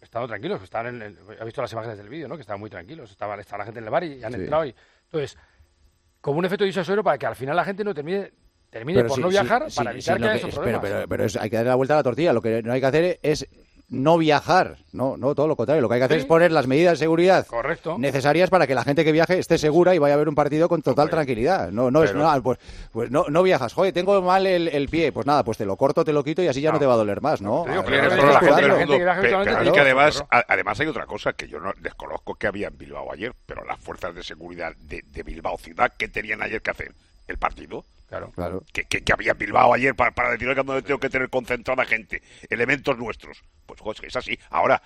estando 0.00 0.26
tranquilos, 0.28 0.58
que 0.58 0.64
estaban 0.64 0.96
en 0.96 1.02
el- 1.02 1.18
he 1.38 1.44
visto 1.44 1.60
las 1.62 1.72
imágenes 1.72 1.98
del 1.98 2.08
vídeo, 2.08 2.26
¿no? 2.28 2.36
Que 2.36 2.40
estaban 2.42 2.60
muy 2.60 2.70
tranquilos, 2.70 3.10
estaba, 3.10 3.38
estaba 3.38 3.58
la 3.58 3.64
gente 3.66 3.80
en 3.80 3.84
el 3.84 3.90
bar 3.90 4.04
y 4.04 4.24
han 4.24 4.32
Sí. 4.32 4.40
entrado 4.40 4.64
y 4.64 4.74
entonces 5.04 5.36
como 6.20 6.38
un 6.38 6.44
efecto 6.44 6.64
disuasorio 6.64 7.02
para 7.04 7.18
que 7.18 7.26
al 7.26 7.36
final 7.36 7.56
la 7.56 7.64
gente 7.64 7.84
no 7.84 7.94
termine 7.94 8.32
termine 8.70 8.98
Pero 9.00 9.08
por 9.08 9.16
sí, 9.16 9.22
no 9.22 9.28
viajar 9.28 9.68
sí, 9.68 9.76
para 9.78 9.90
evitar 9.90 10.16
que 10.18 10.24
haya 10.24 10.34
esos 10.34 10.50
pero, 10.50 10.62
problemas. 10.62 10.80
pero, 10.82 11.08
pero 11.08 11.24
es- 11.24 11.36
hay 11.36 11.50
que 11.50 11.56
darle 11.56 11.70
la 11.70 11.74
vuelta 11.74 11.94
a 11.94 11.96
la 11.96 12.02
tortilla. 12.04 12.32
Lo 12.32 12.40
que 12.40 12.62
no 12.62 12.72
hay 12.72 12.80
que 12.80 12.86
hacer 12.86 13.18
es 13.20 13.44
no 13.90 14.16
viajar. 14.18 14.76
No, 14.92 15.16
no, 15.16 15.34
todo 15.34 15.46
lo 15.48 15.56
contrario. 15.56 15.82
Lo 15.82 15.88
que 15.88 15.94
hay 15.94 16.00
que 16.00 16.04
hacer 16.04 16.16
Sí. 16.18 16.22
es 16.22 16.26
poner 16.26 16.52
las 16.52 16.66
medidas 16.66 16.92
de 16.92 17.04
seguridad 17.04 17.46
Correcto. 17.46 17.96
necesarias 17.98 18.48
para 18.48 18.66
que 18.66 18.74
la 18.74 18.84
gente 18.84 19.04
que 19.04 19.12
viaje 19.12 19.38
esté 19.38 19.58
segura 19.58 19.94
y 19.94 19.98
vaya 19.98 20.14
a 20.14 20.16
ver 20.16 20.28
un 20.28 20.34
partido 20.34 20.68
con 20.68 20.80
total 20.82 21.10
tranquilidad. 21.10 21.70
No, 21.70 21.90
no 21.90 22.02
es 22.04 22.12
pues, 22.42 22.58
pues 22.92 23.10
no, 23.10 23.24
no 23.28 23.42
viajas. 23.42 23.72
Joder, 23.72 23.92
tengo 23.92 24.22
mal 24.22 24.46
el, 24.46 24.68
el 24.68 24.88
pie. 24.88 25.12
Pues 25.12 25.26
nada, 25.26 25.44
pues 25.44 25.58
te 25.58 25.66
lo 25.66 25.76
corto, 25.76 26.04
te 26.04 26.12
lo 26.12 26.22
quito 26.24 26.42
y 26.42 26.48
así 26.48 26.60
ya 26.60 26.72
no, 26.72 26.78
te 26.78 26.86
va 26.86 26.94
a 26.94 26.96
doler 26.96 27.20
más, 27.20 27.42
¿no? 27.42 27.64
digo 27.66 27.82
la 28.32 28.40
gente 28.40 28.60
del 28.62 28.70
curando. 28.72 28.78
mundo- 29.64 29.72
que 29.72 29.80
además, 29.80 30.14
claro. 30.14 30.28
a- 30.48 30.52
además 30.52 30.80
hay 30.80 30.86
otra 30.86 31.06
cosa 31.06 31.32
que 31.32 31.48
yo 31.48 31.58
no 31.60 31.72
desconozco 31.80 32.34
que 32.36 32.46
había 32.46 32.68
en 32.68 32.78
Bilbao 32.78 33.12
ayer, 33.12 33.32
pero 33.46 33.64
las 33.64 33.78
fuerzas 33.80 34.14
de 34.14 34.22
seguridad 34.22 34.72
de, 34.76 35.02
de 35.04 35.22
Bilbao 35.22 35.58
ciudad, 35.58 35.92
¿qué 35.98 36.08
tenían 36.08 36.42
ayer 36.42 36.62
que 36.62 36.70
hacer? 36.70 36.92
El 37.30 37.38
partido. 37.38 37.84
Claro. 38.08 38.32
Claro. 38.34 38.64
que, 38.72 38.84
que, 38.84 39.04
que 39.04 39.12
había 39.12 39.34
Bilbao 39.34 39.72
ayer 39.72 39.94
para, 39.94 40.10
para 40.10 40.32
decir 40.32 40.52
que 40.52 40.64
no 40.64 40.82
tengo 40.82 40.98
que 40.98 41.08
tener 41.08 41.30
concentrada 41.30 41.84
gente, 41.84 42.20
elementos 42.48 42.98
nuestros. 42.98 43.40
Pues 43.66 43.80
joder, 43.80 43.94
es 43.94 44.00
que 44.00 44.06
es 44.08 44.16
así. 44.16 44.38
Ahora, 44.50 44.82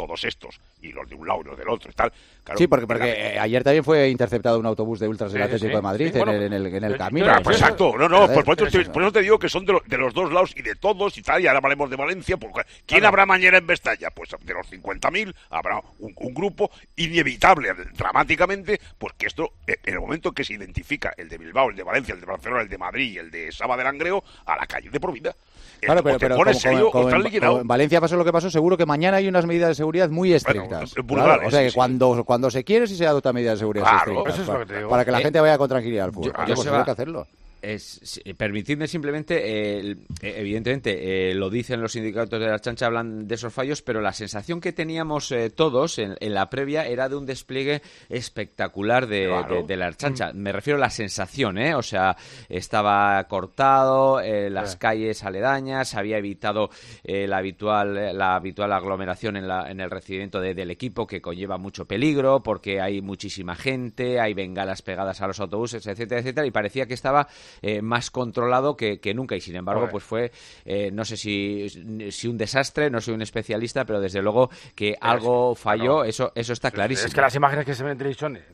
todos 0.00 0.24
estos, 0.24 0.58
y 0.80 0.92
los 0.92 1.08
de 1.08 1.14
un 1.14 1.26
lado 1.28 1.40
y 1.42 1.44
los 1.44 1.58
del 1.58 1.68
otro 1.68 1.90
y 1.90 1.94
tal. 1.94 2.10
claro, 2.42 2.58
Sí, 2.58 2.66
porque, 2.66 2.86
porque 2.86 3.10
eh, 3.34 3.38
ayer 3.38 3.62
también 3.62 3.84
fue 3.84 4.08
interceptado 4.08 4.58
un 4.58 4.64
autobús 4.66 4.98
de 4.98 5.06
ultras 5.08 5.30
del 5.32 5.42
Atlético 5.42 5.76
de 5.76 5.82
Madrid 5.82 6.10
bueno, 6.16 6.32
en, 6.32 6.38
el, 6.40 6.44
en 6.46 6.52
el- 6.54 6.74
en 6.74 6.84
el 6.84 6.92
yo- 6.92 6.98
camino. 6.98 7.26
pues 7.44 7.56
exacto, 7.60 7.96
no, 7.98 8.08
no, 8.08 8.20
Joder, 8.22 8.34
por, 8.36 8.44
por 8.44 8.54
eso 8.56 8.70
te, 8.70 8.80
eso- 8.82 8.92
por 8.92 9.02
eso 9.02 9.12
te 9.12 9.20
digo 9.20 9.38
que 9.38 9.48
son 9.50 9.66
de, 9.66 9.74
lo- 9.74 9.82
de 9.86 9.98
los 9.98 10.14
dos 10.14 10.32
lados 10.32 10.54
y 10.56 10.62
de 10.62 10.74
todos 10.76 11.16
y 11.18 11.22
tal, 11.22 11.42
y 11.42 11.46
ahora 11.46 11.58
hablaremos 11.58 11.90
de 11.90 11.96
Valencia, 11.96 12.36
porque 12.38 12.62
¿quién 12.86 13.00
Claro. 13.00 13.08
habrá 13.08 13.26
mañana 13.26 13.58
en 13.58 13.66
Vestalla? 13.66 14.10
Pues 14.10 14.30
de 14.40 14.54
los 14.54 14.66
50.000 14.70 15.34
habrá 15.50 15.80
un, 15.98 16.12
un 16.16 16.34
grupo 16.34 16.70
inevitable, 16.96 17.68
dramáticamente, 17.96 18.80
pues 18.98 19.12
que 19.16 19.26
esto, 19.26 19.52
eh, 19.66 19.76
en 19.84 19.94
el 19.94 20.00
momento 20.00 20.32
que 20.32 20.44
se 20.44 20.54
identifica 20.54 21.12
el 21.16 21.28
de 21.28 21.38
Bilbao, 21.38 21.70
el 21.70 21.76
de 21.76 21.82
Valencia, 21.82 22.14
el 22.14 22.20
de 22.20 22.26
Barcelona, 22.26 22.62
el 22.62 22.68
de 22.68 22.78
Madrid 22.78 23.12
y 23.12 23.18
el 23.18 23.30
de 23.30 23.52
Saba 23.52 23.76
de 23.76 23.84
Langreo, 23.84 24.24
a 24.46 24.56
la 24.56 24.66
calle 24.66 24.90
de 24.90 24.98
por 25.00 25.12
vida. 25.12 25.34
Claro, 25.80 26.02
pero, 26.02 26.18
pero 26.18 26.36
como, 26.36 26.52
serio 26.54 26.90
como- 26.90 27.10
como 27.10 27.26
en, 27.26 27.42
en 27.60 27.66
Valencia 27.66 28.00
pasó 28.00 28.16
lo 28.16 28.24
que 28.24 28.32
pasó, 28.32 28.50
seguro 28.50 28.76
que 28.76 28.84
mañana 28.84 29.16
hay 29.18 29.28
unas 29.28 29.46
medidas 29.46 29.68
de 29.70 29.74
seguridad 29.76 29.89
muy 30.10 30.32
estrictas. 30.32 30.94
Bueno, 30.94 31.06
Claro, 31.24 31.28
brutales, 31.40 31.48
o 31.48 31.50
sea 31.50 31.60
que 31.62 31.70
sí, 31.70 31.74
cuando, 31.74 32.24
cuando 32.24 32.50
se 32.50 32.64
quiere 32.64 32.86
sí 32.86 32.96
se 32.96 33.06
adopta 33.06 33.32
medidas 33.32 33.54
de 33.54 33.58
seguridad 33.60 33.84
Claro, 33.84 33.98
estrictas. 33.98 34.34
eso 34.34 34.42
es 34.42 34.46
lo 34.48 34.52
para, 34.54 34.64
que 34.64 34.72
te 34.72 34.76
digo. 34.78 34.88
para 34.90 35.04
que 35.04 35.10
la 35.10 35.18
gente 35.20 35.40
vaya 35.40 35.58
con 35.58 35.68
tranquilidad 35.68 36.04
al 36.06 36.12
fútbol. 36.12 36.26
yo- 36.26 36.32
Claro, 36.32 36.48
yo 36.48 36.54
pues 36.54 36.64
se 36.64 36.70
va- 36.70 36.84
que 36.84 36.90
hacerlo. 36.90 37.26
Es, 37.62 38.20
permitidme 38.36 38.88
simplemente, 38.88 39.80
eh, 39.90 39.96
evidentemente, 40.22 41.30
eh, 41.30 41.34
lo 41.34 41.50
dicen 41.50 41.80
los 41.80 41.92
sindicatos 41.92 42.40
de 42.40 42.46
la 42.46 42.58
chancha, 42.58 42.86
hablan 42.86 43.26
de 43.28 43.34
esos 43.34 43.52
fallos, 43.52 43.82
pero 43.82 44.00
la 44.00 44.12
sensación 44.12 44.60
que 44.60 44.72
teníamos 44.72 45.30
eh, 45.32 45.50
todos 45.50 45.98
en, 45.98 46.16
en 46.20 46.34
la 46.34 46.48
previa 46.48 46.86
era 46.86 47.08
de 47.08 47.16
un 47.16 47.26
despliegue 47.26 47.82
espectacular 48.08 49.06
de, 49.06 49.26
Claro. 49.26 49.56
de- 49.56 49.62
de 49.64 49.76
la 49.76 49.92
chancha. 49.92 50.32
Me 50.32 50.52
refiero 50.52 50.76
a 50.78 50.80
la 50.80 50.90
sensación, 50.90 51.58
¿eh? 51.58 51.74
O 51.74 51.82
sea, 51.82 52.16
estaba 52.48 53.22
cortado, 53.28 54.20
eh, 54.20 54.50
las 54.50 54.72
Sí. 54.72 54.78
calles 54.78 55.24
aledañas, 55.24 55.94
había 55.94 56.18
evitado 56.18 56.70
eh, 57.04 57.26
la, 57.26 57.38
habitual, 57.38 58.16
la 58.16 58.36
habitual 58.36 58.72
aglomeración 58.72 59.36
en, 59.36 59.48
la, 59.48 59.70
en 59.70 59.80
el 59.80 59.90
recibimiento 59.90 60.40
de- 60.40 60.54
del 60.54 60.70
equipo, 60.70 61.06
que 61.06 61.20
conlleva 61.20 61.58
mucho 61.58 61.84
peligro, 61.86 62.42
porque 62.42 62.80
hay 62.80 63.00
muchísima 63.02 63.54
gente, 63.56 64.20
hay 64.20 64.34
bengalas 64.34 64.82
pegadas 64.82 65.20
a 65.20 65.26
los 65.26 65.40
autobuses, 65.40 65.86
etcétera, 65.86 66.20
etcétera, 66.20 66.46
y 66.46 66.50
parecía 66.50 66.86
que 66.86 66.94
estaba 66.94 67.28
eh, 67.62 67.82
más 67.82 68.10
controlado 68.10 68.76
que, 68.76 69.00
que 69.00 69.14
nunca. 69.14 69.36
Y 69.36 69.40
sin 69.40 69.56
embargo 69.56 69.88
pues 69.90 70.04
fue 70.04 70.32
eh, 70.64 70.90
no 70.92 71.04
sé 71.04 71.16
si, 71.16 71.68
si 72.10 72.28
un 72.28 72.36
desastre 72.36 72.90
no 72.90 73.00
soy 73.00 73.14
un 73.14 73.22
especialista 73.22 73.84
pero 73.84 74.00
desde 74.00 74.22
luego 74.22 74.50
que 74.74 74.96
algo 75.00 75.54
falló 75.54 76.04
eso 76.04 76.32
eso 76.34 76.52
está 76.52 76.70
clarísimo 76.70 77.08
Es 77.08 77.14
que 77.14 77.20
las 77.20 77.34
imágenes 77.34 77.64
que 77.64 77.74
se 77.74 77.82
ven 77.82 77.92
en 77.92 77.98
televisión 77.98 78.36
eh, 78.36 78.44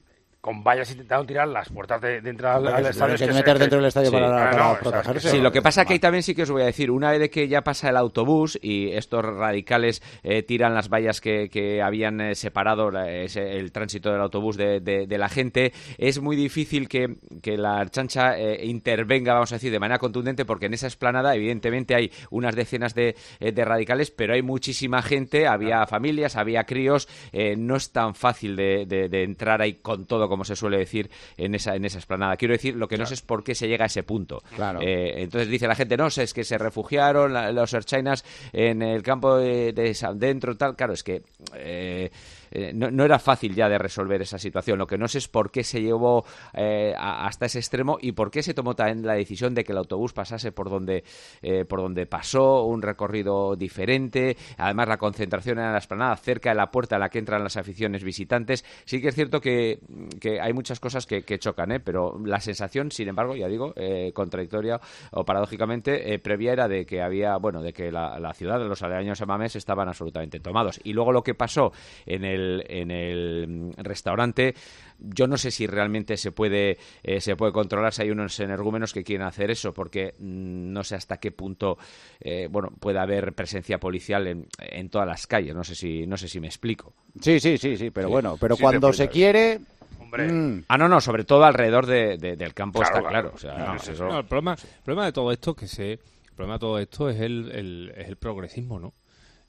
con 0.46 0.62
vallas 0.62 0.88
intentando 0.92 1.26
tirar 1.26 1.48
las 1.48 1.68
puertas 1.70 2.00
de, 2.00 2.20
de 2.20 2.30
entrada 2.30 2.54
al, 2.56 2.62
Bueno, 2.62 2.76
al 2.78 2.84
se 2.84 2.90
estadio. 2.90 3.12
que 3.16 3.18
se- 3.26 3.32
meter 3.32 3.58
dentro 3.58 3.78
del 3.78 3.86
estadio 3.88 4.10
Sí. 4.10 4.14
para, 4.14 4.28
para 4.30 4.50
no, 4.56 4.70
o 4.70 4.74
sea, 4.74 4.80
protegerse. 4.80 5.28
que 5.28 5.36
Sí, 5.36 5.42
lo 5.42 5.50
que 5.50 5.60
pasa 5.60 5.82
es 5.82 5.86
que 5.88 5.92
ahí 5.94 5.98
también 5.98 6.22
sí 6.22 6.36
que 6.36 6.42
os 6.44 6.50
voy 6.52 6.62
a 6.62 6.66
decir, 6.66 6.92
una 6.92 7.10
vez 7.10 7.28
que 7.30 7.48
ya 7.48 7.62
pasa 7.62 7.90
el 7.90 7.96
autobús 7.96 8.56
y 8.62 8.92
estos 8.92 9.24
radicales 9.24 10.02
eh, 10.22 10.44
tiran 10.44 10.72
las 10.72 10.88
vallas 10.88 11.20
que, 11.20 11.48
que 11.48 11.82
habían 11.82 12.20
eh, 12.20 12.34
separado 12.36 12.92
la- 12.92 13.10
ese- 13.10 13.56
el 13.58 13.72
tránsito 13.72 14.12
del 14.12 14.20
autobús 14.20 14.56
de, 14.56 14.78
de- 14.78 15.08
de 15.08 15.18
la 15.18 15.28
gente, 15.28 15.72
es 15.98 16.20
muy 16.20 16.36
difícil 16.36 16.88
que, 16.88 17.16
que 17.42 17.56
la 17.56 17.84
chancha 17.88 18.38
eh, 18.38 18.64
intervenga, 18.66 19.34
vamos 19.34 19.50
a 19.50 19.56
decir, 19.56 19.72
de 19.72 19.80
manera 19.80 19.98
contundente, 19.98 20.44
porque 20.44 20.66
en 20.66 20.74
esa 20.74 20.86
esplanada 20.86 21.34
evidentemente 21.34 21.96
hay 21.96 22.12
unas 22.30 22.54
decenas 22.54 22.94
de, 22.94 23.16
eh, 23.40 23.50
de 23.50 23.64
radicales, 23.64 24.12
pero 24.12 24.34
hay 24.34 24.42
muchísima 24.42 25.02
gente, 25.02 25.48
había 25.48 25.84
familias, 25.86 26.36
había 26.36 26.62
críos, 26.64 27.08
eh, 27.32 27.56
no 27.56 27.74
es 27.74 27.90
tan 27.90 28.14
fácil 28.14 28.54
de, 28.54 28.86
de- 28.86 29.08
de 29.08 29.22
entrar 29.24 29.60
ahí 29.60 29.74
con 29.74 30.06
todo, 30.06 30.28
como 30.36 30.44
se 30.44 30.54
suele 30.56 30.76
decir, 30.78 31.10
en 31.36 31.54
esa, 31.54 31.74
en 31.74 31.84
esa 31.84 31.98
esplanada. 31.98 32.36
Quiero 32.36 32.52
decir, 32.52 32.76
lo 32.76 32.86
que 32.88 32.96
no 32.98 33.06
sé 33.06 33.14
es 33.14 33.22
por 33.22 33.42
qué 33.42 33.54
se 33.54 33.66
llega 33.68 33.84
a 33.84 33.86
ese 33.86 34.02
punto. 34.02 34.42
Claro. 34.54 34.80
Eh, 34.82 35.22
entonces 35.22 35.48
dice 35.48 35.66
la 35.66 35.74
gente, 35.74 35.96
no 35.96 36.10
sé, 36.10 36.22
es 36.24 36.34
que 36.34 36.44
se 36.44 36.58
refugiaron 36.58 37.32
la- 37.32 37.50
los 37.52 37.72
Erchainas 37.72 38.24
en 38.52 38.82
el 38.82 39.02
campo 39.02 39.36
de, 39.36 39.72
de 39.72 39.94
San 39.94 40.18
Dentro, 40.18 40.56
tal. 40.56 40.76
Claro, 40.76 40.92
es 40.92 41.02
que 41.02 41.22
eh, 41.54 42.10
eh, 42.50 42.72
no, 42.74 43.04
era 43.04 43.18
fácil 43.18 43.54
ya 43.54 43.68
de 43.68 43.78
resolver 43.78 44.22
esa 44.22 44.38
situación. 44.38 44.78
Lo 44.78 44.86
que 44.86 44.98
no 44.98 45.08
sé 45.08 45.18
es 45.18 45.28
por 45.28 45.50
qué 45.50 45.64
se 45.64 45.80
llevó 45.80 46.24
eh, 46.52 46.94
hasta 46.96 47.46
ese 47.46 47.58
extremo 47.58 47.98
y 48.00 48.12
por 48.12 48.30
qué 48.30 48.42
se 48.42 48.54
tomó 48.54 48.74
también 48.74 49.06
la 49.06 49.14
decisión 49.14 49.54
de 49.54 49.64
que 49.64 49.72
el 49.72 49.78
autobús 49.78 50.12
pasase 50.12 50.52
por 50.52 50.70
donde, 50.70 51.04
eh, 51.42 51.64
por 51.64 51.80
donde 51.80 52.06
pasó, 52.06 52.64
un 52.64 52.82
recorrido 52.82 53.56
diferente. 53.56 54.36
Además, 54.56 54.88
la 54.88 54.98
concentración 54.98 55.58
era 55.58 55.68
en 55.68 55.72
la 55.72 55.78
esplanada, 55.78 56.16
cerca 56.16 56.50
de 56.50 56.56
la 56.56 56.70
puerta 56.70 56.96
a 56.96 56.98
la 56.98 57.08
que 57.08 57.18
entran 57.18 57.42
las 57.42 57.56
aficiones 57.56 58.04
visitantes. 58.04 58.64
Sí 58.84 59.00
que 59.00 59.08
es 59.08 59.14
cierto 59.14 59.40
que, 59.40 59.80
que 60.20 60.40
hay 60.40 60.52
muchas 60.52 60.80
cosas 60.80 61.06
que, 61.06 61.22
que 61.22 61.38
chocan, 61.38 61.66
pero 61.84 62.20
la 62.24 62.40
sensación, 62.40 62.90
sin 62.92 63.08
embargo, 63.08 63.34
ya 63.34 63.48
digo, 63.48 63.74
contradictoria 64.14 64.80
o 65.10 65.24
paradójicamente, 65.24 66.18
previa 66.20 66.52
era 66.52 66.68
de 66.68 66.86
que 66.86 67.02
había, 67.02 67.36
bueno, 67.38 67.62
de 67.62 67.72
que 67.72 67.90
la, 67.90 68.18
la 68.20 68.32
ciudad, 68.34 68.60
los 68.60 68.82
aledaños 68.82 69.18
de 69.18 69.26
Mamés 69.26 69.56
estaban 69.56 69.88
absolutamente 69.88 70.40
tomados. 70.40 70.80
Y 70.84 70.92
luego 70.92 71.12
lo 71.12 71.22
que 71.22 71.34
pasó 71.34 71.72
en 72.04 72.24
el, 72.24 72.35
en 72.68 72.90
el 72.90 73.72
restaurante, 73.76 74.54
yo 74.98 75.26
no 75.26 75.36
sé 75.36 75.50
si 75.50 75.66
realmente 75.66 76.16
se 76.16 76.32
puede, 76.32 76.78
eh, 77.02 77.20
se 77.20 77.36
puede 77.36 77.52
controlar 77.52 77.92
si 77.92 78.02
hay 78.02 78.10
unos 78.10 78.38
energúmenos 78.40 78.92
que 78.92 79.04
quieren 79.04 79.26
hacer 79.26 79.50
eso, 79.50 79.72
porque 79.74 80.14
mm, 80.18 80.72
no 80.72 80.82
sé 80.84 80.94
hasta 80.94 81.18
qué 81.18 81.30
punto, 81.32 81.78
eh, 82.20 82.48
bueno, 82.50 82.70
puede 82.80 82.98
haber 82.98 83.32
presencia 83.34 83.78
policial 83.78 84.26
en, 84.26 84.46
en 84.58 84.88
todas 84.88 85.06
las 85.06 85.26
calles. 85.26 85.54
No 85.54 85.64
sé 85.64 85.74
si, 85.74 86.06
no 86.06 86.16
sé 86.16 86.28
si 86.28 86.40
me 86.40 86.46
explico. 86.46 86.94
Sí, 87.20 87.40
sí, 87.40 87.58
sí, 87.58 87.76
sí, 87.76 87.90
pero 87.90 88.08
Sí. 88.08 88.12
bueno, 88.12 88.36
pero 88.40 88.56
Sí, 88.56 88.62
cuando 88.62 88.92
se 88.92 89.08
quiere... 89.08 89.60
Hombre. 90.00 90.30
mm, 90.32 90.64
Ah, 90.68 90.78
no, 90.78 90.88
no, 90.88 91.00
sobre 91.00 91.24
todo 91.24 91.44
alrededor 91.44 91.84
de- 91.86 92.16
de- 92.16 92.36
del 92.36 92.54
campo 92.54 92.78
Claro, 92.80 92.96
está 92.98 93.08
claro. 93.08 93.30
claro. 93.30 93.34
o 93.34 93.38
sea, 93.38 93.58
No, 93.58 93.64
vamos, 93.66 93.82
sí, 93.82 93.92
eso- 93.92 94.08
no, 94.08 94.18
el, 94.20 94.24
problema, 94.26 94.52
el 94.54 94.82
problema 94.84 95.04
de 95.06 95.12
todo 95.12 95.32
esto 95.32 95.54
que 95.54 95.66
se, 95.66 95.92
el 95.94 96.00
problema 96.36 96.54
de 96.54 96.60
todo 96.60 96.78
esto 96.78 97.08
es 97.10 97.20
el, 97.20 97.50
el- 97.52 97.92
es 97.96 98.08
el 98.08 98.16
progresismo, 98.16 98.78
¿no? 98.78 98.94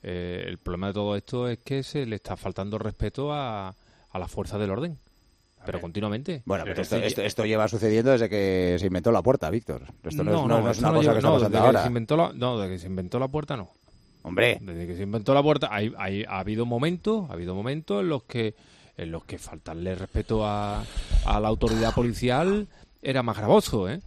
Eh, 0.02 0.44
el 0.46 0.58
problema 0.58 0.88
de 0.88 0.92
todo 0.94 1.16
esto 1.16 1.48
es 1.48 1.58
que 1.58 1.82
se 1.82 2.06
le 2.06 2.16
está 2.16 2.36
faltando 2.36 2.78
respeto 2.78 3.32
a, 3.32 3.68
a 3.68 4.18
la 4.18 4.28
fuerza 4.28 4.56
del 4.58 4.70
orden, 4.70 4.96
pero 5.66 5.80
continuamente. 5.80 6.42
Bueno, 6.44 6.64
pero 6.64 6.80
Es 6.80 6.86
esto, 6.92 7.04
esto- 7.04 7.22
esto 7.22 7.44
lleva 7.44 7.66
sucediendo 7.68 8.12
desde 8.12 8.28
que 8.28 8.76
se 8.78 8.86
inventó 8.86 9.10
la 9.10 9.22
puerta, 9.22 9.50
Víctor. 9.50 9.82
Esto 10.04 10.22
no, 10.24 10.30
es, 10.30 10.36
no- 10.46 10.60
no 10.62 10.70
es 10.70 10.78
una 10.78 10.88
no 10.88 10.94
cosa 10.94 11.02
lleva- 11.02 11.12
que 11.14 11.18
está 11.18 11.28
no, 11.28 11.34
pasando 11.34 11.48
desde 11.48 11.50
que 11.62 11.66
ahora. 11.66 11.80
se 11.82 11.88
inventó 11.88 12.16
la, 12.16 12.32
no, 12.32 12.58
desde 12.60 12.74
que 12.74 12.78
se 12.78 12.86
inventó 12.86 13.18
la 13.18 13.28
puerta 13.28 13.56
no. 13.56 13.70
Hombre. 14.22 14.58
Desde 14.60 14.86
que 14.86 14.96
se 14.96 15.02
inventó 15.02 15.34
la 15.34 15.42
puerta 15.42 15.68
hay, 15.70 15.92
hay- 15.98 16.24
ha 16.28 16.38
habido 16.38 16.64
momentos, 16.66 17.28
ha 17.30 17.32
habido 17.32 17.54
momentos 17.54 18.00
en 18.02 18.08
los 18.08 18.22
que 18.24 18.54
en 18.96 19.12
los 19.12 19.24
que 19.24 19.38
faltarle 19.38 19.94
respeto 19.94 20.44
a, 20.44 20.82
a 21.24 21.40
la 21.40 21.46
autoridad 21.48 21.94
policial 21.94 22.66
era 23.00 23.22
más 23.22 23.36
gravoso, 23.36 23.88
¿eh? 23.88 24.00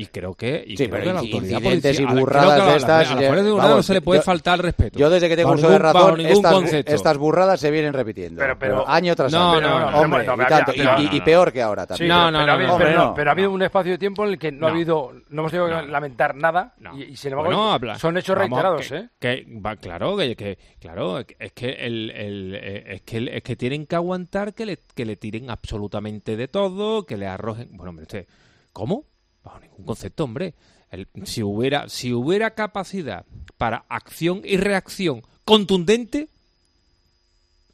Y 0.00 0.06
creo 0.06 0.32
que, 0.34 0.62
y 0.64 0.76
Sí, 0.76 0.86
creo 0.86 0.90
pero 0.90 1.02
que 1.02 1.12
la 1.12 1.18
autoridad 1.20 1.58
incidentes 1.60 1.98
y 1.98 2.04
burradas 2.04 2.60
a 2.60 2.76
estas, 2.76 2.90
A 2.90 2.98
de 2.98 3.04
seguridad 3.26 3.42
no 3.42 3.56
vamos, 3.56 3.84
se 3.86 3.94
le 3.94 4.00
puede 4.00 4.20
yo- 4.20 4.24
faltar 4.24 4.58
el 4.60 4.62
respeto. 4.62 4.96
Yo 4.96 5.10
desde 5.10 5.28
que 5.28 5.36
tengo 5.36 5.50
uso 5.52 5.68
de 5.68 5.78
razón, 5.78 6.20
estas, 6.20 6.72
estas 6.72 7.18
burradas 7.18 7.58
se 7.58 7.70
vienen 7.72 7.92
repitiendo. 7.92 8.38
Pero- 8.38 8.56
pero- 8.58 8.88
año 8.88 9.16
tras 9.16 9.32
No, 9.32 9.54
año. 9.54 9.60
no, 9.60 9.78
no, 9.80 9.86
pero 9.86 9.98
hombre, 10.00 10.22
y, 10.22 10.46
tanto, 10.48 10.72
y- 10.72 10.78
pero- 10.78 11.00
y- 11.16 11.20
peor 11.22 11.52
que 11.52 11.62
ahora 11.62 11.84
también. 11.84 12.08
No, 12.10 12.26
pero, 12.26 12.30
no, 12.30 12.38
pero 12.38 12.46
no, 12.46 12.52
ha 12.52 12.54
habido, 12.54 12.68
no, 12.68 12.78
pero, 12.78 12.88
hombre, 12.90 12.94
no, 13.02 13.04
no. 13.08 13.14
pero 13.14 13.30
ha 13.30 13.32
habido 13.32 13.50
un 13.50 13.62
espacio 13.62 13.90
de 13.92 13.98
tiempo 13.98 14.24
en 14.24 14.30
el 14.30 14.38
que 14.38 14.52
no, 14.52 14.66
ha 14.68 14.70
habido, 14.70 15.12
no 15.30 15.40
hemos 15.42 15.50
tenido 15.50 15.66
que 15.68 15.74
No. 15.74 15.82
lamentar 15.88 16.36
nada 16.36 16.74
No. 16.78 16.96
y, 16.96 17.02
y 17.02 17.16
sin 17.16 17.32
embargo 17.32 17.50
Bueno, 17.50 17.72
habla- 17.72 17.98
son 17.98 18.16
hechos 18.18 18.36
vamos, 18.36 18.50
reiterados, 18.50 18.88
que, 18.88 18.96
¿eh? 18.96 19.08
que 19.18 19.78
claro, 19.80 20.16
que, 20.16 20.58
claro, 20.80 21.18
es 21.18 21.52
que 21.52 21.70
el, 21.70 22.12
eh, 22.14 22.84
es 22.94 23.02
que 23.02 23.16
el- 23.16 23.28
es 23.30 23.42
que 23.42 23.56
tienen 23.56 23.84
que 23.84 23.96
aguantar 23.96 24.54
que 24.54 24.64
le, 24.64 24.78
que 24.94 25.04
le 25.04 25.16
tiren 25.16 25.50
absolutamente 25.50 26.36
de 26.36 26.46
todo, 26.46 27.04
que 27.04 27.16
le 27.16 27.26
arrojen. 27.26 27.68
Bueno, 27.72 27.90
hombre, 27.90 28.04
usted, 28.04 28.26
¿cómo? 28.72 29.04
Bajo 29.48 29.60
ningún 29.60 29.84
concepto, 29.86 30.24
hombre. 30.24 30.54
El- 30.90 31.06
si 31.24 31.42
hubiera 31.42 31.88
si 31.88 32.12
hubiera 32.12 32.50
capacidad 32.54 33.24
para 33.56 33.84
acción 33.88 34.42
y 34.44 34.56
reacción 34.58 35.22
contundente, 35.44 36.28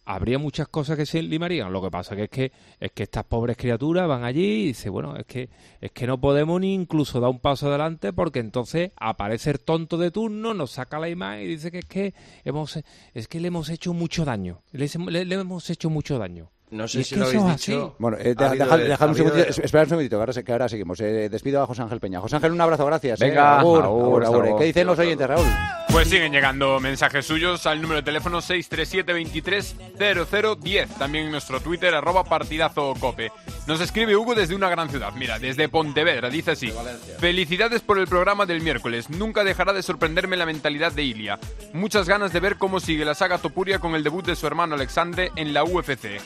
habría 0.06 0.38
muchas 0.38 0.68
cosas 0.68 0.96
que 0.96 1.06
se 1.06 1.22
limarían. 1.22 1.72
Lo 1.72 1.80
que 1.82 1.90
pasa 1.90 2.14
que 2.14 2.24
es 2.24 2.30
que 2.30 2.52
es 2.78 2.92
que 2.92 3.04
estas 3.04 3.24
pobres 3.24 3.56
criaturas 3.56 4.06
van 4.06 4.22
allí 4.24 4.44
y 4.44 4.66
dicen, 4.68 4.92
bueno, 4.92 5.16
es 5.16 5.24
que 5.26 5.48
es 5.80 5.90
que 5.92 6.06
no 6.06 6.18
podemos 6.20 6.60
ni 6.60 6.74
incluso 6.74 7.20
dar 7.20 7.30
un 7.30 7.38
paso 7.38 7.68
adelante 7.68 8.12
porque 8.12 8.40
entonces 8.40 8.90
aparece 8.96 9.50
el 9.50 9.60
tonto 9.60 9.96
de 9.96 10.10
turno, 10.10 10.52
nos 10.54 10.72
saca 10.72 10.98
la 10.98 11.08
imagen 11.08 11.44
y 11.44 11.46
dice 11.48 11.70
que 11.70 11.78
es 11.78 11.84
que 11.86 12.14
hemos 12.44 12.78
es 13.14 13.28
que 13.28 13.40
le 13.40 13.48
hemos 13.48 13.68
hecho 13.70 13.94
mucho 13.94 14.24
daño. 14.24 14.60
Le- 14.72 15.24
le 15.24 15.34
hemos 15.34 15.70
hecho 15.70 15.88
mucho 15.90 16.18
daño. 16.18 16.50
No 16.70 16.88
sé 16.88 17.04
si 17.04 17.14
lo 17.14 17.26
habéis 17.26 17.42
es 17.42 17.48
así. 17.50 17.72
dicho. 17.72 17.94
Bueno, 17.98 18.16
eh, 18.18 18.22
Ha 18.22 18.24
deja- 18.34 18.46
habido 18.48 18.64
deja- 18.64 18.76
de- 18.78 18.88
dejad 18.88 19.06
ha 19.06 19.10
un 19.10 19.14
segundito, 19.16 19.44
de- 19.44 19.50
espera 19.64 19.82
un 19.84 19.88
segundito, 19.90 20.16
que 20.16 20.20
ahora, 20.20 20.42
que 20.42 20.52
ahora 20.52 20.68
seguimos. 20.68 20.98
Eh, 21.00 21.28
despido 21.28 21.62
a 21.62 21.66
José 21.66 21.82
Ángel 21.82 22.00
Peña. 22.00 22.20
José 22.20 22.34
Ángel, 22.36 22.50
un 22.52 22.60
abrazo, 22.60 22.84
gracias. 22.86 23.20
eh. 23.20 23.26
Venga, 23.28 23.60
Agur, 23.60 23.84
agur, 23.84 24.02
agur, 24.02 24.22
hasta 24.22 24.32
agur. 24.34 24.42
luego. 24.44 24.58
¿Qué 24.58 24.64
dicen 24.64 24.86
los 24.88 24.98
oyentes, 24.98 25.28
Raúl? 25.28 25.46
Pues 25.92 26.08
siguen 26.08 26.32
llegando 26.32 26.80
mensajes 26.80 27.24
suyos 27.24 27.64
al 27.66 27.80
número 27.80 28.00
de 28.00 28.04
teléfono 28.04 28.40
637-230010. 28.40 30.88
También 30.98 31.26
en 31.26 31.30
nuestro 31.30 31.60
Twitter, 31.60 31.94
arroba 31.94 32.24
partidazo 32.24 32.94
cope. 32.98 33.30
Nos 33.68 33.80
escribe 33.80 34.16
Hugo 34.16 34.34
desde 34.34 34.56
una 34.56 34.68
gran 34.68 34.88
ciudad. 34.90 35.12
Mira, 35.14 35.38
desde 35.38 35.68
Pontevedra. 35.68 36.28
Dice 36.30 36.50
así. 36.52 36.72
Felicidades 37.20 37.82
por 37.82 37.98
el 38.00 38.08
programa 38.08 38.44
del 38.46 38.60
miércoles. 38.60 39.08
Nunca 39.10 39.44
dejará 39.44 39.72
de 39.72 39.82
sorprenderme 39.82 40.36
la 40.36 40.46
mentalidad 40.46 40.90
de 40.92 41.04
Ilia. 41.04 41.38
Muchas 41.72 42.08
ganas 42.08 42.32
de 42.32 42.40
ver 42.40 42.56
cómo 42.56 42.80
sigue 42.80 43.04
la 43.04 43.14
saga 43.14 43.38
Topuria 43.38 43.78
con 43.78 43.94
el 43.94 44.02
debut 44.02 44.26
de 44.26 44.34
su 44.34 44.48
hermano 44.48 44.74
Alexandre 44.74 45.30
en 45.36 45.54
la 45.54 45.62
UFC. 45.62 46.20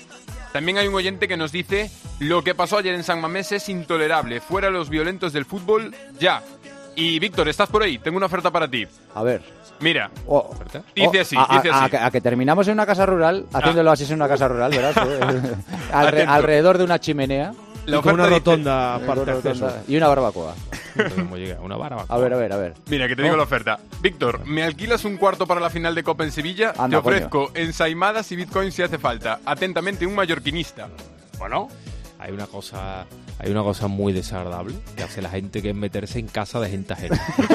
También 0.53 0.79
hay 0.79 0.89
un 0.89 0.95
oyente 0.95 1.29
que 1.29 1.37
nos 1.37 1.53
dice, 1.53 1.91
lo 2.21 2.43
que 2.43 2.55
pasó 2.55 2.79
ayer 2.79 2.95
en 2.95 3.05
San 3.05 3.21
Mamés 3.21 3.53
es 3.53 3.69
intolerable, 3.69 4.41
fuera 4.41 4.71
los 4.71 4.89
violentos 4.89 5.33
del 5.33 5.45
fútbol, 5.45 5.95
ya. 6.19 6.43
Y 6.97 7.19
Víctor, 7.21 7.49
¿estás 7.49 7.69
por 7.69 7.83
ahí? 7.83 7.99
Tengo 7.99 8.17
una 8.17 8.27
oferta 8.27 8.51
para 8.51 8.67
ti. 8.69 8.87
A 9.15 9.23
ver. 9.23 9.43
Mira, 9.81 10.11
Oh, 10.27 10.53
dice 10.97 11.19
oh, 11.19 11.21
así, 11.23 11.37
a, 11.37 11.43
a- 11.49 11.57
dice 11.59 11.71
a 11.71 11.83
así. 11.85 11.91
que- 11.93 11.97
a 11.99 12.11
que 12.11 12.21
terminamos 12.21 12.67
en 12.67 12.73
una 12.75 12.85
casa 12.87 13.07
rural, 13.07 13.47
haciéndolo 13.53 13.93
así 13.93 14.05
en 14.05 14.15
una 14.15 14.27
casa 14.27 14.49
rural, 14.49 14.73
verás. 14.73 14.97
eh. 15.07 15.55
Alre- 15.93 16.27
alrededor 16.27 16.79
de 16.79 16.85
una 16.85 16.99
chimenea. 16.99 17.53
La 17.89 17.99
Y 17.99 18.01
con 18.03 18.15
una 18.15 18.25
oferta 18.25 18.39
dice- 18.39 18.51
rotonda 18.51 18.95
aparte 18.97 19.21
de 19.21 19.27
con 19.27 19.35
acceso. 19.37 19.65
rotonda, 19.67 19.85
Y 19.89 19.97
una 19.97 20.09
barbacoa. 20.09 20.55
¿Cómo 21.17 21.37
llega? 21.37 21.61
Una 21.61 21.77
barbacoa. 21.77 22.15
A 22.15 22.19
ver, 22.19 22.33
a 22.35 22.37
ver, 22.37 22.53
a 22.53 22.57
ver. 22.57 22.75
Mira, 22.91 23.09
que 23.09 23.17
te 23.17 23.23
digo 23.23 23.37
la 23.37 23.43
oferta. 23.45 23.79
Víctor, 24.03 24.45
¿me 24.47 24.63
alquilas 24.63 25.05
un 25.05 25.17
cuarto 25.17 25.47
para 25.47 25.61
la 25.61 25.71
final 25.71 25.95
de 25.95 26.03
Copa 26.03 26.25
en 26.25 26.33
Sevilla? 26.33 26.73
Anda, 26.77 26.89
te 26.89 27.09
ofrezco 27.09 27.51
ensaimadas 27.55 28.31
y 28.33 28.37
bitcoins 28.37 28.75
si 28.75 28.83
hace 28.83 28.99
falta. 28.99 29.41
Atentamente, 29.45 30.07
un 30.07 30.15
mallorquinista. 30.15 30.89
Bueno, 31.39 31.69
Hay 32.21 32.33
una 32.33 32.47
cosa 32.49 33.07
hay 33.41 33.53
una 33.53 33.63
cosa 33.63 33.87
muy 33.87 34.13
desagradable 34.13 34.75
que 34.97 35.05
hace 35.05 35.23
la 35.23 35.31
gente 35.31 35.63
que 35.63 35.71
es 35.71 35.77
meterse 35.77 36.19
en 36.19 36.27
casa 36.27 36.59
de 36.59 36.69
gente 36.69 36.93
ajena. 36.93 37.17
O 37.39 37.47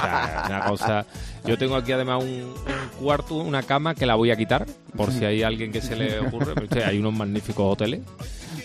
sea, 0.00 0.44
una 0.48 0.64
cosa. 0.64 1.06
Yo 1.44 1.58
tengo 1.58 1.76
aquí 1.76 1.92
además 1.92 2.22
un, 2.22 2.30
un 2.30 2.54
cuarto, 2.98 3.34
una 3.34 3.62
cama 3.62 3.94
que 3.94 4.06
la 4.06 4.14
voy 4.14 4.30
a 4.30 4.36
quitar 4.36 4.64
por 4.96 5.12
si 5.12 5.24
hay 5.26 5.42
alguien 5.42 5.70
que 5.72 5.82
se 5.82 5.96
le 5.96 6.18
ocurre. 6.20 6.54
Pero, 6.54 6.66
che, 6.68 6.82
hay 6.84 6.98
unos 6.98 7.12
magníficos 7.12 7.70
hoteles 7.72 8.00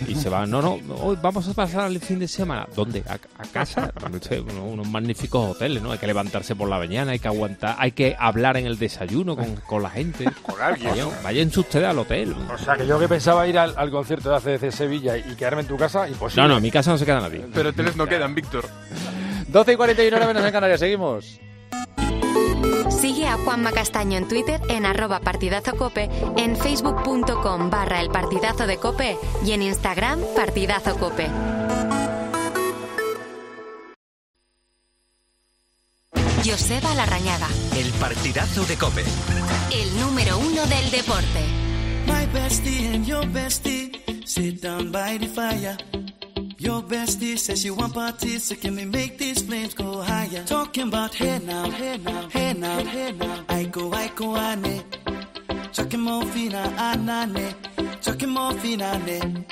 y 0.08 0.16
se 0.16 0.30
van. 0.30 0.50
No, 0.50 0.62
no, 0.62 0.80
hoy 1.02 1.18
vamos 1.22 1.48
a 1.48 1.54
pasar 1.54 1.89
el 1.89 2.00
fin 2.00 2.20
de 2.20 2.28
semana. 2.28 2.68
¿Dónde? 2.76 3.04
¿A, 3.08 3.14
a 3.14 3.45
casa? 3.48 3.91
Che, 4.20 4.39
unos, 4.39 4.88
magníficos 4.88 5.52
hoteles, 5.52 5.82
¿no? 5.82 5.91
Hay 5.91 5.98
que 5.98 6.08
levantarse 6.08 6.56
por 6.56 6.70
la 6.70 6.78
mañana, 6.78 7.12
hay 7.12 7.20
que 7.20 7.28
aguantar, 7.28 7.76
hay 7.80 7.91
que 7.91 8.16
hablar 8.18 8.58
en 8.58 8.66
el 8.66 8.78
desayuno 8.78 9.36
con, 9.36 9.56
con 9.56 9.84
la 9.84 9.89
gente. 9.89 10.26
con 10.43 10.62
alguien. 10.62 10.91
Vayan, 10.91 11.10
váyanse 11.24 11.60
ustedes 11.60 11.88
al 11.88 12.00
hotel. 12.00 12.36
O 12.54 12.58
sea, 12.58 12.76
que 12.76 12.86
yo 12.86 13.00
que 13.00 13.08
pensaba 13.08 13.48
ir 13.48 13.58
al, 13.58 13.74
al 13.78 13.91
concierto 13.91 14.30
de 14.30 14.36
ACDC 14.38 14.72
Sevilla 14.72 15.18
y 15.18 15.36
quedarme 15.36 15.62
en 15.62 15.68
tu 15.68 15.78
casa, 15.78 16.08
imposible. 16.08 16.43
No, 16.43 16.48
no, 16.48 16.58
en 16.58 16.64
mi 16.64 16.72
casa 16.72 16.91
no 16.91 16.98
se 16.98 17.06
queda 17.06 17.22
nadie. 17.22 17.45
Pero 17.54 17.70
hoteles 17.70 17.95
no 17.95 18.06
quedan, 18.06 18.36
Víctor. 18.36 18.66
12 19.48 19.74
y 19.74 19.76
41 19.76 20.18
hora 20.18 20.28
menos 20.28 20.43
en 20.43 20.52
Canarias, 20.52 20.80
seguimos. 20.80 21.39
Sigue 23.00 23.28
a 23.28 23.38
Juanma 23.38 23.72
Castaño 23.72 24.18
en 24.18 24.28
Twitter 24.28 24.60
en 24.70 24.86
arroba 24.86 25.20
partidazo 25.20 25.76
cope, 25.78 26.10
en 26.38 26.56
facebook.com 26.56 27.70
barra 27.70 28.02
el 28.02 28.10
partidazo 28.10 28.66
de 28.66 28.78
cope 28.78 29.18
y 29.45 29.52
en 29.52 29.62
Instagram 29.62 30.20
partidazo 30.36 30.98
cope. 30.98 31.28
Joseba 36.45 36.93
Larrañaga, 36.95 37.48
El 37.76 37.91
partidazo 37.93 38.64
de 38.66 38.78
Cope. 38.78 39.04
el 39.74 40.00
número 40.00 40.38
uno 40.38 40.66
del 40.66 40.91
deporte. 40.91 41.41
My 42.06 42.26
bestie 42.32 42.88
and 42.93 43.06
your 43.06 43.26
bestie 43.28 43.91
sit 44.26 44.62
down 44.62 44.91
by 44.91 45.18
the 45.18 45.28
fire. 45.28 45.78
Your 46.60 46.82
bestie 46.82 47.38
says 47.38 47.62
she 47.62 47.70
want 47.70 47.93
parties, 47.93 48.45
so 48.45 48.55
can 48.55 48.76
we 48.76 48.86
make 48.86 49.20
these 49.20 49.43
flames 49.43 49.76
go 49.76 50.01
higher? 50.01 50.43
Talking 50.43 50.88
about 50.88 51.14
hey 51.14 51.39
now, 51.45 51.70
hey 51.70 51.97
now, 51.99 52.28
hey 52.30 52.53
now, 52.53 52.84
hey 52.84 53.12
now. 53.12 53.45
I 53.47 53.66
go, 53.66 53.93
I 53.93 54.08
go, 54.16 54.36
ane. 54.36 54.84
Chucking 55.72 55.99
morphina, 55.99 56.64
anane. 56.76 57.53
Chucking 58.01 58.30
morphina, 58.30 58.95
ane. 58.95 59.45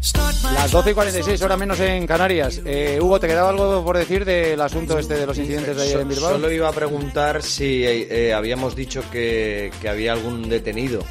Start 0.00 0.36
my 0.42 0.52
Las 0.54 0.70
12 0.72 0.90
y 0.90 0.94
46 0.94 1.42
horas 1.42 1.58
menos 1.58 1.78
en 1.80 2.06
Canarias. 2.06 2.62
Eh, 2.64 2.98
Hugo, 3.02 3.20
¿te 3.20 3.28
quedaba 3.28 3.50
algo 3.50 3.84
por 3.84 3.98
decir 3.98 4.24
del 4.24 4.58
asunto 4.62 4.98
este 4.98 5.16
de 5.18 5.26
los 5.26 5.36
incidentes 5.36 5.76
de 5.76 5.82
ayer 5.82 6.00
en 6.00 6.08
Bilbao? 6.08 6.30
Solo 6.30 6.50
iba 6.50 6.66
a 6.66 6.72
preguntar 6.72 7.42
si 7.42 7.84
eh, 7.84 8.28
eh, 8.28 8.32
habíamos 8.32 8.74
dicho 8.74 9.02
que, 9.12 9.70
que 9.82 9.88
había 9.90 10.14
algún 10.14 10.48
detenido. 10.48 11.02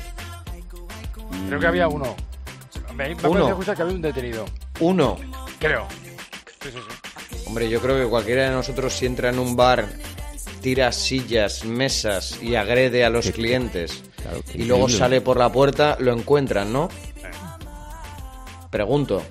Creo 1.47 1.59
que 1.59 1.67
había 1.67 1.87
uno. 1.87 2.15
Me, 2.97 3.09
me 3.09 3.13
Uno. 3.15 3.29
parece 3.29 3.49
escuchar 3.51 3.75
que 3.75 3.81
había 3.83 3.95
un 3.95 4.01
detenido. 4.01 4.45
Uno. 4.79 5.17
Creo. 5.59 5.87
Sí, 6.61 6.69
sí, 6.71 6.79
sí. 6.79 7.43
Hombre, 7.45 7.69
yo 7.69 7.79
creo 7.79 7.95
que 8.03 8.09
cualquiera 8.09 8.45
de 8.45 8.51
nosotros 8.51 8.91
si 8.93 9.05
entra 9.05 9.29
en 9.29 9.37
un 9.37 9.55
bar 9.55 9.87
tira 10.61 10.91
sillas, 10.91 11.63
mesas 11.63 12.41
y 12.41 12.55
agrede 12.55 13.05
a 13.05 13.09
los 13.09 13.29
clientes 13.31 14.03
y 14.53 14.63
luego 14.63 14.89
sale 14.89 15.21
por 15.21 15.37
la 15.37 15.51
puerta, 15.51 15.95
lo 15.99 16.11
encuentran, 16.11 16.73
¿no? 16.73 16.89
Pregunto. 18.71 19.23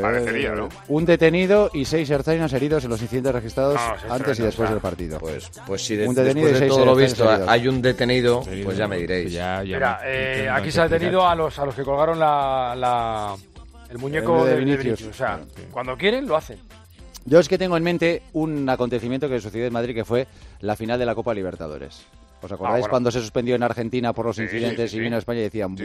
Parecería, 0.00 0.52
¿no? 0.52 0.68
Un 0.88 1.04
detenido 1.04 1.70
y 1.72 1.84
seis 1.84 2.08
ertzainas 2.10 2.52
heridos 2.52 2.84
en 2.84 2.90
los 2.90 3.02
incidentes 3.02 3.32
registrados 3.34 3.76
Ah, 3.78 3.96
antes 4.10 4.38
y 4.38 4.42
después 4.42 4.68
ah. 4.68 4.72
del 4.72 4.80
partido. 4.80 5.18
Pues, 5.18 5.50
pues 5.66 5.84
si 5.84 5.96
de- 5.96 6.06
un 6.06 6.14
detenido 6.14 6.48
después 6.48 6.50
y 6.50 6.54
de 6.54 6.58
seis 6.58 6.72
todo 6.72 6.84
lo 6.86 6.94
visto 6.96 7.30
heridos. 7.30 7.48
hay 7.48 7.68
un 7.68 7.82
detenido, 7.82 8.42
pues 8.64 8.76
ya 8.76 8.86
me 8.88 8.96
diréis. 8.98 9.30
Mira, 9.64 10.00
eh, 10.04 10.48
aquí 10.50 10.70
se 10.70 10.80
ha 10.80 10.88
detenido 10.88 11.26
a 11.26 11.34
los, 11.34 11.58
a 11.58 11.64
los 11.66 11.74
que 11.74 11.82
colgaron 11.82 12.18
la, 12.18 12.74
la- 12.76 13.34
el 13.90 13.98
muñeco 13.98 14.38
El 14.40 14.44
de 14.44 14.50
de, 14.50 14.54
de 14.54 14.64
Vinicius. 14.64 14.84
Vinicius. 14.84 15.10
O 15.10 15.18
sea, 15.18 15.40
cuando 15.70 15.96
quieren, 15.96 16.26
lo 16.26 16.36
hacen. 16.36 16.58
Yo 17.24 17.38
es 17.38 17.48
que 17.48 17.58
tengo 17.58 17.76
en 17.76 17.82
mente 17.84 18.22
un 18.32 18.68
acontecimiento 18.68 19.28
que 19.28 19.40
sucedió 19.40 19.66
en 19.66 19.72
Madrid 19.72 19.94
que 19.94 20.04
fue 20.04 20.26
la 20.60 20.74
final 20.76 20.98
de 20.98 21.06
la 21.06 21.14
Copa 21.14 21.32
Libertadores. 21.34 22.04
¿Os 22.42 22.50
acordáis 22.52 22.74
Ah, 22.76 22.80
bueno. 22.80 22.90
cuando 22.90 23.10
se 23.10 23.20
suspendió 23.20 23.54
en 23.54 23.62
Argentina 23.62 24.12
por 24.12 24.26
los 24.26 24.36
Sí, 24.36 24.42
incidentes 24.42 24.90
sí, 24.90 24.96
y 24.96 25.00
vino 25.00 25.16
a 25.16 25.18
España 25.20 25.40
y 25.40 25.44
decían. 25.44 25.76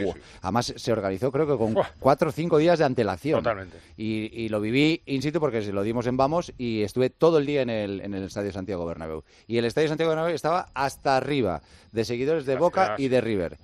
Además 0.41 0.73
se 0.75 0.91
organizó 0.91 1.31
creo 1.31 1.45
que 1.47 1.55
con 1.57 1.73
Buah. 1.73 1.87
cuatro 1.99 2.29
o 2.29 2.31
cinco 2.31 2.57
días 2.57 2.79
de 2.79 2.85
antelación. 2.85 3.39
Totalmente. 3.43 3.77
Y, 3.95 4.29
y 4.33 4.49
lo 4.49 4.59
viví 4.59 5.01
in 5.05 5.21
situ 5.21 5.39
porque 5.39 5.61
se 5.61 5.71
lo 5.71 5.83
dimos 5.83 6.07
en 6.07 6.17
Vamos 6.17 6.51
y 6.57 6.81
estuve 6.81 7.09
todo 7.09 7.37
el 7.37 7.45
día 7.45 7.61
en 7.61 7.69
el, 7.69 8.01
en 8.01 8.13
el 8.13 8.23
Estadio 8.23 8.51
Santiago 8.51 8.85
Bernabéu. 8.85 9.23
Y 9.47 9.57
el 9.57 9.65
Estadio 9.65 9.87
Santiago 9.87 10.09
Bernabéu 10.09 10.33
estaba 10.35 10.69
hasta 10.73 11.15
arriba 11.17 11.61
de 11.91 12.05
seguidores 12.05 12.45
de 12.45 12.53
Las 12.53 12.59
Boca 12.61 12.95
y 12.97 13.07
de 13.07 13.21
River. 13.21 13.57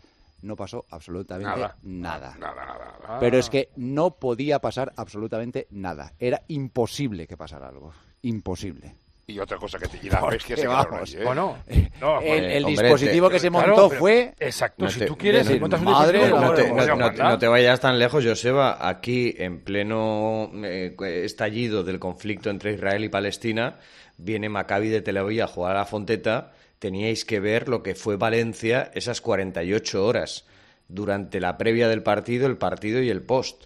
No 0.43 0.55
pasó 0.57 0.85
absolutamente 0.89 1.49
Nada. 1.49 1.77
nada. 1.83 2.35
Nada, 2.37 2.65
nada, 2.65 2.97
nada. 3.01 3.19
Pero 3.19 3.37
es 3.37 3.49
que 3.49 3.69
no 3.77 4.11
podía 4.11 4.59
pasar 4.59 4.91
absolutamente 4.97 5.67
nada. 5.71 6.11
Era 6.19 6.41
imposible 6.49 7.27
que 7.27 7.37
pasara 7.37 7.69
algo. 7.69 7.93
Imposible. 8.23 8.93
Y 9.25 9.39
otra 9.39 9.57
cosa 9.57 9.79
que 9.79 9.87
te... 9.87 9.97
Y 10.05 10.09
las 10.09 10.21
bestias 10.29 10.59
se 10.59 10.67
vamos, 10.67 11.01
allí, 11.01 11.15
¿eh? 11.17 11.23
Bueno, 11.23 11.57
no, 12.01 12.19
el 12.21 12.27
pues, 12.27 12.41
el 12.55 12.65
hombre, 12.65 12.83
dispositivo 12.83 13.27
te- 13.29 13.33
que 13.33 13.39
se 13.39 13.49
montó 13.49 13.89
fue... 13.89 14.33
Exacto, 14.37 14.83
No 14.83 14.91
si 14.91 14.99
te- 14.99 15.05
tú 15.05 15.17
quieres, 15.17 15.45
decir, 15.47 15.61
montas 15.61 15.79
un 15.79 15.85
madre 15.85 16.19
dispositivo, 16.19 16.51
de 16.53 16.87
No 16.97 17.11
te, 17.13 17.23
no 17.23 17.39
te 17.39 17.47
vayas 17.47 17.79
tan 17.79 17.97
lejos, 17.99 18.25
Joseba. 18.25 18.85
Aquí, 18.85 19.33
en 19.37 19.61
pleno 19.63 20.51
eh, 20.65 20.93
estallido 21.23 21.83
del 21.85 21.99
conflicto 21.99 22.49
entre 22.49 22.73
Israel 22.73 23.05
y 23.05 23.09
Palestina, 23.09 23.77
viene 24.17 24.49
Maccabi 24.49 24.89
de 24.89 25.01
Tel 25.01 25.15
Aviv 25.17 25.41
a 25.41 25.47
jugar 25.47 25.77
a 25.77 25.79
la 25.79 25.85
Fonteta. 25.85 26.51
Teníais 26.79 27.23
que 27.23 27.39
ver 27.39 27.69
lo 27.69 27.81
que 27.81 27.95
fue 27.95 28.17
Valencia 28.17 28.91
esas 28.93 29.21
48 29.21 30.05
horas 30.05 30.45
durante 30.89 31.39
la 31.39 31.57
previa 31.57 31.87
del 31.87 32.03
partido, 32.03 32.45
el 32.45 32.57
partido 32.57 33.01
y 33.01 33.09
el 33.09 33.21
post. 33.21 33.63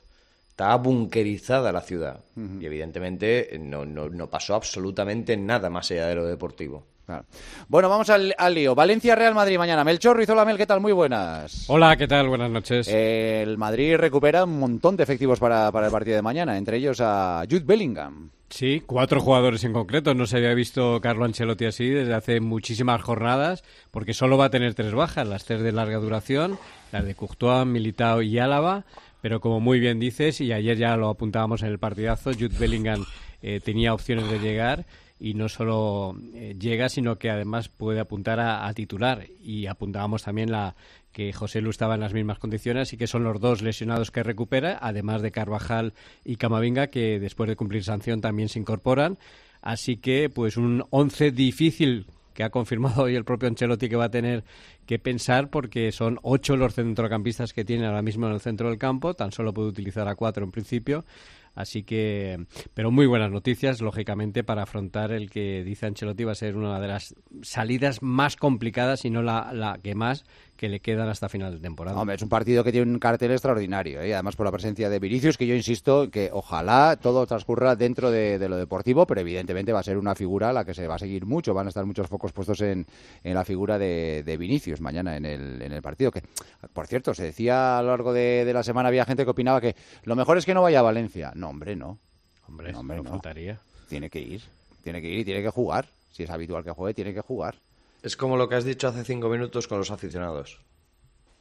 Estaba 0.57 0.77
bunkerizada 0.77 1.71
la 1.71 1.81
ciudad. 1.81 2.21
Y 2.35 2.65
evidentemente 2.65 3.53
eh, 3.53 3.59
no, 3.59 3.85
no, 3.85 4.09
no 4.09 4.27
pasó 4.27 4.55
absolutamente 4.55 5.37
nada 5.37 5.69
más 5.69 5.91
allá 5.91 6.07
de 6.07 6.15
lo 6.15 6.25
deportivo. 6.25 6.83
Claro. 7.05 7.25
Bueno, 7.67 7.89
vamos 7.89 8.09
al, 8.09 8.33
al 8.35 8.55
lío. 8.55 8.73
Valencia-Real 8.73 9.35
Madrid 9.35 9.59
mañana. 9.59 9.83
Melchor 9.83 10.17
Rizolamel, 10.17 10.57
¿qué 10.57 10.65
tal? 10.65 10.81
Muy 10.81 10.93
buenas. 10.93 11.69
Hola, 11.69 11.95
¿qué 11.95 12.07
tal? 12.07 12.27
Buenas 12.27 12.49
noches. 12.49 12.87
El 12.87 13.55
Madrid 13.59 13.97
recupera 13.97 14.45
un 14.45 14.57
montón 14.57 14.97
de 14.97 15.03
efectivos 15.03 15.39
para, 15.39 15.71
para 15.71 15.85
el 15.85 15.91
partido 15.91 16.15
de 16.15 16.23
mañana, 16.23 16.57
entre 16.57 16.77
ellos 16.77 16.97
a 17.01 17.43
Jude 17.47 17.63
Bellingham. 17.63 18.31
Sí, 18.49 18.81
cuatro 18.83 19.21
jugadores 19.21 19.63
en 19.63 19.73
concreto. 19.73 20.15
No 20.15 20.25
se 20.25 20.37
había 20.37 20.55
visto 20.55 20.99
Carlo 21.01 21.25
Ancelotti 21.25 21.65
así 21.65 21.87
desde 21.87 22.15
hace 22.15 22.39
muchísimas 22.39 23.01
jornadas, 23.03 23.63
porque 23.91 24.15
solo 24.15 24.39
va 24.39 24.45
a 24.45 24.49
tener 24.49 24.73
tres 24.73 24.93
bajas, 24.93 25.27
las 25.27 25.45
tres 25.45 25.61
de 25.61 25.71
larga 25.71 25.97
duración, 25.97 26.57
las 26.91 27.05
de 27.05 27.13
Courtois, 27.13 27.67
Militao 27.67 28.23
y 28.23 28.39
Álava. 28.39 28.85
Pero 29.21 29.39
como 29.41 29.59
muy 29.59 29.79
bien 29.79 29.99
dices, 29.99 30.41
y 30.41 30.53
ayer 30.53 30.77
ya 30.77 30.95
lo 30.95 31.09
apuntábamos 31.09 31.63
en 31.63 31.69
el 31.69 31.79
partidazo, 31.79 32.31
Jude 32.33 32.57
Bellingham 32.59 33.05
eh, 33.41 33.59
tenía 33.63 33.93
opciones 33.93 34.29
de 34.29 34.39
llegar 34.39 34.85
y 35.19 35.33
no 35.33 35.49
solo 35.49 36.15
eh, 36.33 36.55
llega, 36.59 36.89
sino 36.89 37.17
que 37.17 37.29
además 37.29 37.69
puede 37.69 37.99
apuntar 37.99 38.39
a, 38.39 38.67
a 38.67 38.73
titular. 38.73 39.25
Y 39.41 39.65
apuntábamos 39.65 40.23
también 40.23 40.51
la 40.51 40.75
que 41.11 41.33
José 41.33 41.61
Lu 41.61 41.71
estaba 41.71 41.95
en 41.95 42.01
las 42.01 42.13
mismas 42.13 42.37
condiciones 42.37 42.93
y 42.93 42.97
que 42.97 43.07
son 43.07 43.23
los 43.23 43.39
dos 43.41 43.63
lesionados 43.63 44.11
que 44.11 44.21
recupera, 44.21 44.77
además 44.79 45.23
de 45.23 45.31
Carvajal 45.31 45.93
y 46.23 46.35
Camavinga, 46.35 46.87
que 46.87 47.19
después 47.19 47.49
de 47.49 47.55
cumplir 47.55 47.83
sanción 47.83 48.21
también 48.21 48.49
se 48.49 48.59
incorporan. 48.59 49.17
Así 49.61 49.97
que, 49.97 50.29
pues 50.29 50.57
un 50.57 50.85
11 50.91 51.31
difícil 51.31 52.05
que 52.37 52.43
ha 52.43 52.51
confirmado 52.51 53.01
hoy 53.01 53.15
el 53.15 53.25
propio 53.25 53.49
Ancelotti 53.49 53.89
que 53.89 53.95
va 53.95 54.05
a 54.05 54.11
tener 54.11 54.43
que 54.85 54.99
pensar 54.99 55.49
porque 55.49 55.91
son 55.91 56.19
ocho 56.21 56.55
los 56.55 56.75
centrocampistas 56.75 57.51
que 57.51 57.65
tiene 57.65 57.87
ahora 57.87 58.03
mismo 58.03 58.27
en 58.27 58.33
el 58.33 58.41
centro 58.41 58.69
del 58.69 58.77
campo, 58.77 59.15
tan 59.15 59.31
solo 59.31 59.55
puede 59.55 59.69
utilizar 59.69 60.07
a 60.07 60.13
cuatro 60.13 60.43
en 60.43 60.51
principio. 60.51 61.03
Así 61.55 61.81
que, 61.81 62.45
pero 62.75 62.91
muy 62.91 63.07
buenas 63.07 63.31
noticias, 63.31 63.81
lógicamente, 63.81 64.43
para 64.43 64.61
afrontar 64.61 65.11
el 65.11 65.31
que 65.31 65.63
dice 65.63 65.87
Ancelotti 65.87 66.25
va 66.25 66.33
a 66.33 66.35
ser 66.35 66.55
una 66.55 66.79
de 66.79 66.87
las 66.87 67.15
salidas 67.41 68.03
más 68.03 68.35
complicadas, 68.35 68.99
si 68.99 69.09
no 69.09 69.23
la, 69.23 69.51
la 69.51 69.79
que 69.81 69.95
más, 69.95 70.23
que 70.57 70.67
le 70.69 70.79
quedan 70.79 71.07
hasta 71.07 71.29
final 71.29 71.53
de 71.53 71.59
temporada. 71.59 71.99
Hombre, 71.99 72.15
es 72.15 72.21
un 72.21 72.29
partido 72.29 72.63
que 72.63 72.71
tiene 72.71 72.91
un 72.91 72.99
cartel 72.99 73.31
extraordinario, 73.31 74.01
¿eh? 74.01 74.13
además 74.13 74.35
por 74.35 74.45
la 74.45 74.51
presencia 74.51 74.89
de 74.89 74.99
Vinicius, 74.99 75.37
que 75.37 75.45
yo 75.47 75.53
insisto 75.55 76.09
que 76.09 76.29
ojalá 76.33 76.97
todo 77.01 77.25
transcurra 77.27 77.75
dentro 77.75 78.09
de, 78.11 78.39
de 78.39 78.49
lo 78.49 78.57
deportivo, 78.57 79.05
pero 79.07 79.21
evidentemente 79.21 79.71
va 79.71 79.79
a 79.79 79.83
ser 79.83 79.97
una 79.97 80.15
figura 80.15 80.49
a 80.49 80.53
la 80.53 80.65
que 80.65 80.73
se 80.73 80.87
va 80.87 80.95
a 80.95 80.99
seguir 80.99 81.25
mucho, 81.25 81.53
van 81.53 81.67
a 81.67 81.69
estar 81.69 81.85
muchos 81.85 82.07
focos 82.07 82.33
puestos 82.33 82.59
en, 82.61 82.85
en 83.23 83.33
la 83.35 83.45
figura 83.45 83.77
de, 83.77 84.23
de 84.25 84.37
Vinicius 84.37 84.81
mañana 84.81 85.15
en 85.15 85.25
el, 85.25 85.61
en 85.61 85.71
el 85.71 85.81
partido. 85.81 86.11
Que, 86.11 86.23
por 86.73 86.87
cierto, 86.87 87.13
se 87.13 87.23
decía 87.23 87.77
a 87.77 87.81
lo 87.83 87.89
largo 87.89 88.11
de, 88.11 88.43
de 88.43 88.53
la 88.53 88.63
semana, 88.63 88.89
había 88.89 89.05
gente 89.05 89.23
que 89.23 89.29
opinaba 89.29 89.61
que 89.61 89.75
lo 90.03 90.15
mejor 90.15 90.37
es 90.37 90.45
que 90.45 90.53
no 90.55 90.63
vaya 90.63 90.79
a 90.79 90.83
Valencia. 90.83 91.31
No, 91.35 91.49
hombre, 91.49 91.75
no. 91.75 91.99
Hombre, 92.47 92.71
No, 92.71 92.79
hombre, 92.79 92.97
no 92.97 93.03
no. 93.03 93.09
faltaría. 93.11 93.59
Tiene 93.87 94.09
que 94.09 94.19
ir, 94.19 94.41
tiene 94.83 95.01
que 95.01 95.09
ir 95.09 95.19
y 95.19 95.25
tiene 95.25 95.43
que 95.43 95.49
jugar. 95.49 95.85
Si 96.11 96.23
es 96.23 96.29
habitual 96.31 96.63
que 96.63 96.71
juegue, 96.71 96.95
tiene 96.95 97.13
que 97.13 97.21
jugar. 97.21 97.55
Es 98.03 98.15
como 98.15 98.37
lo 98.37 98.47
que 98.47 98.55
has 98.55 98.63
dicho 98.63 98.87
hace 98.87 99.03
cinco 99.03 99.29
minutos 99.29 99.67
con 99.67 99.77
los 99.77 99.91
aficionados. 99.91 100.61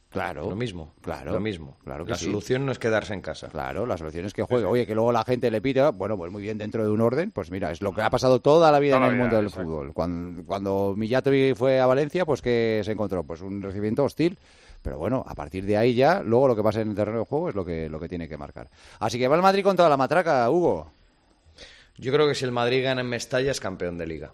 Claro. 0.09 0.49
Lo 0.49 0.55
mismo. 0.55 0.93
Claro. 1.01 1.33
Lo 1.33 1.39
mismo. 1.39 1.77
Claro 1.83 2.05
que 2.05 2.11
la 2.11 2.17
sí. 2.17 2.25
solución 2.25 2.65
no 2.65 2.71
es 2.71 2.79
quedarse 2.79 3.13
en 3.13 3.21
casa. 3.21 3.49
Claro, 3.49 3.85
la 3.85 3.97
solución 3.97 4.25
es 4.25 4.33
que 4.33 4.41
juegue. 4.41 4.65
Oye, 4.65 4.87
que 4.87 4.95
luego 4.95 5.11
la 5.11 5.23
gente 5.23 5.51
le 5.51 5.61
pida, 5.61 5.91
bueno, 5.91 6.17
pues 6.17 6.31
muy 6.31 6.41
bien, 6.41 6.57
dentro 6.57 6.83
de 6.83 6.89
un 6.89 7.01
orden, 7.01 7.31
pues 7.31 7.51
mira, 7.51 7.71
es 7.71 7.81
lo 7.81 7.93
que 7.93 8.01
ha 8.01 8.09
pasado 8.09 8.39
toda 8.39 8.71
la 8.71 8.79
vida 8.79 8.95
Toda 8.95 9.07
en 9.07 9.13
el 9.13 9.19
mundo 9.19 9.35
del 9.35 9.47
exacto. 9.47 9.67
fútbol. 9.67 9.93
Cuando, 9.93 10.43
cuando 10.45 10.93
Millatovi 10.95 11.53
fue 11.55 11.79
a 11.79 11.85
Valencia, 11.85 12.25
pues 12.25 12.41
que 12.41 12.81
se 12.85 12.93
encontró 12.93 13.23
pues 13.23 13.41
un 13.41 13.61
recibimiento 13.61 14.03
hostil. 14.05 14.39
Pero 14.81 14.97
bueno, 14.97 15.25
a 15.27 15.35
partir 15.35 15.65
de 15.65 15.75
ahí 15.75 15.93
ya, 15.93 16.21
luego 16.23 16.47
lo 16.47 16.55
que 16.55 16.63
pasa 16.63 16.79
en 16.81 16.89
el 16.89 16.95
terreno 16.95 17.19
de 17.19 17.25
juego 17.25 17.49
es 17.49 17.55
lo 17.55 17.65
que, 17.65 17.89
lo 17.89 17.99
que 17.99 18.07
tiene 18.07 18.29
que 18.29 18.37
marcar. 18.37 18.69
Así 18.99 19.19
que 19.19 19.27
va 19.27 19.35
el 19.35 19.41
Madrid 19.41 19.63
con 19.63 19.75
toda 19.75 19.89
la 19.89 19.97
matraca, 19.97 20.49
Hugo. 20.49 20.89
Yo 21.97 22.13
creo 22.13 22.27
que 22.27 22.35
si 22.35 22.45
el 22.45 22.51
Madrid 22.51 22.83
gana 22.83 23.01
en 23.01 23.07
Mestalla 23.07 23.51
es 23.51 23.59
campeón 23.59 23.97
de 23.97 24.07
liga. 24.07 24.31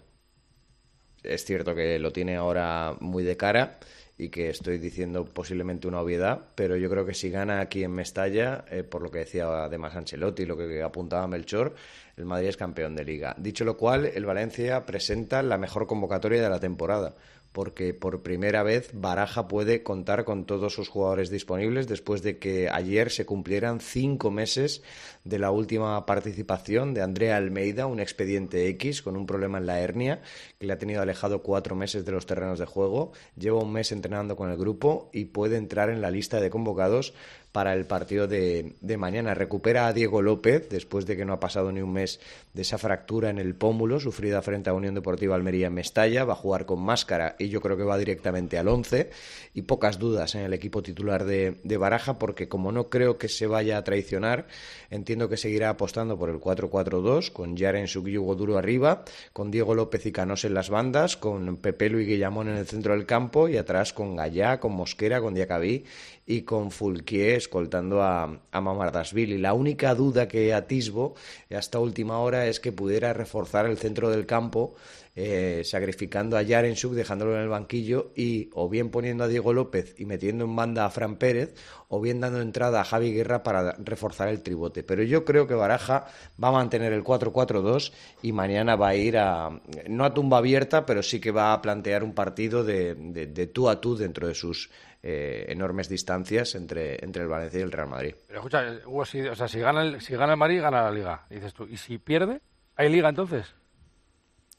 Es 1.24 1.44
cierto 1.44 1.74
que 1.74 1.98
lo 1.98 2.12
tiene 2.12 2.36
ahora 2.36 2.94
muy 3.00 3.24
de 3.24 3.36
cara 3.36 3.78
y 4.16 4.28
que 4.28 4.48
estoy 4.48 4.78
diciendo 4.78 5.24
posiblemente 5.24 5.88
una 5.88 6.00
obviedad, 6.00 6.40
pero 6.54 6.76
yo 6.76 6.88
creo 6.88 7.04
que 7.04 7.14
si 7.14 7.30
gana 7.30 7.60
aquí 7.60 7.82
en 7.82 7.90
Mestalla, 7.90 8.64
eh, 8.70 8.84
por 8.84 9.02
lo 9.02 9.10
que 9.10 9.18
decía 9.18 9.46
además 9.64 9.96
Ancelotti, 9.96 10.46
lo 10.46 10.56
que 10.56 10.82
apuntaba 10.82 11.26
Melchor, 11.26 11.74
el 12.16 12.24
Madrid 12.24 12.48
es 12.48 12.56
campeón 12.56 12.94
de 12.94 13.04
liga. 13.04 13.34
Dicho 13.38 13.64
lo 13.64 13.76
cual, 13.76 14.06
el 14.06 14.24
Valencia 14.24 14.86
presenta 14.86 15.42
la 15.42 15.58
mejor 15.58 15.86
convocatoria 15.86 16.42
de 16.42 16.48
la 16.48 16.60
temporada 16.60 17.14
porque 17.54 17.94
por 17.94 18.20
primera 18.24 18.64
vez 18.64 18.90
Baraja 18.92 19.46
puede 19.46 19.84
contar 19.84 20.24
con 20.24 20.44
todos 20.44 20.74
sus 20.74 20.88
jugadores 20.88 21.30
disponibles 21.30 21.86
después 21.86 22.20
de 22.24 22.38
que 22.40 22.68
ayer 22.68 23.12
se 23.12 23.24
cumplieran 23.24 23.78
cinco 23.78 24.32
meses 24.32 24.82
de 25.22 25.38
la 25.38 25.52
última 25.52 26.04
participación 26.04 26.94
de 26.94 27.02
Andrea 27.02 27.36
Almeida, 27.36 27.86
un 27.86 28.00
expediente 28.00 28.66
X 28.70 29.02
con 29.02 29.16
un 29.16 29.24
problema 29.24 29.58
en 29.58 29.66
la 29.66 29.78
hernia 29.78 30.20
que 30.58 30.66
le 30.66 30.72
ha 30.72 30.78
tenido 30.78 31.00
alejado 31.00 31.44
cuatro 31.44 31.76
meses 31.76 32.04
de 32.04 32.10
los 32.10 32.26
terrenos 32.26 32.58
de 32.58 32.66
juego. 32.66 33.12
Lleva 33.36 33.62
un 33.62 33.72
mes 33.72 33.92
entrenando 33.92 34.34
con 34.34 34.50
el 34.50 34.56
grupo 34.56 35.08
y 35.12 35.26
puede 35.26 35.56
entrar 35.56 35.90
en 35.90 36.02
la 36.02 36.10
lista 36.10 36.40
de 36.40 36.50
convocados 36.50 37.14
para 37.54 37.72
el 37.72 37.86
partido 37.86 38.26
de, 38.26 38.74
de 38.80 38.96
mañana. 38.96 39.32
Recupera 39.32 39.86
a 39.86 39.92
Diego 39.92 40.22
López 40.22 40.68
después 40.68 41.06
de 41.06 41.16
que 41.16 41.24
no 41.24 41.34
ha 41.34 41.38
pasado 41.38 41.70
ni 41.70 41.82
un 41.82 41.92
mes 41.92 42.18
de 42.52 42.62
esa 42.62 42.78
fractura 42.78 43.30
en 43.30 43.38
el 43.38 43.54
pómulo 43.54 44.00
sufrida 44.00 44.42
frente 44.42 44.70
a 44.70 44.72
Unión 44.72 44.96
Deportiva 44.96 45.36
Almería 45.36 45.68
en 45.68 45.74
Mestalla. 45.74 46.24
Va 46.24 46.32
a 46.32 46.36
jugar 46.36 46.66
con 46.66 46.80
máscara 46.80 47.36
y 47.38 47.50
yo 47.50 47.60
creo 47.60 47.76
que 47.76 47.84
va 47.84 47.96
directamente 47.96 48.58
al 48.58 48.66
11 48.66 49.08
y 49.54 49.62
pocas 49.62 50.00
dudas 50.00 50.34
en 50.34 50.40
el 50.40 50.52
equipo 50.52 50.82
titular 50.82 51.24
de, 51.24 51.60
de 51.62 51.76
Baraja 51.76 52.18
porque 52.18 52.48
como 52.48 52.72
no 52.72 52.88
creo 52.88 53.18
que 53.18 53.28
se 53.28 53.46
vaya 53.46 53.78
a 53.78 53.84
traicionar, 53.84 54.48
entiendo 54.90 55.28
que 55.28 55.36
seguirá 55.36 55.70
apostando 55.70 56.18
por 56.18 56.30
el 56.30 56.40
4-4-2 56.40 57.30
con 57.30 57.56
Yaren 57.56 57.86
Sugyugo 57.86 58.34
duro 58.34 58.58
arriba, 58.58 59.04
con 59.32 59.52
Diego 59.52 59.76
López 59.76 60.04
y 60.06 60.10
Canos 60.10 60.44
en 60.44 60.54
las 60.54 60.70
bandas, 60.70 61.16
con 61.16 61.58
Pepelu 61.58 62.00
y 62.00 62.06
Guillamón 62.06 62.48
en 62.48 62.56
el 62.56 62.66
centro 62.66 62.94
del 62.94 63.06
campo 63.06 63.48
y 63.48 63.58
atrás 63.58 63.92
con 63.92 64.16
Gallá, 64.16 64.58
con 64.58 64.72
Mosquera, 64.72 65.20
con 65.20 65.34
Diacabí 65.34 65.84
y 66.26 66.42
con 66.42 66.70
Fulquier 66.70 67.36
escoltando 67.36 68.02
a, 68.02 68.40
a 68.50 68.60
Mamardashvili. 68.60 69.38
La 69.38 69.54
única 69.54 69.94
duda 69.94 70.28
que 70.28 70.54
atisbo 70.54 71.14
hasta 71.54 71.78
última 71.78 72.18
hora 72.18 72.46
es 72.46 72.60
que 72.60 72.72
pudiera 72.72 73.12
reforzar 73.12 73.66
el 73.66 73.78
centro 73.78 74.10
del 74.10 74.26
campo 74.26 74.74
eh, 75.16 75.62
sacrificando 75.64 76.36
a 76.36 76.42
Yarensuk, 76.42 76.92
dejándolo 76.92 77.36
en 77.36 77.42
el 77.42 77.48
banquillo 77.48 78.10
y 78.16 78.50
o 78.52 78.68
bien 78.68 78.90
poniendo 78.90 79.22
a 79.22 79.28
Diego 79.28 79.52
López 79.52 79.94
y 79.96 80.06
metiendo 80.06 80.44
en 80.44 80.56
banda 80.56 80.84
a 80.84 80.90
Fran 80.90 81.18
Pérez 81.18 81.54
o 81.86 82.00
bien 82.00 82.18
dando 82.20 82.40
entrada 82.40 82.80
a 82.80 82.84
Javi 82.84 83.12
Guerra 83.12 83.44
para 83.44 83.76
reforzar 83.78 84.28
el 84.28 84.42
tribote. 84.42 84.82
Pero 84.82 85.04
yo 85.04 85.24
creo 85.24 85.46
que 85.46 85.54
Baraja 85.54 86.08
va 86.42 86.48
a 86.48 86.52
mantener 86.52 86.92
el 86.92 87.04
4-4-2 87.04 87.92
y 88.22 88.32
mañana 88.32 88.74
va 88.74 88.88
a 88.88 88.96
ir 88.96 89.16
a, 89.16 89.60
no 89.88 90.04
a 90.04 90.12
tumba 90.12 90.38
abierta, 90.38 90.84
pero 90.84 91.00
sí 91.00 91.20
que 91.20 91.30
va 91.30 91.52
a 91.52 91.62
plantear 91.62 92.02
un 92.02 92.12
partido 92.12 92.64
de, 92.64 92.96
de 92.96 93.46
tú 93.46 93.68
a 93.68 93.80
tú 93.80 93.96
dentro 93.96 94.26
de 94.26 94.34
sus 94.34 94.68
eh, 95.06 95.44
enormes 95.48 95.88
distancias 95.90 96.54
entre, 96.54 97.04
entre 97.04 97.22
el 97.24 97.28
Valencia 97.28 97.60
y 97.60 97.62
el 97.62 97.70
Real 97.72 97.88
Madrid. 97.88 98.14
Pero 98.26 98.38
escucha, 98.40 98.64
Hugo, 98.86 99.04
si, 99.04 99.20
o 99.20 99.34
sea, 99.36 99.46
si 99.48 99.60
gana, 99.60 99.82
el, 99.82 100.00
si 100.00 100.16
gana 100.16 100.32
el 100.32 100.38
Madrid, 100.38 100.62
gana 100.62 100.82
la 100.82 100.90
Liga, 100.90 101.26
dices 101.28 101.52
tú. 101.52 101.66
¿Y 101.70 101.76
si 101.76 101.98
pierde? 101.98 102.40
¿Hay 102.76 102.88
Liga 102.88 103.10
entonces? 103.10 103.54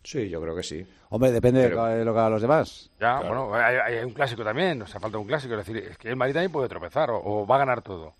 Sí, 0.04 0.30
yo 0.30 0.40
creo 0.40 0.56
que 0.56 0.62
sí. 0.64 0.86
Hombre, 1.10 1.32
depende 1.32 1.64
Pero- 1.64 1.86
de 1.86 2.06
lo 2.06 2.14
que 2.14 2.20
hagan 2.20 2.32
los 2.34 2.42
demás. 2.42 2.92
Ya, 3.00 3.20
bueno, 3.22 3.54
hay, 3.56 3.76
hay 3.78 4.04
un 4.06 4.14
clásico 4.14 4.44
también, 4.44 4.82
o 4.84 4.88
sea, 4.88 5.00
falta 5.00 5.18
un 5.18 5.26
clásico. 5.28 5.56
Es 5.56 5.66
decir, 5.66 5.78
es 5.92 5.98
que 5.98 6.10
el 6.10 6.16
Madrid 6.16 6.34
también 6.36 6.52
puede 6.52 6.70
tropezar 6.70 7.10
o, 7.10 7.18
o 7.24 7.48
va 7.48 7.56
a 7.56 7.60
ganar 7.60 7.82
todo. 7.82 8.14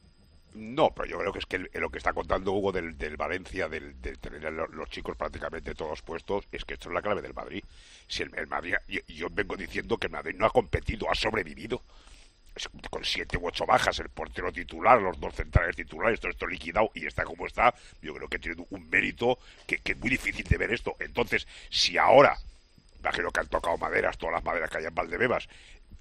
No, 0.56 0.90
pero 0.96 1.08
yo 1.08 1.20
creo 1.20 1.32
que 1.34 1.40
es 1.40 1.46
que 1.46 1.58
el- 1.58 1.70
lo 1.74 1.90
que 1.90 1.98
está 2.00 2.14
contando 2.14 2.54
Hugo 2.54 2.72
del, 2.72 2.98
del 2.98 3.18
Valencia, 3.18 3.68
del, 3.68 4.02
de 4.02 4.16
tener 4.16 4.48
a 4.48 4.52
lo- 4.52 4.68
los 4.68 4.90
chicos 4.90 5.16
prácticamente 5.16 5.76
todos 5.76 6.02
puestos, 6.02 6.46
es 6.52 6.66
que 6.66 6.74
esto 6.76 6.90
es 6.90 6.96
la 6.96 7.02
clave 7.02 7.22
del 7.22 7.34
Madrid. 7.34 7.64
Si 8.08 8.24
el, 8.24 8.32
el 8.36 8.48
Madrid, 8.48 8.74
yo, 8.88 9.02
yo 9.08 9.28
vengo 9.30 9.56
diciendo 9.56 9.98
que 9.98 10.08
el 10.08 10.14
Madrid 10.14 10.36
no 10.38 10.46
ha 10.48 10.50
competido, 10.52 11.08
ha 11.12 11.14
sobrevivido. 11.16 11.82
Con 12.90 13.04
siete 13.04 13.38
u 13.38 13.48
ocho 13.48 13.66
bajas, 13.66 14.00
el 14.00 14.10
portero 14.10 14.52
titular, 14.52 15.02
los 15.02 15.20
dos 15.20 15.36
centrales 15.36 15.76
titulares, 15.76 16.20
todo 16.22 16.32
esto 16.32 16.48
liquidado 16.48 16.90
y 16.94 17.06
está 17.06 17.26
como 17.26 17.46
está, 17.46 17.76
yo 18.02 18.14
creo 18.14 18.30
que 18.30 18.40
tiene 18.40 18.66
un 18.70 18.90
mérito 18.90 19.38
que, 19.68 19.82
es 19.84 19.98
muy 19.98 20.10
difícil 20.10 20.46
de 20.46 20.58
ver 20.58 20.72
esto. 20.72 20.96
Entonces, 21.00 21.48
si 21.70 21.98
ahora, 21.98 22.38
imagino 23.00 23.30
que 23.32 23.42
han 23.42 23.48
tocado 23.48 23.78
maderas, 23.78 24.18
todas 24.18 24.36
las 24.36 24.44
maderas 24.46 24.70
que 24.70 24.78
hay 24.78 24.86
en 24.86 24.96
Valdebebas, 24.96 25.50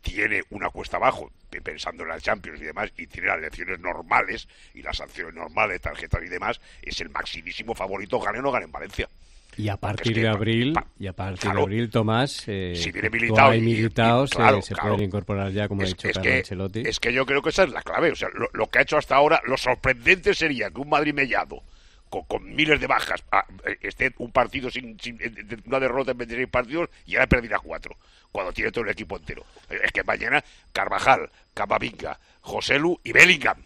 tiene 0.01 0.45
una 0.51 0.71
cuesta 0.71 0.97
abajo, 0.99 1.33
pe- 1.51 1.61
pensando 1.61 2.05
en 2.05 2.11
las 2.11 2.23
Champions 2.23 2.61
y 2.61 2.65
demás, 2.65 2.93
y 2.97 3.07
tiene 3.09 3.29
las 3.29 3.41
lecciones 3.41 3.81
normales 3.81 4.47
y 4.75 4.83
las 4.83 4.99
sanciones 4.99 5.35
normales, 5.35 5.81
tarjetas 5.81 6.23
y 6.23 6.29
demás, 6.29 6.61
es 6.83 7.01
el 7.01 7.09
maximísimo 7.09 7.75
favorito, 7.75 8.21
gane 8.21 8.39
o 8.39 8.43
no 8.43 8.53
gane 8.53 8.67
en 8.67 8.73
Valencia. 8.73 9.09
Y 9.57 9.69
a 9.69 9.77
partir 9.77 10.15
que 10.15 10.21
de 10.21 10.27
pa- 10.27 10.33
abril, 10.35 10.75
y 10.99 11.07
a 11.07 11.13
partir 11.13 11.41
claro. 11.43 11.57
de 11.59 11.63
abril, 11.63 11.91
Tomás, 11.91 12.45
eh, 12.49 12.75
Si 12.77 12.91
viene 12.91 13.11
Militao 13.11 13.55
y 13.55 13.57
y- 13.57 13.61
y- 13.61 13.63
Militao 13.63 14.27
se- 14.27 14.37
claro, 14.37 14.63
se, 14.63 14.75
claro. 14.75 14.91
pueden 14.91 15.07
incorporar 15.07 15.51
ya, 15.53 15.69
como 15.69 15.83
ha 15.83 15.87
dicho 15.87 16.09
es 16.09 16.19
que, 16.19 16.37
Ancelotti. 16.39 16.83
es 16.87 16.99
que 17.01 17.13
yo 17.13 17.25
creo 17.25 17.41
que 17.43 17.51
esa 17.51 17.65
es 17.65 17.71
la 17.71 17.83
clave. 17.83 18.11
O 18.13 18.17
sea, 18.17 18.29
lo, 18.35 18.49
lo 18.53 18.67
que 18.69 18.79
ha 18.79 18.83
hecho 18.83 18.97
hasta 18.97 19.17
ahora, 19.17 19.41
lo 19.47 19.57
sorprendente 19.57 20.35
sería 20.35 20.71
que 20.71 20.81
un 20.81 20.89
Madrid 20.89 21.15
mellado, 21.15 21.63
con, 22.11 22.23
con 22.25 22.55
miles 22.55 22.81
de 22.81 22.87
bajas, 22.87 23.23
ah, 23.33 23.45
eh, 23.67 23.77
esté 23.83 24.13
un 24.19 24.31
partido 24.33 24.71
sin, 24.71 24.99
sin- 25.01 25.19
eh, 25.21 25.33
una 25.67 25.81
derrota 25.81 26.13
en 26.13 26.19
26 26.19 26.49
partidos 26.49 26.89
y 27.07 27.15
ahora 27.15 27.27
perdirá 27.29 27.59
cuatro, 27.59 27.97
cuando 28.33 28.53
tiene 28.53 28.71
todo 28.73 28.85
el 28.85 28.91
equipo 28.91 29.17
entero. 29.17 29.45
Eh, 29.71 29.79
Es 29.85 29.93
que 29.93 30.03
mañana 30.05 30.43
Carvajal, 30.73 31.31
Camavinga, 31.55 32.19
Joselu 32.41 32.99
y 33.05 33.13
Bellingham. 33.13 33.63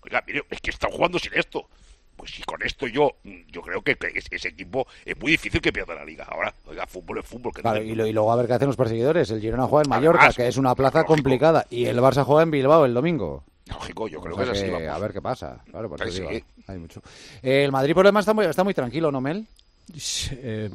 Oiga, 0.00 0.22
mire, 0.26 0.44
es 0.50 0.60
que 0.60 0.70
están 0.70 0.90
jugando 0.90 1.18
sin 1.18 1.32
esto. 1.34 1.68
Pues 2.16 2.30
si 2.30 2.42
con 2.42 2.62
esto 2.62 2.86
yo, 2.86 3.12
yo 3.52 3.60
creo 3.62 3.82
que, 3.82 3.94
que 3.96 4.08
ese, 4.14 4.48
equipo 4.48 4.86
es 5.04 5.18
muy 5.20 5.32
difícil 5.32 5.60
que 5.60 5.72
pierda 5.72 5.94
la 5.94 6.04
liga. 6.04 6.24
Ahora, 6.24 6.52
oiga, 6.66 6.86
fútbol 6.86 7.18
es 7.18 7.26
fútbol. 7.26 7.52
Que 7.52 7.58
no 7.62 7.70
Claro, 7.70 7.82
y, 7.84 7.94
lo- 7.94 8.06
y 8.06 8.12
luego 8.12 8.32
a 8.32 8.36
ver 8.36 8.46
qué 8.46 8.54
hacen 8.54 8.68
los 8.68 8.76
perseguidores. 8.76 9.30
El 9.30 9.40
Girona 9.40 9.66
juega 9.66 9.84
en 9.84 9.90
Mallorca, 9.90 10.20
Además, 10.20 10.36
que 10.36 10.48
es 10.48 10.56
una 10.56 10.74
plaza 10.74 11.04
complicada. 11.04 11.66
Y 11.70 11.84
el 11.86 11.98
Barça 11.98 12.24
juega 12.24 12.42
en 12.42 12.50
Bilbao 12.50 12.84
el 12.84 12.94
domingo. 12.94 13.44
Lógico, 13.68 14.08
yo 14.08 14.20
creo 14.20 14.34
O 14.34 14.38
sea 14.38 14.46
que 14.46 14.52
es 14.52 14.62
así. 14.62 14.70
vamos. 14.70 14.88
a 14.88 14.98
ver 14.98 15.12
qué 15.12 15.20
pasa. 15.20 15.62
Claro, 15.70 15.88
por 15.88 16.00
eso 16.00 16.22
Pues 16.22 16.30
digo, 16.34 16.46
hay 16.68 16.78
mucho. 16.78 17.02
Eh, 17.42 17.64
el 17.64 17.72
Madrid 17.72 17.94
por 17.94 18.04
lo 18.04 18.08
demás 18.08 18.22
está 18.22 18.32
muy, 18.32 18.46
está 18.46 18.64
muy 18.64 18.74
tranquilo, 18.74 19.10
¿no, 19.12 19.20
Mel? 19.20 19.46
Eh, 20.32 20.68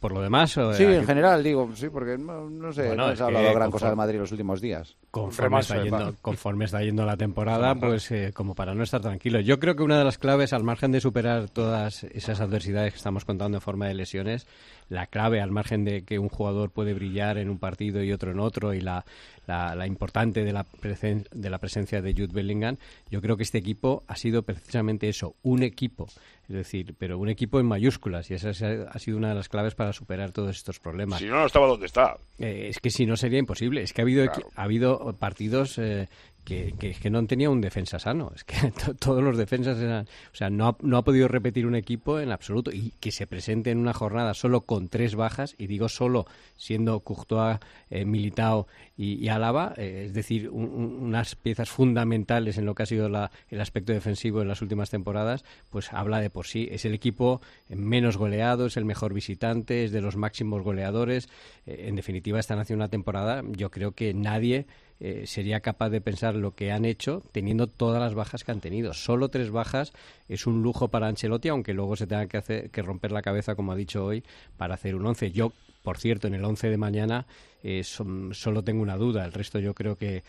por 0.00 0.12
lo 0.12 0.22
demás, 0.22 0.56
o- 0.56 0.72
Sí, 0.72 0.84
aquí- 0.84 0.94
en 0.94 1.04
general, 1.06 1.42
digo, 1.42 1.70
sí, 1.74 1.88
porque 1.90 2.16
no, 2.16 2.48
no 2.48 2.72
sé, 2.72 2.86
Bueno, 2.88 3.08
no 3.08 3.16
se 3.16 3.22
ha 3.22 3.26
hablado 3.26 3.44
gran 3.54 3.68
conforme- 3.68 3.72
cosa 3.72 3.86
del 3.88 3.96
Madrid 3.96 4.18
los 4.18 4.32
últimos 4.32 4.60
días. 4.62 4.96
Conforme 5.10 5.60
está, 5.60 5.82
yendo, 5.82 6.14
conforme 6.22 6.64
está 6.64 6.82
yendo 6.82 7.04
la 7.04 7.16
temporada, 7.16 7.74
pues 7.74 8.10
eh, 8.10 8.32
como 8.34 8.54
para 8.54 8.74
no 8.74 8.82
estar 8.82 9.00
tranquilo. 9.02 9.40
Yo 9.40 9.60
creo 9.60 9.76
que 9.76 9.82
una 9.82 9.98
de 9.98 10.04
las 10.04 10.16
claves, 10.18 10.52
al 10.54 10.64
margen 10.64 10.92
de 10.92 11.00
superar 11.00 11.50
todas 11.50 12.04
esas 12.04 12.40
adversidades 12.40 12.92
que 12.94 12.96
estamos 12.96 13.24
contando 13.26 13.58
en 13.58 13.60
forma 13.60 13.86
de 13.86 13.94
lesiones, 13.94 14.46
la 14.88 15.06
clave, 15.06 15.40
al 15.40 15.50
margen 15.50 15.84
de 15.84 16.02
que 16.02 16.18
un 16.18 16.28
jugador 16.28 16.70
puede 16.70 16.94
brillar 16.94 17.38
en 17.38 17.48
un 17.50 17.58
partido 17.58 18.02
y 18.02 18.12
otro 18.12 18.30
en 18.32 18.38
otro, 18.40 18.74
y 18.74 18.80
la, 18.80 19.04
la, 19.46 19.74
la 19.74 19.86
importante 19.86 20.44
de 20.44 20.52
la, 20.52 20.64
presen- 20.64 21.28
de 21.30 21.50
la 21.50 21.58
presencia 21.58 22.02
de 22.02 22.12
Jude 22.12 22.32
Bellingham, 22.32 22.76
yo 23.10 23.20
creo 23.20 23.36
que 23.36 23.42
este 23.42 23.58
equipo 23.58 24.02
ha 24.06 24.16
sido 24.16 24.42
precisamente 24.42 25.08
eso, 25.08 25.34
un 25.42 25.62
equipo. 25.62 26.06
Es 26.46 26.54
decir, 26.54 26.94
pero 26.98 27.16
un 27.18 27.30
equipo 27.30 27.58
en 27.58 27.64
mayúsculas, 27.64 28.30
y 28.30 28.34
esa 28.34 28.50
ha 28.50 28.98
sido 28.98 29.16
una 29.16 29.30
de 29.30 29.34
las 29.34 29.48
claves 29.48 29.74
para 29.74 29.94
superar 29.94 30.30
todos 30.30 30.54
estos 30.54 30.78
problemas. 30.78 31.18
Si 31.18 31.24
no, 31.24 31.36
no 31.36 31.46
estaba 31.46 31.66
donde 31.66 31.86
está. 31.86 32.18
Eh, 32.38 32.66
es 32.68 32.80
que 32.80 32.90
si 32.90 33.06
no 33.06 33.16
sería 33.16 33.38
imposible. 33.38 33.80
Es 33.82 33.94
que 33.94 34.02
ha 34.02 34.04
habido, 34.04 34.24
ha 34.54 34.62
habido 34.62 35.16
partidos 35.18 35.78
eh, 35.78 36.06
que, 36.44 36.74
que, 36.78 36.92
que 36.92 37.10
no 37.10 37.24
tenido 37.26 37.50
un 37.52 37.60
defensa 37.60 37.98
sano. 37.98 38.32
Es 38.34 38.44
que 38.44 38.70
to- 38.84 38.94
todos 38.94 39.22
los 39.22 39.36
defensas 39.36 39.78
eran... 39.78 40.06
O 40.32 40.36
sea, 40.36 40.50
no 40.50 40.68
ha, 40.68 40.76
no 40.82 40.96
ha 40.98 41.04
podido 41.04 41.26
repetir 41.28 41.66
un 41.66 41.74
equipo 41.74 42.20
en 42.20 42.30
absoluto. 42.32 42.70
Y 42.72 42.92
que 43.00 43.10
se 43.12 43.26
presente 43.26 43.70
en 43.70 43.78
una 43.78 43.92
jornada 43.94 44.34
solo 44.34 44.62
con 44.62 44.88
tres 44.88 45.14
bajas, 45.14 45.54
y 45.58 45.66
digo 45.66 45.88
solo 45.88 46.26
siendo 46.56 47.00
Courtois, 47.00 47.58
eh, 47.90 48.04
Militao 48.04 48.66
y, 48.96 49.14
y 49.14 49.28
Álava, 49.28 49.74
eh, 49.76 50.04
es 50.06 50.12
decir, 50.14 50.50
un- 50.50 50.64
un- 50.70 50.96
unas 51.02 51.34
piezas 51.34 51.70
fundamentales 51.70 52.58
en 52.58 52.66
lo 52.66 52.74
que 52.74 52.82
ha 52.82 52.86
sido 52.86 53.08
la- 53.08 53.30
el 53.48 53.60
aspecto 53.60 53.92
defensivo 53.92 54.42
en 54.42 54.48
las 54.48 54.62
últimas 54.62 54.90
temporadas, 54.90 55.44
pues 55.70 55.92
habla 55.92 56.20
de 56.20 56.30
por 56.30 56.46
sí. 56.46 56.68
Es 56.70 56.84
el 56.84 56.94
equipo 56.94 57.40
menos 57.68 58.16
goleado, 58.16 58.66
es 58.66 58.76
el 58.76 58.84
mejor 58.84 59.14
visitante, 59.14 59.84
es 59.84 59.92
de 59.92 60.00
los 60.00 60.16
máximos 60.16 60.62
goleadores. 60.62 61.28
Eh, 61.66 61.86
en 61.88 61.96
definitiva, 61.96 62.38
están 62.38 62.58
haciendo 62.58 62.82
una 62.84 62.90
temporada, 62.90 63.42
yo 63.52 63.70
creo 63.70 63.92
que 63.92 64.12
nadie 64.14 64.66
eh, 65.06 65.26
sería 65.26 65.60
capaz 65.60 65.90
de 65.90 66.00
pensar 66.00 66.34
lo 66.34 66.54
que 66.54 66.72
han 66.72 66.86
hecho 66.86 67.22
teniendo 67.30 67.66
todas 67.66 68.00
las 68.00 68.14
bajas 68.14 68.42
que 68.42 68.52
han 68.52 68.60
tenido. 68.62 68.94
Solo 68.94 69.28
tres 69.28 69.50
bajas 69.50 69.92
es 70.30 70.46
un 70.46 70.62
lujo 70.62 70.88
para 70.88 71.08
Ancelotti, 71.08 71.48
aunque 71.48 71.74
luego 71.74 71.94
se 71.94 72.06
tenga 72.06 72.26
que, 72.26 72.38
hacer, 72.38 72.70
que 72.70 72.80
romper 72.80 73.12
la 73.12 73.20
cabeza, 73.20 73.54
como 73.54 73.72
ha 73.72 73.76
dicho 73.76 74.02
hoy, 74.02 74.24
para 74.56 74.74
hacer 74.74 74.94
un 74.94 75.04
once. 75.04 75.30
Yo, 75.30 75.52
por 75.82 75.98
cierto, 75.98 76.26
en 76.26 76.32
el 76.34 76.44
once 76.44 76.70
de 76.70 76.78
mañana 76.78 77.26
eh, 77.62 77.84
son- 77.84 78.32
solo 78.32 78.64
tengo 78.64 78.82
una 78.82 78.96
duda. 78.96 79.26
El 79.26 79.32
resto 79.32 79.58
yo 79.58 79.74
creo 79.74 79.96
que, 79.96 80.22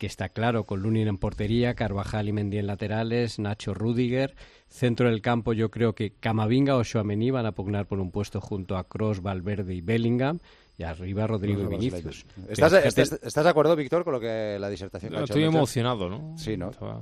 está 0.00 0.28
claro, 0.30 0.64
con 0.64 0.80
Lunin 0.80 1.08
en 1.08 1.18
portería, 1.18 1.74
Carvajal 1.74 2.28
y 2.28 2.32
Mendy 2.32 2.58
en 2.58 2.68
laterales, 2.68 3.38
Nacho 3.40 3.74
Rudiger. 3.74 4.34
Centro 4.68 5.10
del 5.10 5.20
campo 5.22 5.52
yo 5.52 5.70
creo 5.72 5.94
que 5.96 6.12
Camavinga 6.20 6.76
o 6.76 6.84
Chouameni 6.84 7.30
van 7.32 7.46
a 7.46 7.52
pugnar 7.52 7.86
por 7.86 7.98
un 7.98 8.10
puesto 8.12 8.40
junto 8.40 8.76
a 8.78 8.84
Cross, 8.84 9.20
Valverde 9.22 9.74
y 9.74 9.80
Bellingham. 9.80 10.38
Y 10.80 10.82
arriba 10.82 11.26
Rodrigo 11.26 11.60
y 11.62 11.66
Vinicius. 11.66 12.24
¿Estás, 12.48 12.72
Pero 12.72 12.88
estás- 12.88 13.08
fíjate- 13.10 13.26
¿Estás 13.28 13.44
de 13.44 13.50
acuerdo, 13.50 13.76
Víctor, 13.76 14.02
con 14.02 14.14
lo 14.14 14.20
que 14.20 14.56
la 14.58 14.70
disertación 14.70 15.12
que 15.12 15.18
ha 15.18 15.20
hecho 15.24 15.34
Estoy 15.34 15.44
emocionado, 15.44 16.08
¿no? 16.08 16.38
Sí, 16.38 16.56
¿no? 16.56 16.70
Estaba- 16.70 16.98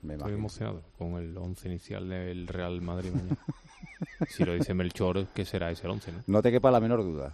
Me 0.00 0.14
estoy 0.14 0.32
emocionado 0.32 0.82
con 0.96 1.16
el 1.16 1.36
once 1.36 1.68
inicial 1.68 2.08
del 2.08 2.46
Real 2.46 2.80
Madrid 2.80 3.10
mañana. 3.10 3.36
si 4.30 4.42
lo 4.42 4.54
dice 4.54 4.72
Melchor, 4.72 5.26
¿qué 5.34 5.44
será 5.44 5.70
ese 5.70 5.86
once, 5.86 6.10
no? 6.12 6.22
No 6.26 6.40
te 6.40 6.50
quepa 6.50 6.70
la 6.70 6.80
menor 6.80 7.02
duda. 7.02 7.30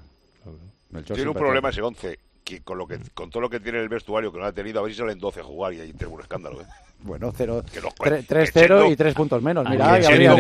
Melchor 0.91 1.15
Tiene 1.15 1.31
un 1.31 1.37
problema 1.37 1.69
ese 1.69 1.83
11, 1.83 2.19
que 2.43 2.63
con, 2.63 2.79
lo 2.79 2.89
que, 2.89 2.99
con 3.15 3.31
todo 3.31 3.43
lo 3.43 3.49
que 3.49 3.61
tiene 3.61 3.79
el 3.81 3.89
vestuario 3.89 4.33
que 4.33 4.39
no 4.41 4.45
ha 4.45 4.51
tenido, 4.53 4.81
a 4.81 4.83
ver 4.83 4.91
si 4.93 4.99
salen 4.99 5.21
12 5.21 5.39
a 5.39 5.45
jugar 5.45 5.73
y 5.73 5.83
ahí 5.83 5.93
tengo 5.93 6.15
un 6.17 6.21
escándalo. 6.21 6.63
¿eh? 6.63 6.67
Bueno, 7.03 7.33
cero, 7.37 7.63
Que 7.73 7.81
los 7.81 7.95
tre- 7.95 8.19
cuen- 8.19 8.27
que 8.27 8.35
3-0 8.35 8.53
Chendo- 8.81 8.91
y 8.93 8.97
3 8.97 9.15
puntos 9.15 9.41
menos. 9.43 9.65
que 9.65 9.71
Mira, 9.71 9.99
ya 10.01 10.09
Chendo 10.09 10.31
¿no? 10.31 10.37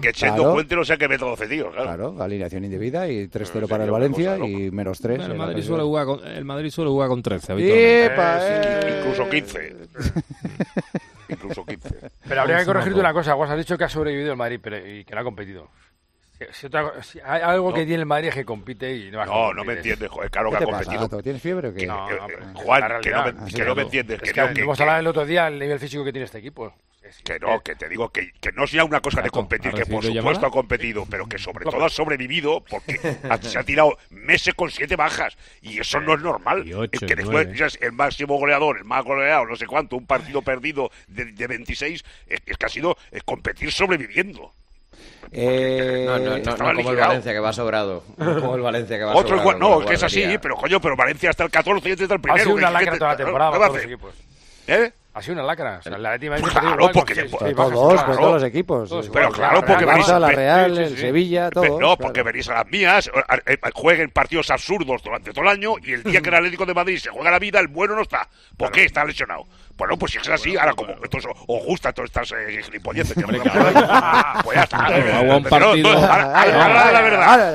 que 0.00 0.12
Chendo 0.12 0.34
Claro. 0.36 0.52
Puente 0.52 0.76
no 0.76 0.84
sea 0.84 0.96
que 0.98 1.08
mete 1.08 1.24
12 1.24 1.46
tíos, 1.48 1.72
claro. 1.72 1.86
Claro, 1.86 2.22
alineación 2.22 2.64
indebida 2.64 3.08
y 3.08 3.28
3-0 3.28 3.52
Pero 3.52 3.68
para 3.68 3.84
el 3.84 3.90
Valencia 3.90 4.34
cosa 4.36 4.46
y 4.46 4.70
menos 4.70 5.00
3. 5.00 5.16
Bueno, 5.18 5.32
el, 5.32 5.38
Madrid 5.38 5.62
suele 5.62 5.82
jugar 5.82 6.06
con, 6.06 6.26
el 6.26 6.44
Madrid 6.44 6.70
suele 6.70 6.90
jugar 6.90 7.08
con 7.08 7.22
13 7.22 7.52
habitualmente. 7.52 8.06
¡Epa, 8.06 8.38
Eh, 8.42 8.80
eh! 8.82 8.98
Incluso 9.00 9.30
15. 9.30 9.76
Incluso 11.30 11.64
15. 11.64 11.88
Pero 12.28 12.40
habría 12.40 12.58
que 12.58 12.64
corregirte 12.66 12.98
una 13.00 13.12
cosa. 13.12 13.34
Vos 13.34 13.48
has 13.48 13.56
dicho 13.56 13.78
que 13.78 13.84
ha 13.84 13.88
sobrevivido 13.88 14.32
el 14.32 14.36
Madrid 14.36 14.58
pero, 14.62 14.76
y 14.86 15.04
que 15.04 15.14
no 15.14 15.20
ha 15.20 15.24
competido. 15.24 15.68
Si, 16.40 16.46
si 16.52 16.66
otra- 16.66 17.02
si 17.02 17.20
hay 17.22 17.42
algo 17.42 17.68
No. 17.68 17.74
que 17.74 17.84
tiene 17.84 18.00
el 18.00 18.06
Madrid 18.06 18.28
es 18.28 18.34
que 18.34 18.44
compite 18.46 18.94
y 18.96 19.10
no 19.10 19.20
ha 19.20 19.26
No, 19.26 19.52
no 19.52 19.62
me 19.64 19.74
entiendes, 19.74 20.08
joder, 20.10 20.30
claro 20.30 20.50
¿Qué 20.50 20.56
que 20.58 20.64
ha 20.64 20.66
competido. 20.66 21.22
¿Tienes 21.22 21.42
fiebre 21.42 21.68
o 21.68 21.74
qué? 21.74 21.86
No, 21.86 22.10
Eh, 22.10 22.16
no, 22.18 22.28
eh, 22.28 22.36
Juan, 22.54 23.00
que 23.02 23.10
no 23.10 23.24
me, 23.24 23.40
Así 23.44 23.54
que 23.54 23.64
no 23.64 23.74
me 23.74 23.82
entiendes. 23.82 24.16
Es 24.22 24.28
Que, 24.28 24.32
que, 24.32 24.40
no, 24.40 24.54
que, 24.54 24.60
hemos 24.62 24.76
que- 24.76 24.82
hablado 24.82 25.00
el 25.00 25.06
otro 25.06 25.26
día 25.26 25.44
del 25.44 25.58
nivel 25.58 25.78
físico 25.78 26.02
que 26.04 26.12
tiene 26.12 26.24
este 26.24 26.38
equipo. 26.38 26.74
Es 27.02 27.18
que 27.22 27.38
no, 27.40 27.60
que 27.62 27.74
te 27.74 27.88
digo 27.88 28.10
que, 28.10 28.30
que 28.40 28.52
no 28.52 28.66
sea 28.66 28.84
una 28.84 29.00
cosa 29.00 29.20
de 29.22 29.30
competir, 29.30 29.68
¿ha 29.72 29.74
que 29.74 29.86
por 29.86 30.02
supuesto 30.04 30.12
llamada? 30.14 30.46
ha 30.46 30.50
competido, 30.50 31.06
pero 31.10 31.26
que 31.26 31.38
sobre 31.38 31.64
todo 31.64 31.84
ha 31.84 31.88
sobrevivido 31.88 32.62
porque 32.68 33.00
ha- 33.28 33.38
se 33.38 33.58
ha 33.58 33.62
tirado 33.64 33.96
meses 34.10 34.54
con 34.54 34.70
siete 34.70 34.96
bajas 34.96 35.36
y 35.62 35.80
eso 35.80 35.98
no 36.00 36.14
es 36.14 36.20
normal. 36.20 36.66
Y 36.66 36.72
ocho, 36.74 37.06
que 37.06 37.16
después 37.16 37.48
nueve. 37.48 37.68
el 37.80 37.92
máximo 37.92 38.36
goleador, 38.38 38.78
el 38.78 38.84
más 38.84 39.02
goleado, 39.04 39.46
no 39.46 39.56
sé 39.56 39.66
cuánto, 39.66 39.96
un 39.96 40.06
partido 40.06 40.42
perdido 40.42 40.90
de, 41.08 41.24
de 41.32 41.46
26, 41.46 42.04
es, 42.26 42.40
es 42.46 42.56
que 42.56 42.66
ha 42.66 42.68
sido 42.68 42.96
competir 43.24 43.72
sobreviviendo. 43.72 44.52
Eh, 45.32 46.04
No, 46.06 46.18
no, 46.18 46.38
no, 46.38 46.56
no 46.56 46.56
como 46.76 46.90
el. 46.90 46.96
Valencia 46.96 47.32
que 47.32 47.38
va 47.38 47.52
sobrado. 47.52 48.02
No 48.16 48.40
como 48.40 48.56
el 48.56 48.62
Valencia 48.62 48.98
que 48.98 49.04
va 49.04 49.12
Otro 49.12 49.36
sobrado. 49.38 49.42
igual, 49.42 49.58
no, 49.60 49.80
es 49.82 49.86
que 49.86 49.94
es 49.94 50.02
así, 50.02 50.24
pero 50.42 50.56
coño, 50.56 50.80
pero 50.80 50.96
Valencia 50.96 51.30
hasta 51.30 51.44
el 51.44 51.50
14 51.50 51.88
y 51.88 51.92
este 51.92 52.04
está 52.04 52.14
el 52.14 52.18
Ha 52.20 52.22
primero. 52.22 52.44
sido 52.44 52.56
una 52.56 52.68
¿qué- 52.68 52.78
qué 52.78 52.84
lacra 52.84 52.98
toda 52.98 53.10
la 53.12 53.16
¿qué 53.16 53.22
temporada 53.24 53.50
va 53.50 53.56
a 53.56 53.58
para 53.60 53.68
todos 53.68 53.76
los 53.76 53.84
hacer? 53.84 53.92
equipos. 53.94 54.14
¿Eh? 54.66 54.92
Ha 55.12 55.22
sido 55.22 55.34
una 55.34 55.42
lacra. 55.42 55.80
O 55.84 56.48
claro, 56.48 56.90
porque 56.92 57.14
sí, 57.16 57.22
todos, 57.28 58.02
pues, 58.04 58.16
todos 58.16 58.34
los 58.34 58.44
equipos. 58.44 59.10
Pero 59.12 59.30
claro, 59.32 59.64
porque 59.64 59.84
venís 59.84 60.08
a 60.08 60.20
la 60.20 60.28
Real, 60.28 60.78
el 60.78 60.96
Sevilla, 60.96 61.50
todos. 61.50 61.66
Pero 61.66 61.80
no, 61.80 61.96
porque 61.96 62.22
venís 62.22 62.48
a 62.48 62.54
las 62.54 62.66
mías, 62.68 63.10
eh, 63.46 63.58
jueguen 63.74 64.10
partidos 64.10 64.50
absurdos 64.50 65.02
durante 65.02 65.32
todo 65.32 65.42
el 65.42 65.50
año 65.50 65.74
y 65.82 65.94
el 65.94 66.04
día 66.04 66.20
que 66.20 66.28
el 66.28 66.34
Atlético 66.36 66.64
de 66.64 66.74
Madrid 66.74 66.98
se 66.98 67.10
juega 67.10 67.32
la 67.32 67.40
vida, 67.40 67.58
el 67.58 67.66
bueno 67.66 67.96
no 67.96 68.02
está. 68.02 68.28
¿Por 68.56 68.70
qué 68.70 68.84
está 68.84 69.04
lesionado? 69.04 69.46
Bueno, 69.76 69.96
pues 69.98 70.12
si 70.12 70.18
es 70.18 70.28
así, 70.28 70.56
ahora 70.56 70.74
como 70.74 70.92
os 70.92 71.64
gusta 71.64 71.92
todas 71.92 72.10
estas 72.10 72.30
eh, 72.32 72.62
gilipolleces 72.62 73.14
que 73.14 73.22
pues 74.44 74.54
ya 74.54 74.62
está. 74.62 75.24
Un 75.36 75.42
partido. 75.42 75.88
Ahora 75.88 76.92
la 76.92 77.00
verdad. 77.00 77.54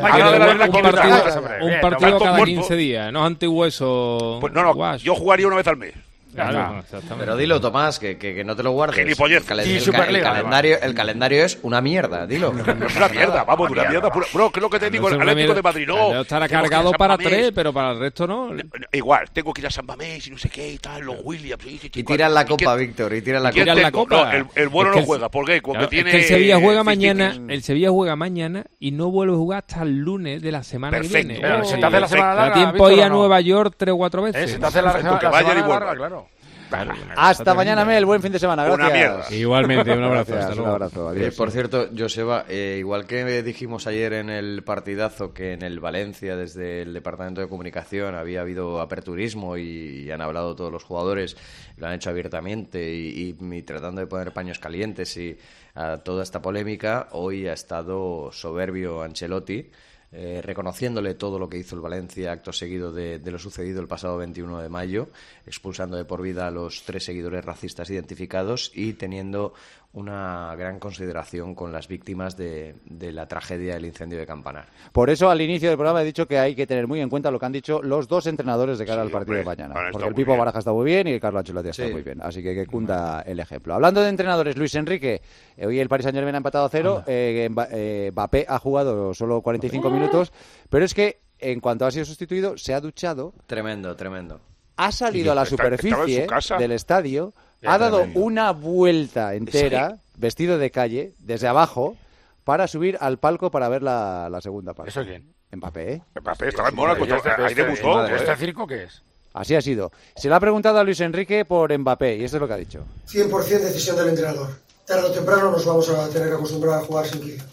Un 1.61 1.79
partido 1.79 2.19
cada 2.19 2.37
pues, 2.37 2.49
15 2.49 2.75
días, 2.75 3.13
no 3.13 3.25
antiguo 3.25 3.65
eso. 3.65 4.39
Pues 4.41 4.51
no, 4.51 4.61
no, 4.61 4.97
yo 4.97 5.15
jugaría 5.15 5.47
una 5.47 5.55
vez 5.55 5.67
al 5.67 5.77
mes. 5.77 5.93
Claro, 6.35 6.83
Pero 7.17 7.37
dilo, 7.37 7.61
Tomás, 7.61 7.97
que, 7.97 8.17
que, 8.17 8.35
que 8.35 8.43
no 8.43 8.55
te 8.55 8.63
lo 8.63 8.71
guardes. 8.71 8.97
Gilipollez. 8.97 9.41
El, 9.41 9.47
calen- 9.57 9.63
Sí, 9.65 9.89
el 9.89 10.15
el 10.15 10.21
calendario, 10.21 10.77
el 10.81 10.93
calendario 10.93 11.45
es 11.45 11.57
una 11.63 11.81
mierda, 11.81 12.27
dilo. 12.27 12.53
No 12.75 12.87
es 12.87 12.95
una 12.95 13.07
mierda, 13.07 13.43
vamos, 13.43 13.69
una 13.71 13.85
mierda. 13.85 14.11
pura. 14.11 14.25
Bro, 14.33 14.51
que 14.51 14.59
es 14.59 14.61
lo 14.61 14.69
que 14.69 14.79
te 14.79 14.89
digo, 14.89 15.07
el 15.09 15.21
Atlético 15.21 15.53
de 15.53 15.61
Madrid 15.61 15.87
no. 15.87 16.21
Estará 16.21 16.47
cargado 16.49 16.91
para 16.91 17.17
tres, 17.17 17.51
pero 17.55 17.71
para 17.73 17.91
el 17.91 17.99
resto 17.99 18.27
no. 18.27 18.49
Igual, 18.91 19.29
tengo 19.31 19.53
que 19.53 19.61
ir 19.61 19.67
a 19.67 19.71
San 19.71 19.85
Mamés 19.85 20.27
y 20.27 20.31
no 20.31 20.37
sé 20.37 20.49
qué 20.49 20.73
y 20.73 20.77
tal, 20.77 21.03
los 21.03 21.17
Williams. 21.23 21.65
Y, 21.65 21.79
y- 21.93 22.03
tiran 22.03 22.33
la 22.33 22.45
copa, 22.45 22.75
Víctor, 22.75 23.13
y 23.13 23.21
tiran 23.21 23.43
la 23.43 23.51
copa. 23.51 23.65
la 23.75 23.91
copa. 23.91 24.31
El, 24.55 24.69
bueno 24.69 24.91
no 24.91 25.03
juega, 25.03 25.29
¿por 25.29 25.45
qué? 25.45 25.61
Porque 25.61 25.87
tiene. 25.87 26.15
el 26.15 26.23
Sevilla 26.23 26.59
juega 26.59 26.83
mañana, 26.83 27.35
el 27.47 27.63
Sevilla 27.63 27.89
juega 27.89 28.15
mañana 28.15 28.65
y 28.79 28.91
no 28.91 29.09
vuelve 29.11 29.33
a 29.33 29.37
jugar 29.37 29.63
hasta 29.67 29.83
el 29.83 29.95
lunes 29.99 30.41
de 30.41 30.51
la 30.51 30.63
semana 30.63 30.97
Perfecto. 30.97 31.17
que 31.17 31.23
viene. 31.33 31.39
Pero 31.41 31.55
Oh, 31.61 31.65
se 31.65 31.77
te 31.77 31.85
hace 31.85 31.99
la 31.99 32.07
semana 32.07 32.35
larga, 32.35 32.53
tiempo 32.53 32.87
a 32.87 32.93
ir 32.93 33.03
a. 33.03 33.09
Nueva 33.09 33.39
York 33.41 33.75
tres 33.77 33.93
o 33.93 33.97
cuatro 33.97 34.21
eh, 34.27 34.31
veces. 34.31 34.51
se 34.51 34.59
te 34.59 34.65
hace 34.65 34.81
la, 34.81 34.91
semana 34.93 35.19
larga, 35.67 35.95
claro. 35.95 36.24
Ah, 36.71 37.29
hasta 37.29 37.53
mañana. 37.53 37.85
Mel. 37.85 38.05
Buen 38.05 38.21
fin 38.21 38.31
de 38.31 38.39
semana. 38.39 38.65
Gracias. 38.65 39.31
Igualmente, 39.31 39.91
un 39.91 40.03
abrazo. 40.03 41.13
Por 41.37 41.51
cierto, 41.51 41.89
Joseba, 41.95 42.45
eh, 42.47 42.77
igual 42.79 43.05
que 43.05 43.43
dijimos 43.43 43.87
ayer 43.87 44.13
en 44.13 44.29
el 44.29 44.63
partidazo 44.63 45.33
que 45.33 45.53
en 45.53 45.61
el 45.61 45.79
Valencia, 45.79 46.35
desde 46.35 46.81
el 46.81 46.93
Departamento 46.93 47.41
de 47.41 47.47
Comunicación, 47.47 48.15
había 48.15 48.41
habido 48.41 48.81
aperturismo 48.81 49.57
y, 49.57 50.09
han 50.11 50.21
hablado 50.21 50.55
todos 50.55 50.71
los 50.71 50.83
jugadores, 50.83 51.35
lo 51.77 51.87
han 51.87 51.93
hecho 51.93 52.09
abiertamente 52.09 52.93
y, 52.93 53.35
y 53.37 53.61
tratando 53.63 54.01
de 54.01 54.07
poner 54.07 54.31
paños 54.31 54.59
calientes 54.59 55.17
y 55.17 55.37
a 55.73 55.97
toda 55.97 56.23
esta 56.23 56.41
polémica, 56.41 57.09
hoy 57.11 57.47
ha 57.47 57.53
estado 57.53 58.31
soberbio 58.31 59.01
Ancelotti 59.01 59.69
eh, 60.17 60.41
reconociéndole 60.41 61.13
todo 61.13 61.37
lo 61.37 61.49
que 61.49 61.57
hizo 61.57 61.75
el 61.75 61.81
Valencia 61.81 62.31
acto 62.31 62.53
seguido 62.53 62.93
de, 62.93 63.19
de, 63.19 63.31
lo 63.31 63.37
sucedido 63.37 63.81
el 63.81 63.87
pasado 63.89 64.15
21 64.15 64.61
de 64.61 64.69
mayo, 64.69 65.09
expulsando 65.45 65.97
de 65.97 66.05
por 66.05 66.21
vida 66.21 66.47
a 66.47 66.51
los 66.51 66.83
tres 66.83 67.03
seguidores 67.03 67.43
racistas 67.43 67.89
identificados 67.89 68.71
y 68.73 68.93
teniendo 68.93 69.53
una 69.95 70.53
gran 70.57 70.77
consideración 70.77 71.55
con 71.55 71.71
las 71.71 71.87
víctimas 71.87 72.35
de, 72.35 72.75
de, 72.85 73.13
la 73.13 73.27
tragedia 73.27 73.75
del 73.75 73.85
incendio 73.85 74.19
de 74.19 74.25
Campanar. 74.25 74.67
Por 74.91 75.09
eso 75.09 75.29
al 75.29 75.39
inicio 75.39 75.69
del 75.69 75.77
programa 75.77 76.01
he 76.01 76.05
dicho 76.05 76.27
que 76.27 76.37
hay 76.37 76.53
que 76.53 76.67
tener 76.67 76.85
muy 76.85 76.99
en 76.99 77.09
cuenta 77.09 77.31
lo 77.31 77.39
que 77.39 77.45
han 77.45 77.53
dicho 77.53 77.81
los 77.81 78.07
dos 78.07 78.27
entrenadores 78.27 78.77
de 78.77 78.85
cara 78.85 79.01
sí, 79.01 79.05
al 79.07 79.11
partido 79.11 79.37
de 79.37 79.45
mañana. 79.45 79.73
Porque 79.91 80.07
el 80.07 80.13
Pipo 80.13 80.31
bien. 80.31 80.39
Baraja 80.39 80.59
está 80.59 80.73
muy 80.73 80.85
bien 80.85 81.07
y 81.07 81.13
el 81.13 81.21
Carlos 81.21 81.39
Ancelotti 81.39 81.69
está 81.69 81.87
muy 81.87 82.03
bien. 82.03 82.21
Así 82.21 82.43
que 82.43 82.53
que 82.53 82.65
cunda 82.67 83.21
el 83.21 83.39
ejemplo. 83.39 83.73
Hablando 83.73 84.01
de 84.01 84.09
entrenadores, 84.09 84.57
Luis 84.57 84.75
Enrique, 84.75 85.21
eh, 85.55 85.65
hoy 85.65 85.79
el 85.79 85.87
Paris 85.87 86.03
Saint 86.03 86.15
Germain 86.15 86.35
ha 86.35 86.37
empatado 86.39 86.65
a 86.65 86.69
cero. 86.69 87.03
Eh, 87.07 87.49
eh, 87.71 88.09
Mbappé 88.11 88.45
ha 88.49 88.59
jugado 88.59 89.13
solo 89.13 89.41
45 89.41 89.89
minutos, 89.89 90.33
pero 90.69 90.83
es 90.83 90.93
que 90.93 91.21
en 91.39 91.61
cuanto 91.61 91.85
ha 91.85 91.91
sido 91.91 92.03
sustituido, 92.03 92.57
se 92.57 92.73
ha 92.73 92.81
duchado. 92.81 93.33
Tremendo, 93.47 93.95
tremendo. 93.95 94.41
Ha 94.75 94.91
salido 94.91 95.31
a 95.31 95.35
la 95.35 95.45
superficie 95.45 96.27
del 96.59 96.71
estadio 96.73 97.33
ha 97.63 97.77
dado 97.77 98.05
una 98.15 98.51
vuelta 98.51 99.35
entera, 99.35 99.97
vestido 100.17 100.57
de 100.57 100.71
calle, 100.71 101.13
desde 101.19 101.47
abajo, 101.47 101.97
para 102.43 102.67
subir 102.67 102.97
al 103.01 103.17
palco 103.17 103.51
para 103.51 103.69
ver 103.69 103.83
la, 103.83 104.39
segunda 104.41 104.73
parte. 104.73 104.91
¿Eso 104.91 105.03
quién? 105.03 105.33
Mbappé. 105.51 105.93
¿eh? 105.93 106.01
Mbappé, 106.21 106.49
estaba 106.49 106.69
en 106.69 106.75
Mónaco, 106.75 107.03
ahí 107.03 107.11
este 107.49 107.63
debutó. 107.63 108.05
¿Este 108.05 108.35
circo 108.35 108.67
qué 108.67 108.83
es? 108.83 109.01
Así 109.33 109.53
ha 109.53 109.61
sido. 109.61 109.91
Se 110.15 110.29
le 110.29 110.35
ha 110.35 110.39
preguntado 110.39 110.79
a 110.79 110.83
Luis 110.83 111.01
Enrique 111.01 111.43
por 111.43 111.77
Mbappé 111.77 112.15
y 112.17 112.23
esto 112.23 112.37
es 112.37 112.41
lo 112.41 112.47
que 112.47 112.53
ha 112.53 112.57
dicho. 112.57 112.85
100% 113.09 113.59
decisión 113.59 113.97
del 113.97 114.09
entrenador. 114.09 114.49
Tarde 114.85 115.07
o 115.07 115.11
temprano 115.11 115.51
nos 115.51 115.65
vamos 115.65 115.89
a 115.89 116.07
tener 116.09 116.29
que 116.29 116.35
acostumbrar 116.35 116.79
a 116.79 116.85
jugar 116.85 117.05
sin 117.05 117.19
Kylian. 117.19 117.47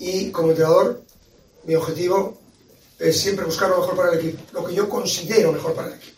Y 0.00 0.30
como 0.30 0.50
entrenador, 0.50 1.02
mi 1.64 1.74
objetivo 1.76 2.38
es 2.98 3.20
siempre 3.20 3.44
buscar 3.44 3.70
lo 3.70 3.78
mejor 3.78 3.96
para 3.96 4.12
el 4.12 4.18
equipo, 4.18 4.42
lo 4.52 4.66
que 4.66 4.74
yo 4.74 4.88
considero 4.88 5.52
mejor 5.52 5.74
para 5.74 5.88
el 5.88 5.94
equipo. 5.94 6.13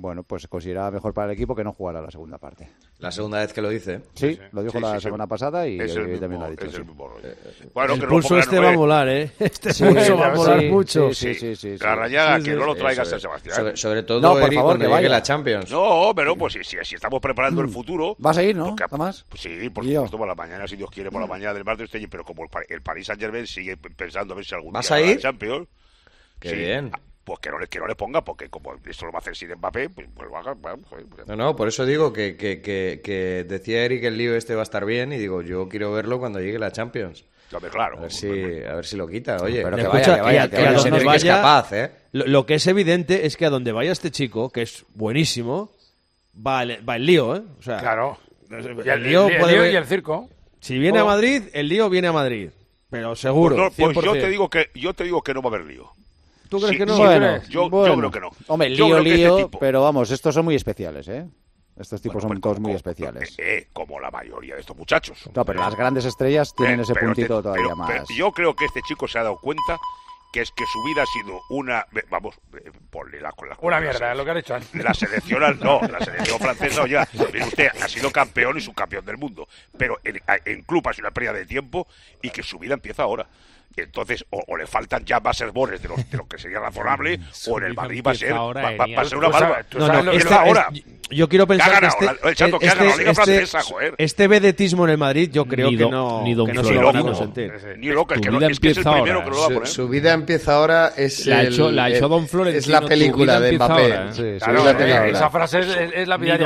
Bueno, 0.00 0.22
pues 0.22 0.46
consideraba 0.46 0.92
mejor 0.92 1.12
para 1.12 1.26
el 1.26 1.32
equipo 1.32 1.56
que 1.56 1.64
no 1.64 1.72
jugara 1.72 2.00
la 2.00 2.08
segunda 2.08 2.38
parte. 2.38 2.68
La 3.00 3.10
segunda 3.10 3.40
vez 3.40 3.52
que 3.52 3.60
lo 3.60 3.68
dice. 3.68 4.02
Sí, 4.14 4.34
sí 4.34 4.40
lo 4.52 4.62
dijo 4.62 4.78
la 4.78 5.00
semana 5.00 5.26
pasada 5.26 5.66
y 5.66 5.76
también 5.76 6.40
lo 6.40 6.44
ha 6.44 6.50
dicho. 6.50 6.66
Es 6.66 6.74
el 6.74 6.84
mismo. 6.84 7.16
Eh, 7.20 7.34
eh, 7.44 7.68
bueno, 7.74 7.94
el 7.94 8.00
que 8.00 8.06
pulso 8.06 8.34
no 8.34 8.40
este 8.40 8.60
va 8.60 8.70
a 8.70 8.76
volar, 8.76 9.08
¿eh? 9.08 9.32
Este 9.40 9.74
pulso 9.74 10.16
va 10.16 10.26
a 10.28 10.34
volar 10.34 10.62
mucho. 10.66 11.12
Sí, 11.12 11.34
sí, 11.34 11.56
sí. 11.56 11.76
la 11.78 11.96
rayaga, 11.96 12.40
que 12.40 12.54
no 12.54 12.66
lo 12.66 12.76
traiga 12.76 13.04
San 13.04 13.18
Sebastián. 13.18 13.76
Sobre, 13.76 14.04
todo, 14.04 14.20
no, 14.20 14.34
por 14.34 14.44
Eric, 14.44 14.54
favor, 14.54 14.78
que 14.78 14.86
vaya. 14.86 15.08
la 15.08 15.20
Champions. 15.20 15.68
No, 15.68 16.12
pero 16.14 16.36
pues 16.36 16.56
si, 16.62 16.76
estamos 16.94 17.20
preparando 17.20 17.60
el 17.60 17.68
futuro... 17.68 18.16
Va 18.24 18.30
a 18.30 18.34
seguir, 18.34 18.54
¿no? 18.54 18.76
Porque, 18.76 18.96
más? 18.96 19.24
Pues, 19.28 19.42
sí, 19.42 19.68
por 19.70 19.84
supuesto, 19.84 20.16
por 20.16 20.28
la 20.28 20.36
mañana, 20.36 20.68
si 20.68 20.76
Dios 20.76 20.92
quiere, 20.92 21.10
por 21.10 21.20
la 21.20 21.26
mañana 21.26 21.54
del 21.54 21.64
martes. 21.64 21.90
Pero 21.90 22.22
como 22.22 22.44
el 22.68 22.82
Paris 22.82 23.08
Saint-Germain 23.08 23.48
sigue 23.48 23.76
pensando 23.76 24.34
a 24.34 24.36
ver 24.36 24.44
si 24.44 24.54
algún 24.54 24.74
día 24.74 25.00
la 25.00 25.18
Champions... 25.18 25.66
Qué 26.38 26.54
bien 26.54 26.92
pues 27.28 27.40
que 27.40 27.50
no 27.50 27.58
le, 27.58 27.66
que 27.66 27.78
no 27.78 27.86
le 27.86 27.94
ponga, 27.94 28.24
porque 28.24 28.48
como 28.48 28.72
esto 28.86 29.04
lo 29.04 29.12
va 29.12 29.18
a 29.18 29.20
hacer 29.20 29.36
sin 29.36 29.52
Mbappé, 29.52 29.90
pues, 29.90 30.08
pues 30.14 30.30
lo 30.30 30.38
haga. 30.38 30.54
Pues, 30.54 30.76
pues 30.88 31.28
no, 31.28 31.36
no, 31.36 31.54
por 31.54 31.68
eso 31.68 31.84
digo 31.84 32.10
que, 32.10 32.38
que, 32.38 32.62
que, 32.62 33.02
que 33.04 33.44
decía 33.46 33.84
Eric 33.84 34.04
el 34.04 34.16
lío 34.16 34.34
este 34.34 34.54
va 34.54 34.60
a 34.60 34.62
estar 34.62 34.86
bien 34.86 35.12
y 35.12 35.18
digo, 35.18 35.42
yo 35.42 35.68
quiero 35.68 35.92
verlo 35.92 36.18
cuando 36.18 36.40
llegue 36.40 36.58
la 36.58 36.72
Champions. 36.72 37.26
Claro, 37.50 37.68
claro. 37.68 37.98
A 37.98 38.00
ver 38.00 38.12
si, 38.12 38.28
a 38.28 38.76
ver 38.76 38.86
si 38.86 38.96
lo 38.96 39.06
quita, 39.06 39.36
oye. 39.42 39.62
Pero 39.62 39.76
que 39.76 39.86
vaya, 39.88 40.14
que 40.16 40.20
vaya, 40.22 40.48
que, 40.48 41.04
vaya, 41.04 41.36
capaz, 41.36 41.72
¿eh? 41.74 41.90
Lo, 42.12 42.46
que 42.46 42.54
es 42.54 42.66
evidente 42.66 43.26
es 43.26 43.36
que 43.36 43.44
a 43.44 43.50
donde 43.50 43.72
vaya 43.72 43.92
este 43.92 44.10
chico, 44.10 44.48
que 44.48 44.62
es 44.62 44.86
buenísimo, 44.94 45.70
va 46.34 46.62
el, 46.62 47.06
lío, 47.06 47.36
¿eh? 47.36 47.42
O 47.58 47.62
sea, 47.62 47.78
claro. 47.78 48.16
El, 48.50 49.02
lío, 49.02 49.28
y 49.28 49.76
el 49.76 49.84
circo. 49.84 50.30
Si 50.60 50.78
viene 50.78 51.00
a 51.00 51.04
oh. 51.04 51.08
Madrid, 51.08 51.42
el 51.52 51.68
lío 51.68 51.90
viene 51.90 52.08
a 52.08 52.12
Madrid. 52.12 52.48
Pero 52.88 53.14
seguro. 53.14 53.70
Pues, 53.76 53.92
pues 53.92 54.06
yo 54.06 54.12
te 54.14 54.30
digo 54.30 54.48
que 54.48 54.70
yo 54.74 54.94
te 54.94 55.04
digo 55.04 55.20
que 55.20 55.34
no 55.34 55.42
va 55.42 55.50
a 55.50 55.54
haber 55.54 55.66
lío. 55.66 55.92
¿Tú 56.48 56.58
crees 56.58 56.72
sí, 56.72 56.78
que 56.78 56.86
no? 56.86 56.96
Sí, 56.96 57.02
bueno, 57.02 57.42
yo, 57.48 57.70
bueno. 57.70 57.94
yo, 57.94 57.98
creo 57.98 58.10
que 58.10 58.20
no. 58.20 58.30
Hombre, 58.46 58.70
lío, 58.70 58.98
este 58.98 59.02
lío, 59.02 59.28
este 59.36 59.44
tipo... 59.44 59.58
pero 59.58 59.82
vamos, 59.82 60.10
estos 60.10 60.34
son 60.34 60.44
muy 60.44 60.54
especiales, 60.54 61.08
¿eh? 61.08 61.26
Estos 61.78 62.00
tipos 62.00 62.14
bueno, 62.14 62.28
son 62.28 62.28
pues 62.30 62.42
todos 62.42 62.60
muy 62.60 62.72
especiales. 62.72 63.38
Eh, 63.38 63.58
eh, 63.58 63.68
como 63.72 64.00
la 64.00 64.10
mayoría 64.10 64.54
de 64.54 64.60
estos 64.60 64.76
muchachos. 64.76 65.30
No, 65.34 65.44
pero 65.44 65.60
las 65.60 65.76
grandes 65.76 66.04
estrellas 66.04 66.52
tienen 66.54 66.80
eh, 66.80 66.82
ese 66.82 66.94
puntito 66.94 67.38
este, 67.38 67.42
todavía 67.42 67.64
pero, 67.64 67.76
más. 67.76 67.88
Pero 67.88 68.04
yo 68.16 68.32
creo 68.32 68.56
que 68.56 68.64
este 68.64 68.82
chico 68.82 69.06
se 69.06 69.18
ha 69.18 69.22
dado 69.22 69.38
cuenta 69.38 69.78
que 70.32 70.42
es 70.42 70.50
que 70.50 70.64
su 70.66 70.82
vida 70.82 71.02
ha 71.02 71.06
sido 71.06 71.40
una 71.48 71.86
eh, 71.94 72.02
vamos 72.10 72.38
eh, 72.54 72.70
ponle 72.90 73.20
la 73.20 73.32
con 73.32 73.48
la 73.48 73.56
una 73.60 73.80
mierda 73.80 74.08
la, 74.08 74.14
lo 74.14 74.24
que 74.24 74.30
han 74.30 74.36
hecho 74.36 74.54
antes. 74.54 74.74
la 74.74 74.92
selección 74.92 75.40
no 75.60 75.80
la 75.80 76.00
selección 76.00 76.38
francesa 76.38 76.86
ya 76.86 77.08
mire 77.14 77.44
usted 77.44 77.68
ha 77.80 77.88
sido 77.88 78.10
campeón 78.10 78.58
y 78.58 78.60
subcampeón 78.60 79.04
del 79.04 79.16
mundo 79.16 79.48
pero 79.76 79.98
en, 80.04 80.20
en 80.44 80.62
club 80.62 80.86
ha 80.86 80.92
sido 80.92 81.06
una 81.06 81.14
pérdida 81.14 81.32
de 81.32 81.46
tiempo 81.46 81.86
y 82.20 82.30
que 82.30 82.42
su 82.42 82.58
vida 82.58 82.74
empieza 82.74 83.04
ahora 83.04 83.26
entonces, 83.80 84.24
o, 84.30 84.56
le 84.56 84.66
faltan 84.66 85.04
ya 85.04 85.20
más 85.20 85.40
errores 85.40 85.82
de, 85.82 85.88
los, 85.88 86.10
de 86.10 86.16
lo 86.16 86.26
que 86.26 86.38
sería 86.38 86.60
razonable, 86.60 87.20
o 87.48 87.58
en 87.58 87.64
el 87.64 87.74
Madrid 87.74 88.02
va 88.06 88.12
a 88.12 88.14
ser, 88.14 88.32
va, 88.34 89.04
ser 89.04 89.18
una 89.18 89.28
barba. 89.28 89.64
No, 89.76 90.02
no, 90.02 90.12
ahora. 90.36 90.68
Yo 91.10 91.28
quiero 91.28 91.46
pensar 91.46 91.80
que 91.80 91.86
este, 91.86 92.04
este- 92.04 92.26
la, 92.26 92.34
chato, 92.34 92.58
este, 92.60 93.14
francesa, 93.14 93.60
este, 93.96 94.28
vedetismo 94.28 94.84
en 94.84 94.90
el 94.90 94.98
Madrid, 94.98 95.30
yo 95.32 95.46
creo 95.46 95.70
ni 95.70 95.78
que 95.78 95.86
no, 95.86 96.22
ni 96.22 96.34
don 96.34 96.46
que 96.46 96.62
se 96.62 96.74
lo 96.74 96.92
vamos 96.92 97.12
a 97.12 97.22
sentir. 97.22 97.50
Eh, 97.50 97.76
ni 97.78 97.88
loca, 97.88 98.16
es 98.16 98.20
que, 98.20 98.30
no, 98.30 98.46
es, 98.46 98.60
que 98.60 98.70
es 98.70 98.76
el 98.76 98.84
primero 98.84 99.24
que 99.24 99.30
lo 99.30 99.38
va 99.38 99.44
a 99.46 99.48
poner. 99.48 99.66
Su, 99.66 99.88
vida 99.88 100.12
empieza 100.12 100.54
ahora 100.54 100.92
es 100.96 101.24
la 101.26 101.40
el, 101.40 101.54
hecho, 101.54 101.70
la 101.70 101.88
el, 101.88 101.94
hecho 101.94 102.08
Don 102.08 102.28
Florentino. 102.28 102.58
Es 102.58 102.66
la 102.68 102.82
película 102.82 103.40
de 103.40 103.52
Mbappé. 103.52 103.88
¿eh? 103.88 104.38
Eh, 104.38 105.10
esa 105.10 105.30
frase 105.30 105.60
es 105.94 106.06
la 106.06 106.18
vida 106.18 106.36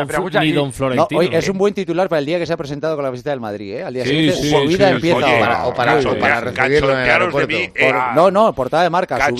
Ni 0.41 0.53
Don 0.53 0.73
Florentino. 0.73 1.23
Es 1.33 1.49
un 1.49 1.59
buen 1.59 1.75
titular 1.75 2.09
para 2.09 2.21
el 2.21 2.27
día 2.27 2.39
que 2.39 2.47
se 2.47 2.53
ha 2.53 2.57
presentado 2.57 2.95
con 2.95 3.05
la 3.05 3.11
visita 3.11 3.31
del 3.31 3.41
Madrid. 3.41 3.81
Al 3.81 3.95
día 3.95 4.05
siguiente, 4.05 4.49
su 4.49 4.67
vida 4.67 4.91
empieza 4.91 5.27
ahora. 5.27 5.67
O 5.67 5.75
para 5.75 6.41
recibirlo 6.41 6.99
en 6.99 7.05
eh, 7.75 7.93
no, 8.15 8.31
no, 8.31 8.53
portada 8.53 8.83
de 8.83 8.91
marca. 8.91 9.19
de 9.19 9.33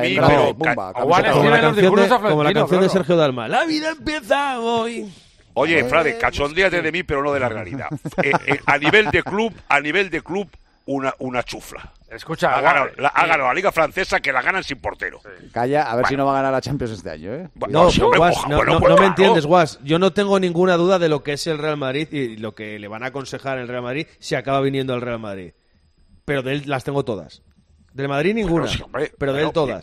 mí, 0.00 0.16
pero. 0.16 0.54
Como 0.54 2.44
la 2.44 2.52
canción, 2.52 2.80
de, 2.82 2.88
Sergio 2.88 3.16
Dalma. 3.16 3.48
La 3.48 3.64
vida 3.64 3.90
empieza 3.90 4.60
hoy. 4.60 5.12
Oye, 5.54 5.84
Frade, 5.84 6.16
cachondéate 6.16 6.80
de 6.80 6.92
mí, 6.92 7.02
pero 7.02 7.22
no 7.22 7.32
de 7.32 7.40
la 7.40 7.48
realidad. 7.48 7.88
Eh, 8.22 8.32
eh, 8.46 8.60
a 8.64 8.78
nivel 8.78 9.10
de 9.10 9.22
club, 9.22 9.52
a 9.68 9.80
nivel 9.80 10.08
de 10.08 10.22
club, 10.22 10.48
una, 10.86 11.14
una 11.18 11.42
chufla. 11.42 11.92
Escucha, 12.10 12.54
Ha 12.54 12.60
ganado, 12.60 12.90
la, 12.98 13.54
Liga 13.54 13.72
Francesa 13.72 14.20
que 14.20 14.32
la 14.32 14.42
ganan 14.42 14.62
sin 14.62 14.78
portero. 14.78 15.20
Calla, 15.50 15.90
a 15.90 15.96
ver 15.96 16.06
si 16.06 16.16
no 16.16 16.26
va 16.26 16.32
a 16.32 16.36
ganar 16.36 16.52
la 16.52 16.60
Champions 16.60 16.92
este 16.92 17.10
año, 17.10 17.32
¿eh? 17.32 17.48
Pues 17.58 17.72
no, 17.72 17.88
me 18.98 19.06
entiendes, 19.06 19.46
oh. 19.46 19.48
Guas. 19.48 19.80
Yo 19.82 19.98
no 19.98 20.12
tengo 20.12 20.38
ninguna 20.38 20.76
duda 20.76 20.98
de 20.98 21.08
lo 21.08 21.22
que 21.22 21.32
es 21.32 21.46
el 21.46 21.56
Real 21.56 21.78
Madrid 21.78 22.08
y 22.12 22.36
lo 22.36 22.54
que 22.54 22.78
le 22.78 22.88
van 22.88 23.02
a 23.02 23.06
aconsejar 23.06 23.58
el 23.58 23.68
Real 23.68 23.82
Madrid 23.82 24.06
si 24.18 24.34
acaba 24.34 24.60
viniendo 24.60 24.92
al 24.92 25.00
Real 25.00 25.20
Madrid 25.20 25.52
pero 26.32 26.42
de 26.42 26.52
él 26.54 26.62
las 26.64 26.82
tengo 26.82 27.04
todas. 27.04 27.42
Del 27.92 28.08
Madrid 28.08 28.32
ninguna, 28.32 28.66
pero 29.18 29.34
de 29.34 29.42
él 29.42 29.52
todas. 29.52 29.82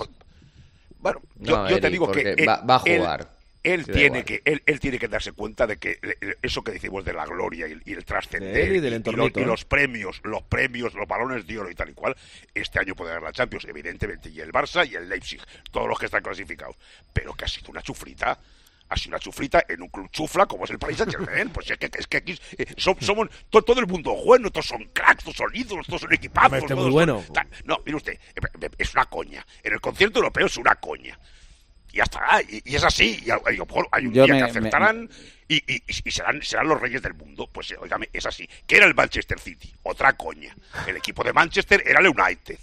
Bueno, 0.98 1.22
yo, 1.36 1.80
te 1.80 1.90
digo 1.92 2.12
que 2.12 2.44
va, 2.44 2.76
a 2.76 2.80
jugar. 2.80 3.30
Él, 3.62 3.86
tiene 3.86 4.24
que 4.26 4.42
él, 4.46 4.64
él, 4.66 4.80
tiene 4.80 4.98
que 4.98 5.08
darse 5.08 5.34
cuenta 5.34 5.68
de 5.68 5.78
que 5.78 5.92
eh, 5.92 6.18
eh, 6.22 6.36
eso 6.42 6.64
que 6.64 6.72
decimos 6.72 7.06
de 7.06 7.14
la 7.14 7.26
gloria 7.26 7.68
y, 7.68 7.92
el 7.92 8.06
trascender 8.06 8.72
y, 8.72 8.80
los, 8.80 9.32
y, 9.36 9.40
¿eh? 9.42 9.46
los, 9.46 9.66
premios 9.66 10.22
los 10.24 10.44
premios 10.44 10.94
los 10.94 11.06
balones 11.06 11.46
de 11.46 11.60
oro 11.60 11.70
y 11.70 11.76
tal 11.76 11.90
y 11.90 11.94
cual 11.94 12.16
este 12.56 12.80
año 12.80 12.96
puede 12.96 13.12
dar 13.12 13.22
la 13.22 13.34
Champions 13.34 13.66
evidentemente 13.66 14.30
y 14.30 14.40
el 14.40 14.54
Barça 14.54 14.90
y 14.90 14.96
el 14.96 15.10
Leipzig 15.10 15.42
todos 15.72 15.90
los 15.90 16.00
que 16.00 16.06
están 16.06 16.24
clasificados 16.24 16.78
pero 17.12 17.34
que 17.34 17.44
ha 17.44 17.48
sido 17.50 17.70
una 17.70 17.82
chufrita 17.82 18.40
Sido 18.96 19.10
una 19.12 19.20
chufrita 19.20 19.64
en 19.70 19.82
un 19.82 19.90
club 19.90 20.10
chufla 20.12 20.46
como 20.46 20.66
es 20.66 20.72
el 20.72 20.80
Paris 20.80 20.98
Saint 20.98 21.12
Germain. 21.12 21.50
Pues 21.50 21.70
es 21.70 21.78
que, 21.78 21.90
es 21.98 22.08
que 22.08 22.18
aquí 22.18 22.32
eh, 22.58 22.66
som- 22.76 23.00
somos 23.00 23.30
to- 23.50 23.62
todo 23.62 23.80
el 23.80 23.88
mundo 23.88 24.16
bueno, 24.26 24.50
todos 24.52 24.66
son 24.68 24.84
cracks, 24.94 25.24
todos 25.24 25.38
son 25.38 25.50
ídolos, 25.54 25.86
todos 25.88 26.02
son 26.02 26.14
equipazos. 26.14 26.58
Este 26.60 26.74
todos 26.74 26.90
muy 26.92 27.06
son-. 27.06 27.24
No, 27.66 27.78
mire 27.86 27.98
usted, 27.98 28.14
eh, 28.14 28.20
eh, 28.62 28.70
es 28.78 28.94
una 28.94 29.06
coña. 29.06 29.46
En 29.64 29.74
el 29.74 29.80
concierto 29.82 30.20
europeo 30.20 30.48
es 30.48 30.58
una 30.58 30.76
coña. 30.76 31.18
Y 31.92 31.98
ya 31.98 32.04
está, 32.04 32.42
y, 32.48 32.62
y 32.66 32.76
es 32.76 32.84
así. 32.84 33.20
Y 33.26 33.30
a, 33.32 33.40
y 33.46 33.56
a 33.56 33.58
lo 33.58 33.66
mejor 33.66 33.88
hay 33.92 34.06
un 34.08 34.14
Yo 34.14 34.26
día 34.26 34.34
me- 34.34 34.40
que 34.40 34.44
me- 34.46 34.50
acertarán 34.50 35.10
y, 35.48 35.56
y- 35.74 35.84
y 36.06 36.12
serán, 36.12 36.42
serán 36.44 36.68
los 36.68 36.80
reyes 36.82 37.02
del 37.02 37.14
mundo. 37.14 37.48
Pues, 37.52 37.74
óigame, 37.80 38.10
es 38.14 38.26
así. 38.26 38.48
¿Qué 38.68 38.78
era 38.78 38.86
el 38.86 38.94
Manchester 38.96 39.40
City? 39.40 39.74
Otra 39.84 40.14
coña. 40.14 40.56
El 40.88 40.98
equipo 40.98 41.24
de 41.24 41.34
Manchester 41.34 41.84
era 41.86 42.00
el 42.00 42.08
United. 42.08 42.60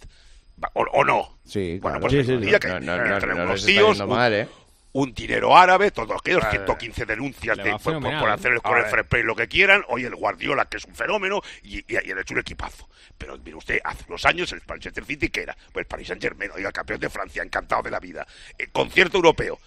¿O, 0.74 0.82
o 0.82 1.04
no? 1.04 1.38
Sí, 1.44 1.78
Bueno, 1.80 1.98
claro. 1.98 2.00
pues 2.00 2.12
Sí, 2.12 2.24
sí, 2.24 2.50
no, 2.50 2.58
que 2.60 2.68
no, 2.68 2.80
no, 2.80 2.96
no, 2.96 3.14
entre 3.14 3.34
no 3.34 3.54
tíos, 3.54 3.66
yendo 3.98 4.04
un, 4.04 4.10
mal, 4.10 4.32
¿eh? 4.32 4.48
Un 4.96 5.12
dinero 5.12 5.54
árabe, 5.54 5.90
todos 5.90 6.18
aquellos 6.18 6.42
Vale. 6.42 6.56
115 6.56 7.04
denuncias 7.04 7.58
de, 7.58 7.76
por, 7.78 8.00
por- 8.00 8.30
hacer 8.30 8.52
el, 8.52 8.62
con 8.62 8.78
el 8.78 8.86
fair 8.86 9.04
play 9.04 9.22
lo 9.22 9.36
que 9.36 9.46
quieran. 9.46 9.84
Hoy 9.88 10.04
el 10.04 10.14
Guardiola, 10.14 10.64
que 10.64 10.78
es 10.78 10.86
un 10.86 10.94
fenómeno, 10.94 11.42
y, 11.62 11.80
y, 11.92 11.96
hecho 11.96 12.32
un 12.32 12.40
equipazo. 12.40 12.88
Pero 13.18 13.36
mire 13.36 13.56
usted, 13.56 13.78
hace 13.84 14.04
unos 14.08 14.24
años 14.24 14.50
el 14.52 14.62
Manchester 14.66 15.04
City, 15.04 15.28
que 15.28 15.42
era? 15.42 15.54
Pues 15.70 15.82
el 15.84 15.86
Paris 15.86 16.08
Saint 16.08 16.22
Germain, 16.22 16.50
oiga, 16.54 16.72
campeón 16.72 16.98
de 17.00 17.10
Francia, 17.10 17.42
encantado 17.42 17.82
de 17.82 17.90
la 17.90 18.00
vida. 18.00 18.26
Eh, 18.58 18.68
concierto 18.72 19.18
europeo. 19.18 19.58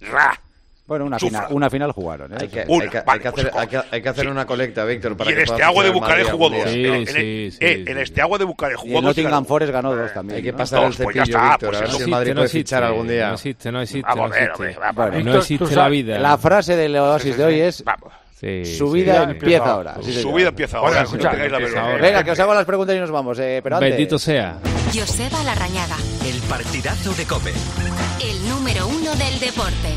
Ra. 0.00 0.40
Bueno, 0.88 1.04
una 1.04 1.18
final, 1.18 1.46
una 1.50 1.68
final 1.70 1.92
jugaron. 1.92 2.32
¿eh? 2.32 2.36
Hay 2.40 2.48
que, 2.48 2.64
Una, 2.66 2.84
hay 2.84 2.90
que- 2.90 3.00
vale, 3.02 3.10
hay 3.12 3.20
que 3.20 3.28
hacer, 3.28 3.50
hay 3.54 3.66
que- 3.68 3.80
hay 3.90 4.02
que 4.02 4.08
hacer 4.08 4.24
sí. 4.24 4.30
una 4.30 4.46
colecta, 4.46 4.84
Víctor, 4.86 5.16
para 5.18 5.30
y 5.30 5.34
en 5.34 5.40
este 5.42 5.62
agua 5.62 5.84
de 5.84 5.92
Madrid 6.00 6.24
jugó 6.30 6.48
dos. 6.48 6.70
Sí, 6.70 6.84
En, 6.86 7.06
sí, 7.06 7.12
el- 7.12 7.52
sí, 7.52 7.58
eh, 7.60 7.82
sí. 7.84 7.90
en 7.92 7.98
este 7.98 8.22
agua 8.22 8.38
de 8.38 8.44
Bucarest 8.44 8.78
Y 8.78 8.86
jugó 8.88 8.98
el 8.98 9.04
dos. 9.04 9.18
y 9.18 9.20
Nottingham. 9.22 9.44
Forest 9.44 9.72
ganó 9.72 9.94
dos 9.94 10.14
también. 10.14 10.38
Hay 10.38 10.42
que 10.42 10.52
¿no? 10.52 10.58
pasar 10.58 10.78
el 10.78 10.84
pues 10.86 10.96
cepillo, 10.96 11.22
está, 11.24 11.42
Víctor, 11.50 11.68
pues 11.68 11.76
a 11.76 11.80
ver 11.80 11.88
eso 11.88 11.96
si 11.98 12.02
el 12.02 12.04
sí, 12.06 12.10
Madrid 12.10 12.28
no 12.30 12.34
puede 12.36 12.44
existe, 12.46 12.58
fichar 12.68 12.84
algún 12.84 13.06
día. 13.08 13.28
No 13.28 13.34
existe, 13.34 13.72
no 13.72 13.80
existe, 13.82 14.08
Vamos 14.08 14.30
no 14.30 14.34
ver, 14.34 14.42
existe. 14.50 15.24
no 15.24 15.36
existe 15.38 15.76
la 15.76 15.88
vida. 15.90 16.18
La 16.18 16.38
frase 16.38 16.74
del 16.74 16.96
oasis 16.96 17.36
de 17.36 17.44
hoy 17.44 17.60
es 17.60 17.84
Vamos. 17.84 18.12
Sí, 18.40 18.64
su 18.64 18.86
sí. 18.88 18.94
vida 18.94 19.12
Ya 19.14 19.22
empieza 19.24 19.34
empieza 19.44 19.70
ahora. 19.72 19.94
Sí, 20.00 20.12
Su 20.22 20.32
vida 20.32 20.48
empieza 20.48 20.78
Bueno, 20.80 20.96
ahora. 20.96 21.04
escucha, 21.04 21.32
no. 21.32 21.98
Venga, 22.00 22.24
que 22.24 22.30
os 22.30 22.40
hago 22.40 22.54
las 22.54 22.64
preguntas 22.64 22.96
y 22.96 23.00
nos 23.00 23.10
vamos. 23.10 23.38
Eh, 23.40 23.60
pero 23.62 23.76
antes... 23.76 23.90
Bendito 23.90 24.18
sea. 24.18 24.58
Joseba 24.94 25.42
Larrañaga, 25.44 25.96
El 26.24 26.40
partidazo 26.48 27.12
de 27.14 27.24
Cope. 27.26 27.50
el 27.50 28.48
número 28.48 28.86
uno 28.86 29.10
del 29.16 29.38
deporte. 29.40 29.88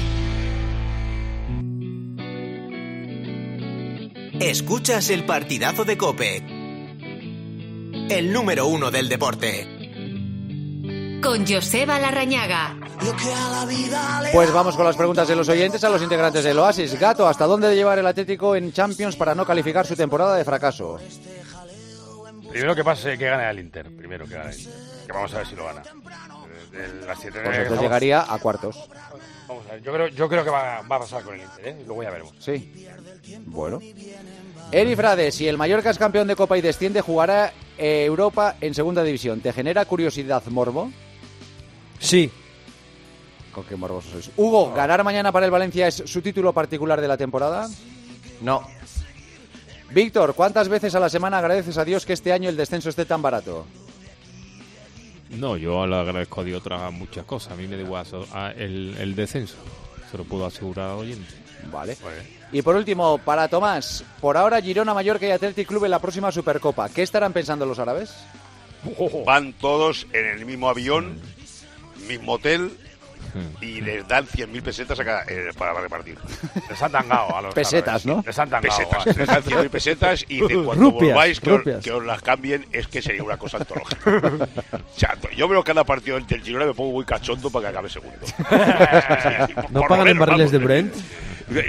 Escuchas 4.42 5.10
el 5.10 5.26
partidazo 5.26 5.86
de 5.86 5.98
Cope. 5.98 6.38
El 8.10 8.34
número 8.34 8.66
uno 8.68 8.90
del 8.92 9.08
deporte. 9.08 9.68
Con 11.24 11.46
Joseba 11.48 12.00
Larrañaga. 12.00 12.76
Pues 14.34 14.52
vamos 14.52 14.76
con 14.76 14.86
las 14.86 14.96
preguntas 14.98 15.28
de 15.28 15.36
los 15.36 15.48
oyentes 15.48 15.84
a 15.84 15.90
los 15.90 16.02
integrantes 16.02 16.44
del 16.44 16.58
Oasis. 16.60 17.00
Gato, 17.00 17.28
¿hasta 17.28 17.46
dónde 17.46 17.68
de 17.70 17.76
llevar 17.76 18.00
el 18.00 18.08
Atlético 18.08 18.56
en 18.56 18.74
Champions 18.74 19.16
para 19.16 19.34
no 19.36 19.46
calificar 19.46 19.86
su 19.86 19.96
temporada 19.96 20.36
de 20.36 20.44
fracaso? 20.46 21.00
Primero 22.50 22.76
que 22.76 22.84
pase 22.84 23.18
que 23.18 23.26
gane 23.26 23.50
el 23.50 23.60
Inter. 23.60 23.96
Primero 23.96 24.26
que 24.28 24.34
gane 24.34 24.50
el 24.52 24.60
Inter. 24.60 24.74
Que 25.08 25.14
vamos 25.14 25.34
a 25.34 25.38
ver 25.38 25.48
si 25.48 25.56
lo 25.56 25.66
gana. 25.66 25.84
De 26.72 27.06
las 27.06 27.20
siete- 27.20 27.40
Pues 27.44 27.58
entonces 27.58 27.82
llegaría 27.82 28.26
a 28.28 28.40
cuartos. 28.40 28.90
Vamos 29.52 29.68
a 29.68 29.74
ver. 29.74 29.84
Yo 29.84 29.94
creo, 29.94 30.08
yo 30.08 30.30
creo 30.30 30.44
que 30.46 30.50
va, 30.50 30.82
va 30.82 30.96
a 30.96 31.00
pasar 31.00 31.24
con 31.24 31.36
el 31.36 31.42
Inter, 31.42 31.68
¿eh? 31.68 31.84
Luego 31.86 32.04
ya 32.04 32.10
veremos. 32.10 32.34
Sí. 32.40 32.88
Bueno. 33.48 33.80
Eri 34.72 34.96
Frade, 34.96 35.30
si 35.32 35.46
el 35.46 35.58
Mallorca 35.58 35.90
es 35.90 35.98
campeón 35.98 36.28
de 36.30 36.38
Copa 36.38 36.58
y 36.58 36.62
desciende, 36.62 37.02
jugará 37.02 37.52
eh, 37.78 38.06
Europa 38.06 38.56
en 38.62 38.74
segunda 38.74 39.04
división. 39.04 39.42
¿Te 39.42 39.52
genera 39.52 39.84
curiosidad, 39.84 40.42
Morbo? 40.46 40.90
Sí. 42.00 42.32
¿Con 43.52 43.66
qué 43.66 43.76
morboso 43.76 44.10
sois? 44.12 44.32
Hugo, 44.38 44.72
¿ganar 44.74 45.04
mañana 45.04 45.34
para 45.34 45.46
el 45.46 45.52
Valencia 45.52 45.86
es 45.86 45.96
su 46.06 46.22
título 46.22 46.54
particular 46.54 47.02
de 47.02 47.10
la 47.10 47.18
temporada? 47.18 47.68
No. 48.40 48.66
Víctor, 49.90 50.34
¿cuántas 50.34 50.70
veces 50.70 50.96
a 50.96 51.02
la 51.02 51.10
semana 51.10 51.40
agradeces 51.40 51.78
a 51.78 51.84
Dios 51.84 52.06
que 52.06 52.14
este 52.14 52.32
año 52.32 52.48
el 52.48 52.56
descenso 52.56 52.88
esté 52.88 53.04
tan 53.04 53.22
barato? 53.22 53.66
No, 55.32 55.58
yo 55.58 55.86
le 55.88 55.96
agradezco 55.96 56.42
a 56.42 56.44
Dios 56.44 56.60
otras 56.60 56.92
muchas 56.92 57.26
cosas. 57.26 57.54
A 57.54 57.56
mí 57.56 57.68
me 57.68 57.78
da 57.78 57.84
igual 57.84 58.06
so- 58.06 58.28
a- 58.34 58.52
el, 58.52 58.96
el 59.00 59.16
descenso. 59.16 59.56
Se 60.12 60.18
lo 60.18 60.24
puedo 60.26 60.46
asegurar 60.46 60.90
al 60.92 60.98
oyente. 60.98 61.34
Vale. 61.72 61.96
Y 62.52 62.62
por 62.64 62.76
último, 62.76 63.18
para 63.20 63.48
Tomás, 63.48 64.04
por 64.20 64.36
ahora 64.36 64.62
Girona, 64.62 64.94
Mallorca 64.94 65.26
y 65.26 65.32
Athletic 65.32 65.68
Club 65.68 65.86
en 65.86 65.92
la 65.92 66.00
próxima 66.00 66.32
Supercopa. 66.32 66.90
¿Qué 66.90 67.02
estarán 67.04 67.32
pensando 67.34 67.66
los 67.66 67.80
árabes? 67.80 68.14
Van 69.26 69.54
todos 69.54 70.08
en 70.12 70.26
el 70.26 70.46
mismo 70.46 70.68
avión, 70.68 71.18
mismo 72.08 72.34
hotel, 72.34 72.72
y 73.62 73.82
les 73.82 74.08
dan 74.08 74.26
100.000 74.26 74.62
pesetas 74.62 75.00
a 75.00 75.06
cada- 75.06 75.24
eh, 75.28 75.50
para 75.58 75.74
repartir. 75.74 76.18
Les 76.70 76.82
han 76.82 76.92
tangado 76.92 77.36
a 77.36 77.42
los 77.42 77.54
Pesetas, 77.54 78.06
¿no? 78.06 78.24
Les 78.26 78.38
han 78.38 78.50
tangado. 78.50 78.78
Pesetas, 78.78 79.06
les 79.18 79.28
dan 79.28 79.44
100.000 79.44 79.70
pesetas 79.70 80.26
y 80.28 80.42
dicen, 80.42 80.64
cuando 80.64 80.84
Rupias, 80.92 81.14
volváis 81.14 81.40
que 81.40 81.52
os, 81.52 81.62
que 81.84 81.92
os 81.92 82.06
las 82.06 82.22
cambien 82.22 82.66
es 82.72 82.88
que 82.88 83.02
sería 83.02 83.24
una 83.24 83.38
cosa 83.38 83.58
antológica. 83.58 84.12
O 84.74 85.00
sea, 85.00 85.18
yo 85.36 85.48
veo 85.48 85.64
cada 85.64 85.84
partido 85.84 86.20
del 86.20 86.42
Girona 86.42 86.66
y 86.66 86.68
me 86.70 86.74
pongo 86.74 86.92
muy 86.92 87.06
cachondo 87.06 87.50
para 87.50 87.68
que 87.68 87.70
acabe 87.70 87.90
segundo. 87.90 88.18
¿No 89.72 89.82
pagan 89.82 90.08
en 90.08 90.20
barriles 90.20 90.52
de. 90.52 90.58
Brent? 90.58 90.94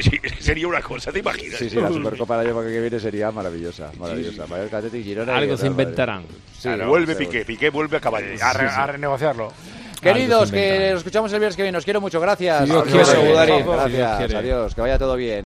Sí, 0.00 0.20
sería 0.38 0.68
una 0.68 0.80
cosa, 0.80 1.10
¿te 1.10 1.18
imaginas? 1.18 1.58
Sí, 1.58 1.68
sí, 1.68 1.76
la 1.80 1.88
Supercopa 1.88 2.38
del 2.38 2.50
año 2.56 2.62
que 2.62 2.80
viene 2.80 3.00
sería 3.00 3.32
maravillosa. 3.32 3.90
Maravillosa. 3.98 4.46
Mallorca, 4.46 4.80
Girona. 4.90 5.32
y 5.32 5.36
Algo 5.38 5.56
se 5.56 5.66
inventarán. 5.66 6.24
Sí, 6.56 6.68
vuelve 6.86 7.14
seguro. 7.14 7.30
Piqué, 7.30 7.44
Piqué 7.44 7.70
vuelve 7.70 7.96
a 7.96 8.00
caballo. 8.00 8.26
A, 8.40 8.52
re- 8.52 8.68
a 8.68 8.86
renegociarlo. 8.86 9.52
Queridos, 10.02 10.50
que 10.50 10.90
nos 10.90 10.98
escuchamos 10.98 11.32
el 11.32 11.38
viernes 11.38 11.56
que 11.56 11.62
viene. 11.62 11.78
Os 11.78 11.84
quiero 11.84 12.00
mucho. 12.00 12.20
Gracias. 12.20 12.60
Si 12.60 12.72
Dios 12.72 12.82
Adiós. 12.86 13.08
quiere, 13.10 13.62
Gracias. 13.62 13.86
si 13.90 13.96
Dios 13.96 14.16
quiere. 14.18 14.36
Adiós. 14.36 14.74
Que 14.74 14.80
vaya 14.80 14.98
todo 14.98 15.16
bien. 15.16 15.40